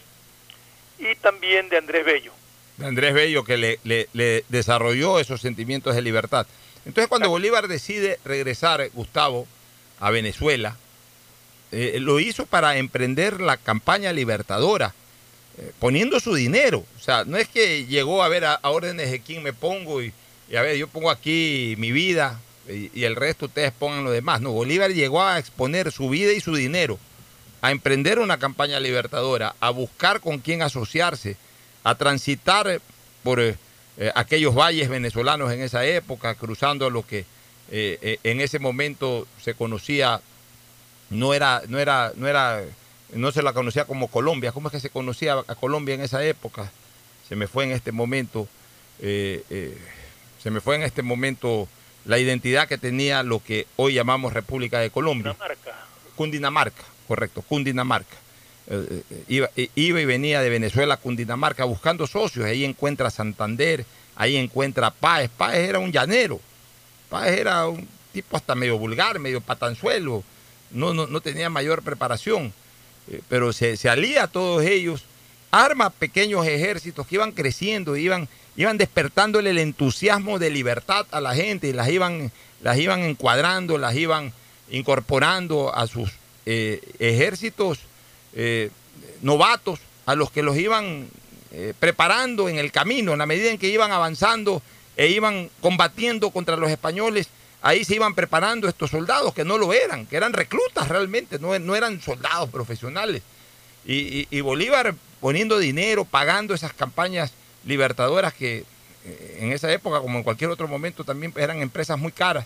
[0.99, 2.33] y también de Andrés Bello.
[2.77, 6.47] De Andrés Bello que le, le, desarrolló esos sentimientos de libertad.
[6.85, 9.47] Entonces cuando Bolívar decide regresar, Gustavo,
[9.99, 10.75] a Venezuela,
[11.71, 14.95] eh, lo hizo para emprender la campaña libertadora,
[15.79, 16.85] poniendo su dinero.
[16.97, 20.13] O sea, no es que llegó a ver a, órdenes de quién me pongo y,
[20.55, 24.41] a ver, yo pongo aquí mi vida, y, el resto ustedes pongan lo demás.
[24.41, 26.99] No, Bolívar llegó a exponer su vida y su dinero,
[27.61, 31.37] a emprender una campaña libertadora, a buscar con quién asociarse,
[31.83, 32.81] a transitar
[33.23, 33.55] por eh,
[33.97, 37.25] eh, aquellos valles venezolanos en esa época, cruzando lo que
[37.71, 40.21] eh, en ese momento se conocía,
[41.09, 42.63] no era, no era, no era,
[43.13, 44.51] no se la conocía como Colombia.
[44.51, 46.71] ¿Cómo es que se conocía a Colombia en esa época?
[47.27, 48.47] Se me fue en este momento,
[48.99, 51.67] se me fue en este momento
[52.05, 55.33] la identidad que tenía lo que hoy llamamos República de Colombia.
[55.33, 55.85] Cundinamarca.
[56.15, 58.17] Cundinamarca, correcto, Cundinamarca.
[58.67, 63.85] Eh, eh, iba, iba, y venía de Venezuela a Cundinamarca buscando socios, ahí encuentra Santander,
[64.15, 65.29] ahí encuentra Páez.
[65.29, 66.39] Páez era un llanero,
[67.09, 70.23] Páez era un tipo hasta medio vulgar, medio patanzuelo,
[70.71, 72.53] no, no, no tenía mayor preparación,
[73.09, 75.03] eh, pero se, se alía a todos ellos,
[75.51, 81.33] arma pequeños ejércitos que iban creciendo, iban iban despertándole el entusiasmo de libertad a la
[81.33, 84.33] gente y las iban, las iban encuadrando, las iban
[84.69, 86.11] incorporando a sus
[86.45, 87.79] eh, ejércitos
[88.33, 88.69] eh,
[89.21, 91.07] novatos, a los que los iban
[91.79, 94.61] preparando en el camino, en la medida en que iban avanzando
[94.95, 97.27] e iban combatiendo contra los españoles,
[97.61, 101.57] ahí se iban preparando estos soldados que no lo eran, que eran reclutas realmente, no,
[101.59, 103.21] no eran soldados profesionales.
[103.85, 107.33] Y, Bolívar poniendo dinero, pagando esas campañas
[107.65, 108.63] libertadoras que
[109.05, 112.45] eh, en esa época, como en cualquier otro momento, también eran empresas muy caras.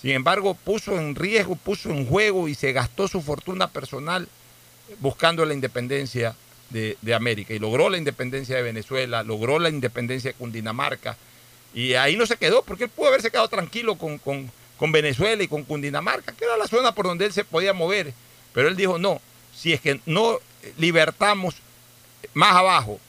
[0.00, 4.28] Sin embargo, puso en riesgo, puso en juego y se gastó su fortuna personal
[4.98, 6.34] buscando la independencia
[6.70, 7.54] de, de, América.
[7.54, 11.16] Y logró la independencia de Venezuela, logró la independencia de Cundinamarca.
[11.74, 15.42] Y ahí no se quedó, porque él pudo haberse quedado tranquilo con, con, con Venezuela
[15.42, 18.12] y con Cundinamarca, que era la zona por donde él se podía mover.
[18.52, 19.20] Pero él dijo, no,
[19.54, 20.38] si es que no
[20.76, 21.56] libertamos
[22.34, 23.00] más abajo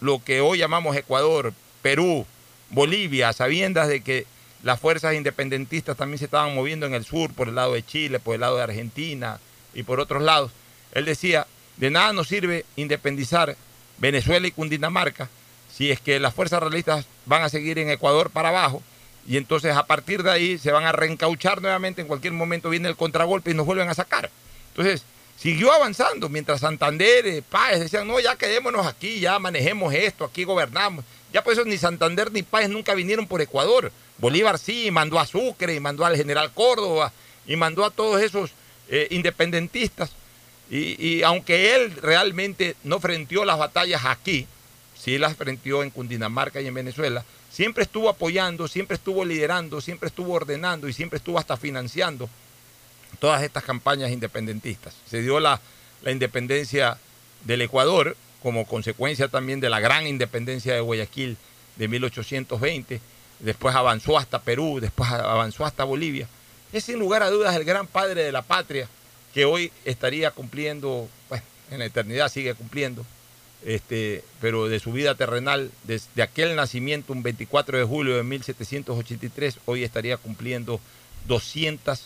[0.00, 2.26] lo que hoy llamamos Ecuador, Perú,
[2.70, 4.26] Bolivia, sabiendas de que
[4.62, 8.18] las fuerzas independentistas también se estaban moviendo en el sur, por el lado de Chile,
[8.20, 9.40] por el lado de Argentina
[9.74, 10.50] y por otros lados.
[10.92, 11.46] Él decía,
[11.76, 13.56] de nada nos sirve independizar
[13.98, 15.28] Venezuela y Cundinamarca
[15.72, 18.82] si es que las fuerzas realistas van a seguir en Ecuador para abajo
[19.28, 22.88] y entonces a partir de ahí se van a reencauchar nuevamente, en cualquier momento viene
[22.88, 24.30] el contragolpe y nos vuelven a sacar.
[24.70, 25.02] Entonces,
[25.36, 30.44] siguió avanzando, mientras Santander, eh, Páez decían, no, ya quedémonos aquí, ya manejemos esto, aquí
[30.44, 31.04] gobernamos.
[31.30, 33.92] Ya por eso ni Santander ni Páez nunca vinieron por Ecuador.
[34.16, 37.12] Bolívar sí, mandó a Sucre, y mandó al general Córdoba,
[37.46, 38.52] y mandó a todos esos
[38.88, 40.10] eh, independentistas.
[40.70, 44.46] Y, y, aunque él realmente no frenteó las batallas aquí,
[44.98, 50.08] sí las frenteó en Cundinamarca y en Venezuela, siempre estuvo apoyando, siempre estuvo liderando, siempre
[50.08, 52.28] estuvo ordenando y siempre estuvo hasta financiando
[53.20, 54.94] todas estas campañas independentistas.
[55.08, 55.60] Se dio la,
[56.02, 56.98] la independencia
[57.44, 61.36] del Ecuador como consecuencia también de la gran independencia de Guayaquil
[61.76, 63.00] de 1820,
[63.40, 66.28] después avanzó hasta Perú, después avanzó hasta Bolivia.
[66.72, 68.88] Es sin lugar a dudas el gran padre de la patria
[69.32, 73.04] que hoy estaría cumpliendo, bueno, en la eternidad sigue cumpliendo,
[73.64, 79.58] este, pero de su vida terrenal, desde aquel nacimiento, un 24 de julio de 1783,
[79.66, 80.80] hoy estaría cumpliendo
[81.26, 82.00] 200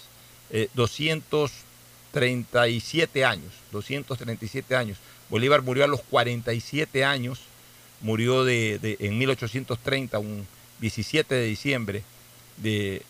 [0.55, 4.99] eh, 237 años, 237 años.
[5.31, 7.41] Bolívar murió a los 47 años,
[8.03, 10.47] murió de, en 1830, un
[10.81, 12.03] 17 de diciembre
[12.59, 13.01] de,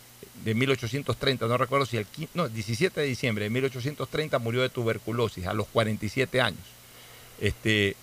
[0.45, 5.45] de 1830, no recuerdo si el no, 17 de diciembre de 1830 murió de tuberculosis
[5.45, 6.63] a los 47 años.
[7.41, 7.97] Este,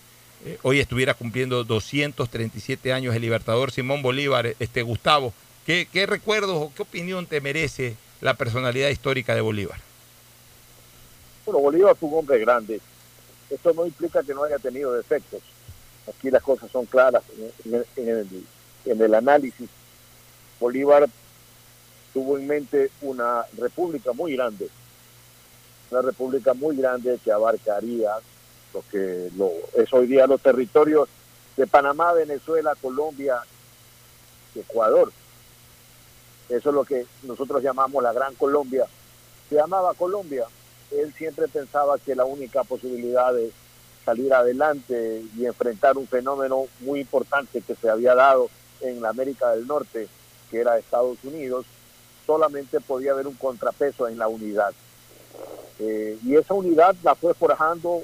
[0.44, 4.54] eh, hoy estuviera cumpliendo 237 años el libertador Simón Bolívar.
[4.58, 5.32] Este, Gustavo,
[5.66, 9.78] ¿qué, qué recuerdos o qué opinión te merece la personalidad histórica de Bolívar?
[11.44, 12.80] Bueno, Bolívar fue un hombre grande.
[13.50, 15.42] Esto no implica que no haya tenido defectos.
[16.08, 17.22] Aquí las cosas son claras
[17.64, 19.68] en el, análisis.
[20.58, 21.08] Bolívar
[22.12, 24.68] tuvo en mente una república muy grande,
[25.90, 28.12] una república muy grande que abarcaría
[28.72, 31.08] lo que lo, es hoy día los territorios
[31.56, 33.40] de Panamá, Venezuela, Colombia,
[34.54, 35.12] Ecuador.
[36.48, 38.86] Eso es lo que nosotros llamamos la Gran Colombia.
[39.48, 40.46] Se llamaba Colombia.
[40.90, 43.52] Él siempre pensaba que la única posibilidad de
[44.04, 48.48] salir adelante y enfrentar un fenómeno muy importante que se había dado
[48.80, 50.08] en la América del Norte,
[50.50, 51.66] que era Estados Unidos,
[52.26, 54.72] solamente podía haber un contrapeso en la unidad.
[55.78, 58.02] Eh, y esa unidad la fue forjando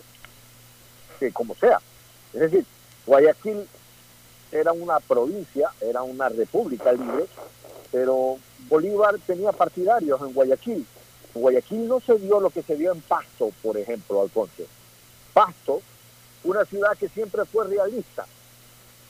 [1.19, 1.81] que como sea.
[2.33, 2.65] Es decir,
[3.07, 3.67] Guayaquil
[4.53, 7.27] era una provincia, era una república libre,
[7.93, 8.39] pero
[8.69, 10.87] Bolívar tenía partidarios en Guayaquil.
[11.35, 14.65] Guayaquil no se dio lo que se dio en Pasto, por ejemplo, Alfonso.
[15.33, 15.83] Pasto,
[16.45, 18.27] una ciudad que siempre fue realista,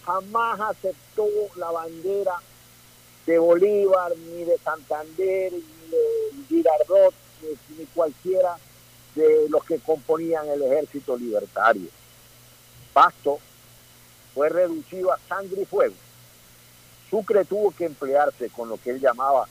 [0.04, 1.26] jamás aceptó
[1.56, 2.34] la bandera
[3.26, 7.14] de Bolívar, ni de Santander, ni de Girardot,
[7.76, 8.56] ni cualquiera
[9.16, 11.88] de los que componían el ejército libertario.
[12.92, 13.40] Pasto
[14.34, 15.94] fue reducido a sangre y fuego.
[17.10, 19.48] Sucre tuvo que emplearse con lo que él llamaba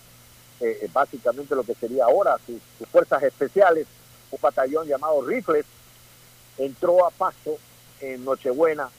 [0.62, 3.88] eh, básicamente lo que sería ahora sus, sus, fuerzas especiales,
[4.32, 5.66] un batallón llamado Rifles,
[6.58, 7.58] entró a Pasto
[8.00, 8.90] en Nochebuena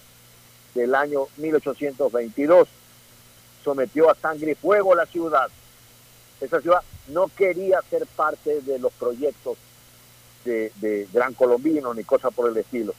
[0.75, 2.69] del año 1822,
[3.65, 5.49] sometió a sangre y fuego la ciudad.
[6.41, 9.57] Esa ciudad no quería ser parte de los proyectos
[10.47, 12.95] de, Gran Colombino ni cosa por el estilo.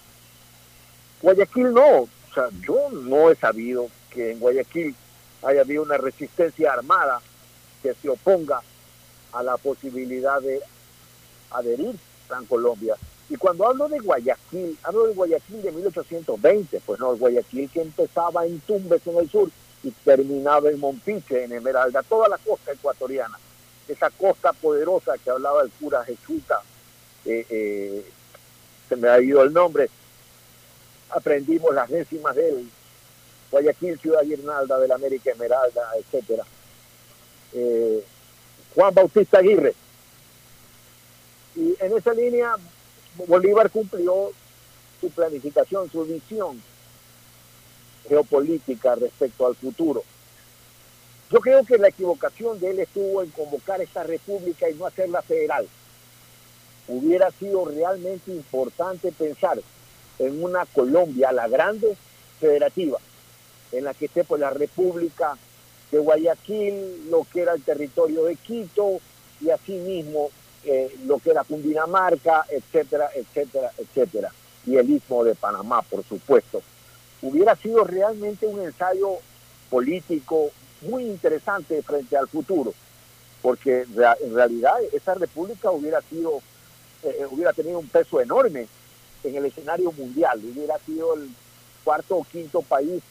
[1.22, 4.96] Guayaquil no, o sea, yo no he sabido que en Guayaquil
[5.44, 7.22] haya habido una resistencia armada
[7.82, 8.62] que se oponga
[9.34, 10.62] a la posibilidad de
[11.52, 11.96] adherir
[12.30, 12.96] a Colombia.
[13.30, 17.82] Y cuando hablo de Guayaquil, hablo de Guayaquil de 1820, pues no, el Guayaquil que
[17.82, 19.50] empezaba en Tumbes en el sur
[19.84, 23.38] y terminaba en Mompiche, en Esmeralda, toda la costa ecuatoriana,
[23.88, 26.62] esa costa poderosa que hablaba el cura Jesuita,
[27.28, 28.06] eh,
[28.88, 29.90] se me ha ido el nombre,
[31.10, 32.70] aprendimos las décimas de él,
[33.52, 36.44] Guayaquil, Ciudad Guirnalda, de la América Esmeralda, etcétera.
[37.54, 38.04] Eh,
[38.76, 39.74] Juan Bautista Aguirre.
[41.56, 42.56] Y en esa línea,
[43.26, 44.32] Bolívar cumplió
[45.02, 46.62] su planificación, su visión
[48.08, 50.04] geopolítica respecto al futuro.
[51.32, 55.22] Yo creo que la equivocación de él estuvo en convocar esta república y no hacerla
[55.22, 55.68] federal.
[56.88, 59.60] Hubiera sido realmente importante pensar
[60.20, 61.96] en una Colombia, la grande,
[62.40, 62.98] federativa,
[63.72, 65.38] en la que esté pues la República
[65.92, 69.00] de Guayaquil, lo que era el territorio de Quito
[69.42, 70.30] y asimismo
[70.64, 74.32] eh, lo que era Cundinamarca, etcétera, etcétera, etcétera.
[74.66, 76.62] Y el istmo de Panamá, por supuesto.
[77.22, 79.18] Hubiera sido realmente un ensayo
[79.70, 80.52] político
[80.82, 82.74] muy interesante frente al futuro,
[83.42, 83.86] porque
[84.22, 86.42] en realidad esa república hubiera sido,
[87.04, 88.68] eh, hubiera tenido un peso enorme
[89.24, 91.30] en el escenario mundial, hubiera sido el
[91.84, 93.02] cuarto o quinto país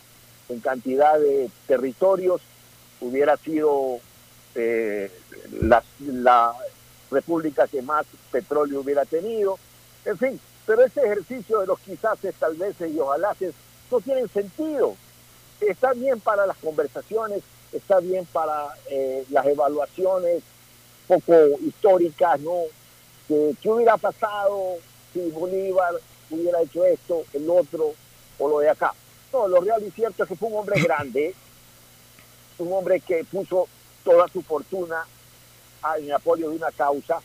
[0.48, 2.40] en cantidad de territorios,
[3.00, 4.00] hubiera sido
[4.54, 5.10] eh,
[5.60, 6.54] la,
[7.08, 9.58] república que más petróleo hubiera tenido,
[10.04, 13.36] en fin, pero ese ejercicio de los quizás, tal vez y ojalá
[13.90, 14.96] no tienen sentido.
[15.60, 17.42] Está bien para las conversaciones,
[17.72, 20.42] está bien para eh, las evaluaciones
[21.06, 21.34] poco
[21.64, 22.62] históricas, ¿no?
[23.28, 24.76] ¿Qué hubiera pasado
[25.12, 25.94] si Bolívar
[26.30, 27.92] hubiera hecho esto, el otro
[28.38, 28.92] o lo de acá?
[29.32, 31.34] No, lo real y cierto es que fue un hombre grande,
[32.58, 33.66] un hombre que puso
[34.04, 35.04] toda su fortuna
[35.98, 37.20] en apoyo de una causa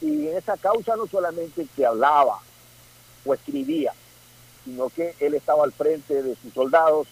[0.00, 2.40] y en esa causa no solamente que hablaba
[3.24, 3.92] o escribía,
[4.64, 7.08] sino que él estaba al frente de sus soldados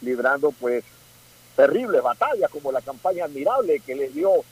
[0.00, 0.84] librando pues
[1.54, 4.44] terribles batallas como la campaña admirable que le dio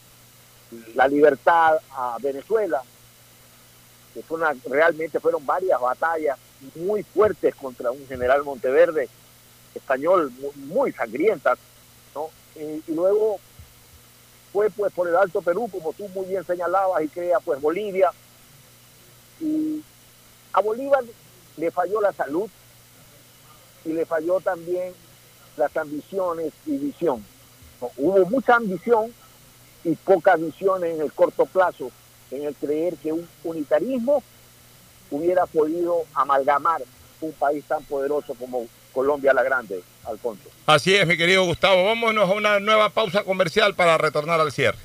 [0.94, 2.82] la libertad a Venezuela,
[4.12, 6.38] que fue una, realmente fueron varias batallas
[6.74, 9.08] muy fuertes contra un general Monteverde
[9.74, 11.58] español, muy, sangrientas,
[12.14, 12.30] ¿no?
[12.54, 13.38] Y, luego
[14.52, 18.10] fue pues por el Alto Perú, como tú muy bien señalabas, y crea pues Bolivia.
[19.40, 19.82] Y
[20.52, 21.02] a Bolívar
[21.56, 22.48] le falló la salud
[23.84, 24.94] y le falló también
[25.56, 27.24] las ambiciones y visión.
[27.96, 29.12] hubo mucha ambición
[29.85, 31.90] y poca visión en el corto plazo,
[32.31, 34.23] en el creer que un unitarismo
[35.11, 36.82] hubiera podido amalgamar
[37.20, 40.48] un país tan poderoso como Colombia la Grande, Alfonso.
[40.66, 41.85] Así es, mi querido Gustavo.
[41.85, 44.78] Vámonos a una nueva pausa comercial para retornar al cierre.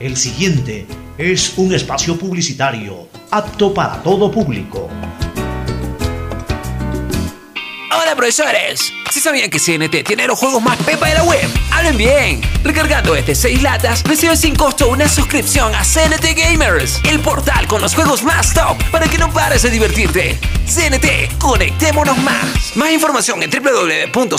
[0.00, 0.86] El siguiente
[1.16, 4.88] es un espacio publicitario apto para todo público.
[8.18, 12.40] Profesores, si sabían que CNT tiene los juegos más pepa de la web, hablen bien.
[12.64, 17.80] Recargando este 6 latas, recibes sin costo una suscripción a CNT Gamers, el portal con
[17.80, 20.36] los juegos más top para que no pares de divertirte.
[20.66, 22.74] CNT, conectémonos más.
[22.74, 24.38] Más información en www.cnt.com.es.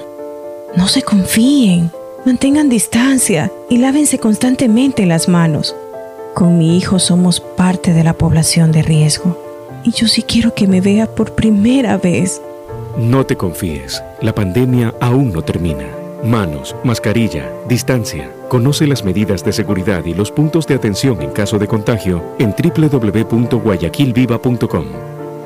[0.76, 1.92] No se confíen,
[2.26, 5.76] mantengan distancia y lávense constantemente las manos.
[6.34, 9.40] Con mi hijo somos parte de la población de riesgo.
[9.84, 12.42] Y yo sí quiero que me vea por primera vez.
[12.98, 15.86] No te confíes, la pandemia aún no termina.
[16.24, 18.28] Manos, mascarilla, distancia.
[18.48, 22.52] Conoce las medidas de seguridad y los puntos de atención en caso de contagio en
[22.52, 24.86] www.guayaquilviva.com.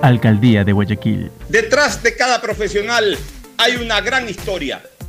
[0.01, 1.31] Alcaldía de Guayaquil.
[1.49, 3.19] Detrás de cada profesional
[3.59, 4.81] hay una gran historia.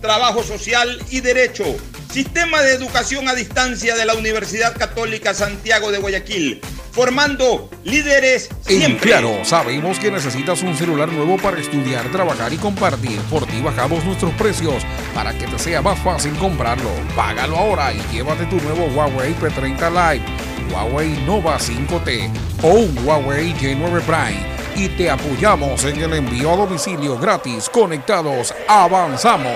[0.00, 1.64] trabajo social y derecho.
[2.12, 6.60] Sistema de educación a distancia de la Universidad Católica Santiago de Guayaquil
[6.98, 9.08] formando líderes En siempre.
[9.08, 13.20] Claro, sabemos que necesitas un celular nuevo para estudiar, trabajar y compartir.
[13.30, 14.82] Por ti bajamos nuestros precios
[15.14, 16.90] para que te sea más fácil comprarlo.
[17.14, 20.24] Págalo ahora y llévate tu nuevo Huawei P30 Lite,
[20.70, 22.30] Huawei Nova 5T
[22.62, 24.58] o un Huawei J9 Prime.
[24.76, 27.68] Y te apoyamos en el envío a domicilio gratis.
[27.68, 29.52] Conectados, avanzamos.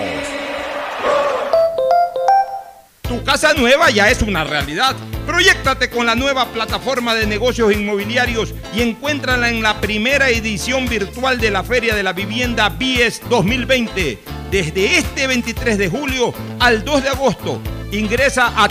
[3.01, 4.95] Tu casa nueva ya es una realidad.
[5.25, 11.39] Proyéctate con la nueva plataforma de negocios inmobiliarios y encuéntrala en la primera edición virtual
[11.39, 14.19] de la Feria de la Vivienda BIES 2020.
[14.51, 17.61] Desde este 23 de julio al 2 de agosto.
[17.93, 18.67] Ingresa a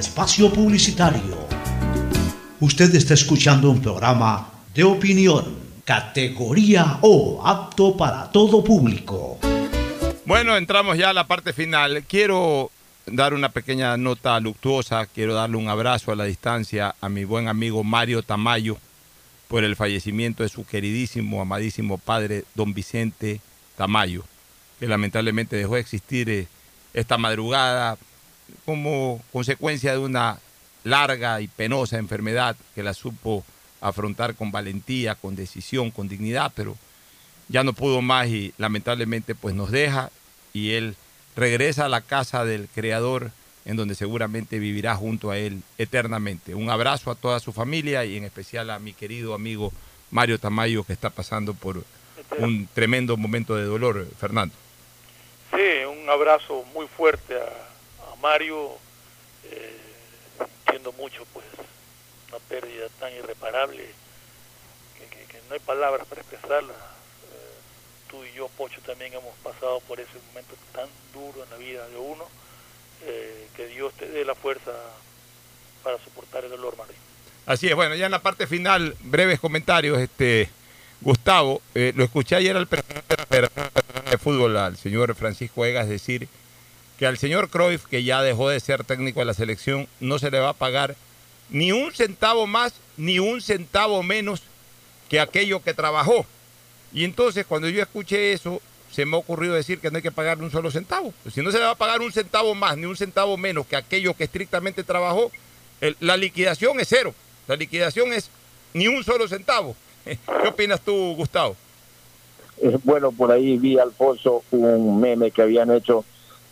[0.00, 1.36] espacio publicitario.
[2.58, 9.38] Usted está escuchando un programa de opinión, categoría O, apto para todo público.
[10.24, 12.04] Bueno, entramos ya a la parte final.
[12.08, 12.70] Quiero
[13.06, 15.06] dar una pequeña nota luctuosa.
[15.06, 18.78] Quiero darle un abrazo a la distancia a mi buen amigo Mario Tamayo
[19.48, 23.40] por el fallecimiento de su queridísimo, amadísimo padre, don Vicente
[23.76, 24.24] Tamayo,
[24.78, 26.46] que lamentablemente dejó de existir eh,
[26.94, 27.98] esta madrugada
[28.64, 30.38] como consecuencia de una
[30.84, 33.44] larga y penosa enfermedad que la supo
[33.80, 36.76] afrontar con valentía, con decisión, con dignidad, pero
[37.48, 40.10] ya no pudo más y lamentablemente pues nos deja
[40.52, 40.96] y él
[41.36, 43.32] regresa a la casa del Creador
[43.64, 46.54] en donde seguramente vivirá junto a él eternamente.
[46.54, 49.72] Un abrazo a toda su familia y en especial a mi querido amigo
[50.10, 51.84] Mario Tamayo que está pasando por
[52.38, 54.54] un tremendo momento de dolor, Fernando.
[55.50, 57.69] Sí, un abrazo muy fuerte a,
[58.20, 58.76] Mario,
[59.44, 59.76] eh,
[60.66, 61.46] entiendo mucho pues
[62.28, 63.84] una pérdida tan irreparable
[64.98, 66.72] que, no hay palabras para expresarla.
[66.72, 67.54] Eh,
[68.08, 71.88] tú y yo, Pocho, también hemos pasado por ese momento tan duro en la vida
[71.88, 72.24] de uno,
[73.02, 74.70] eh, que Dios te dé la fuerza
[75.82, 76.94] para soportar el dolor, Mario.
[77.46, 80.48] Así es, bueno, ya en la parte final, breves comentarios, este
[81.00, 83.16] Gustavo, eh, lo escuché ayer al presidente
[84.10, 86.28] de fútbol, al señor Francisco Egas, decir
[87.00, 90.30] que al señor Cruyff, que ya dejó de ser técnico de la selección, no se
[90.30, 90.96] le va a pagar
[91.48, 94.42] ni un centavo más, ni un centavo menos
[95.08, 96.26] que aquello que trabajó.
[96.92, 98.60] Y entonces cuando yo escuché eso,
[98.92, 101.14] se me ha ocurrido decir que no hay que pagarle un solo centavo.
[101.22, 103.66] Pues si no se le va a pagar un centavo más, ni un centavo menos
[103.66, 105.32] que aquello que estrictamente trabajó,
[106.00, 107.14] la liquidación es cero.
[107.48, 108.28] La liquidación es
[108.74, 109.74] ni un solo centavo.
[110.04, 111.56] ¿Qué opinas tú, Gustavo?
[112.84, 116.04] Bueno, por ahí vi, Alfonso, un meme que habían hecho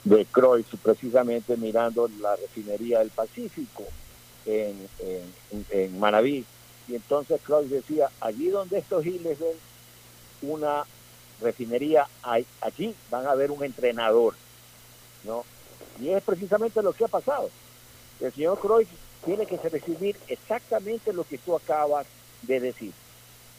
[0.09, 3.85] de Cruyff precisamente mirando la refinería del Pacífico
[4.47, 4.89] en,
[5.71, 6.45] en, Manaví.
[6.89, 9.57] Y entonces Cruyff decía, allí donde estos giles ven
[10.43, 10.85] una
[11.41, 14.35] refinería, allí van a ver un entrenador.
[15.25, 15.45] ¿no?
[16.01, 17.51] Y es precisamente lo que ha pasado.
[18.21, 18.89] El señor Cruyff
[19.25, 22.07] tiene que recibir exactamente lo que tú acabas
[22.43, 22.93] de decir.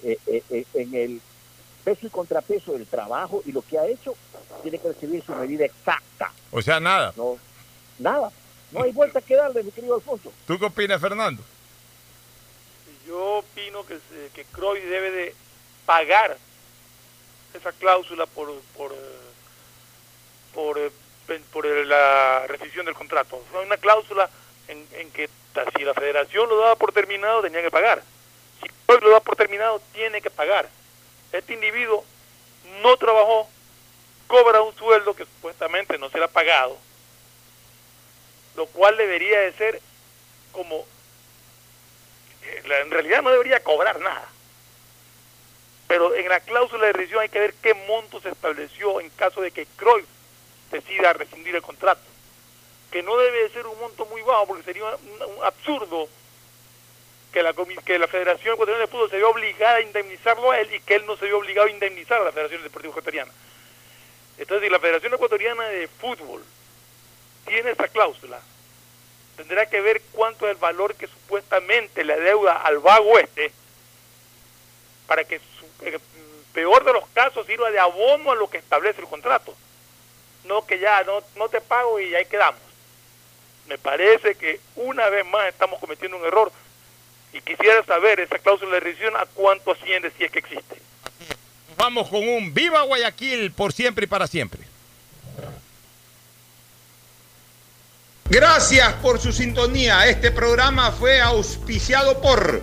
[0.01, 1.21] Eh, eh, eh, en el
[1.89, 4.15] peso y contrapeso del trabajo y lo que ha hecho,
[4.61, 6.31] tiene que recibir su medida exacta.
[6.51, 7.13] O sea, nada.
[7.15, 7.37] No,
[7.97, 8.31] nada.
[8.71, 10.31] No hay vuelta que darle, mi querido Alfonso.
[10.45, 11.41] ¿Tú qué opinas, Fernando?
[13.07, 13.97] Yo opino que,
[14.33, 15.35] que Croy debe de
[15.87, 16.37] pagar
[17.55, 18.93] esa cláusula por por
[20.53, 20.91] por,
[21.51, 23.41] por la rescisión del contrato.
[23.57, 24.29] Hay una cláusula
[24.67, 25.27] en, en que
[25.75, 28.03] si la federación lo daba por terminado, tenía que pagar.
[28.61, 30.69] Si hoy lo da por terminado, tiene que pagar.
[31.31, 32.03] Este individuo
[32.81, 33.47] no trabajó,
[34.27, 36.77] cobra un sueldo que supuestamente no será pagado,
[38.55, 39.81] lo cual debería de ser
[40.51, 40.85] como,
[42.43, 44.27] eh, en realidad no debería cobrar nada.
[45.87, 49.41] Pero en la cláusula de rescisión hay que ver qué monto se estableció en caso
[49.41, 50.05] de que Cruyff
[50.71, 52.01] decida rescindir el contrato
[52.91, 56.09] que no debe de ser un monto muy bajo porque sería un, absurdo
[57.31, 57.53] que la,
[57.85, 60.95] que la Federación Ecuatoriana de Fútbol se vea obligada a indemnizarlo a él y que
[60.95, 63.31] él no se vea obligado a indemnizar a la Federación Deportiva Ecuatoriana.
[64.37, 66.43] Entonces, si la Federación Ecuatoriana de Fútbol
[67.45, 68.39] tiene esa cláusula,
[69.37, 73.51] tendrá que ver cuánto es el valor que supuestamente le deuda al vago este
[75.07, 75.99] para que, su, eh,
[76.53, 79.55] peor de los casos, sirva de abono a lo que establece el contrato.
[80.45, 82.69] No que ya no, no te pago y ahí quedamos
[83.69, 86.51] me parece que una vez más estamos cometiendo un error
[87.33, 90.81] y quisiera saber esa cláusula de rescisión a cuánto asciende si es que existe.
[91.77, 94.61] Vamos con un viva Guayaquil por siempre y para siempre.
[98.25, 100.05] Gracias por su sintonía.
[100.07, 102.61] Este programa fue auspiciado por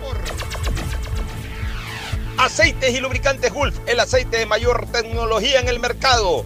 [2.37, 6.45] Aceites y Lubricantes Gulf, el aceite de mayor tecnología en el mercado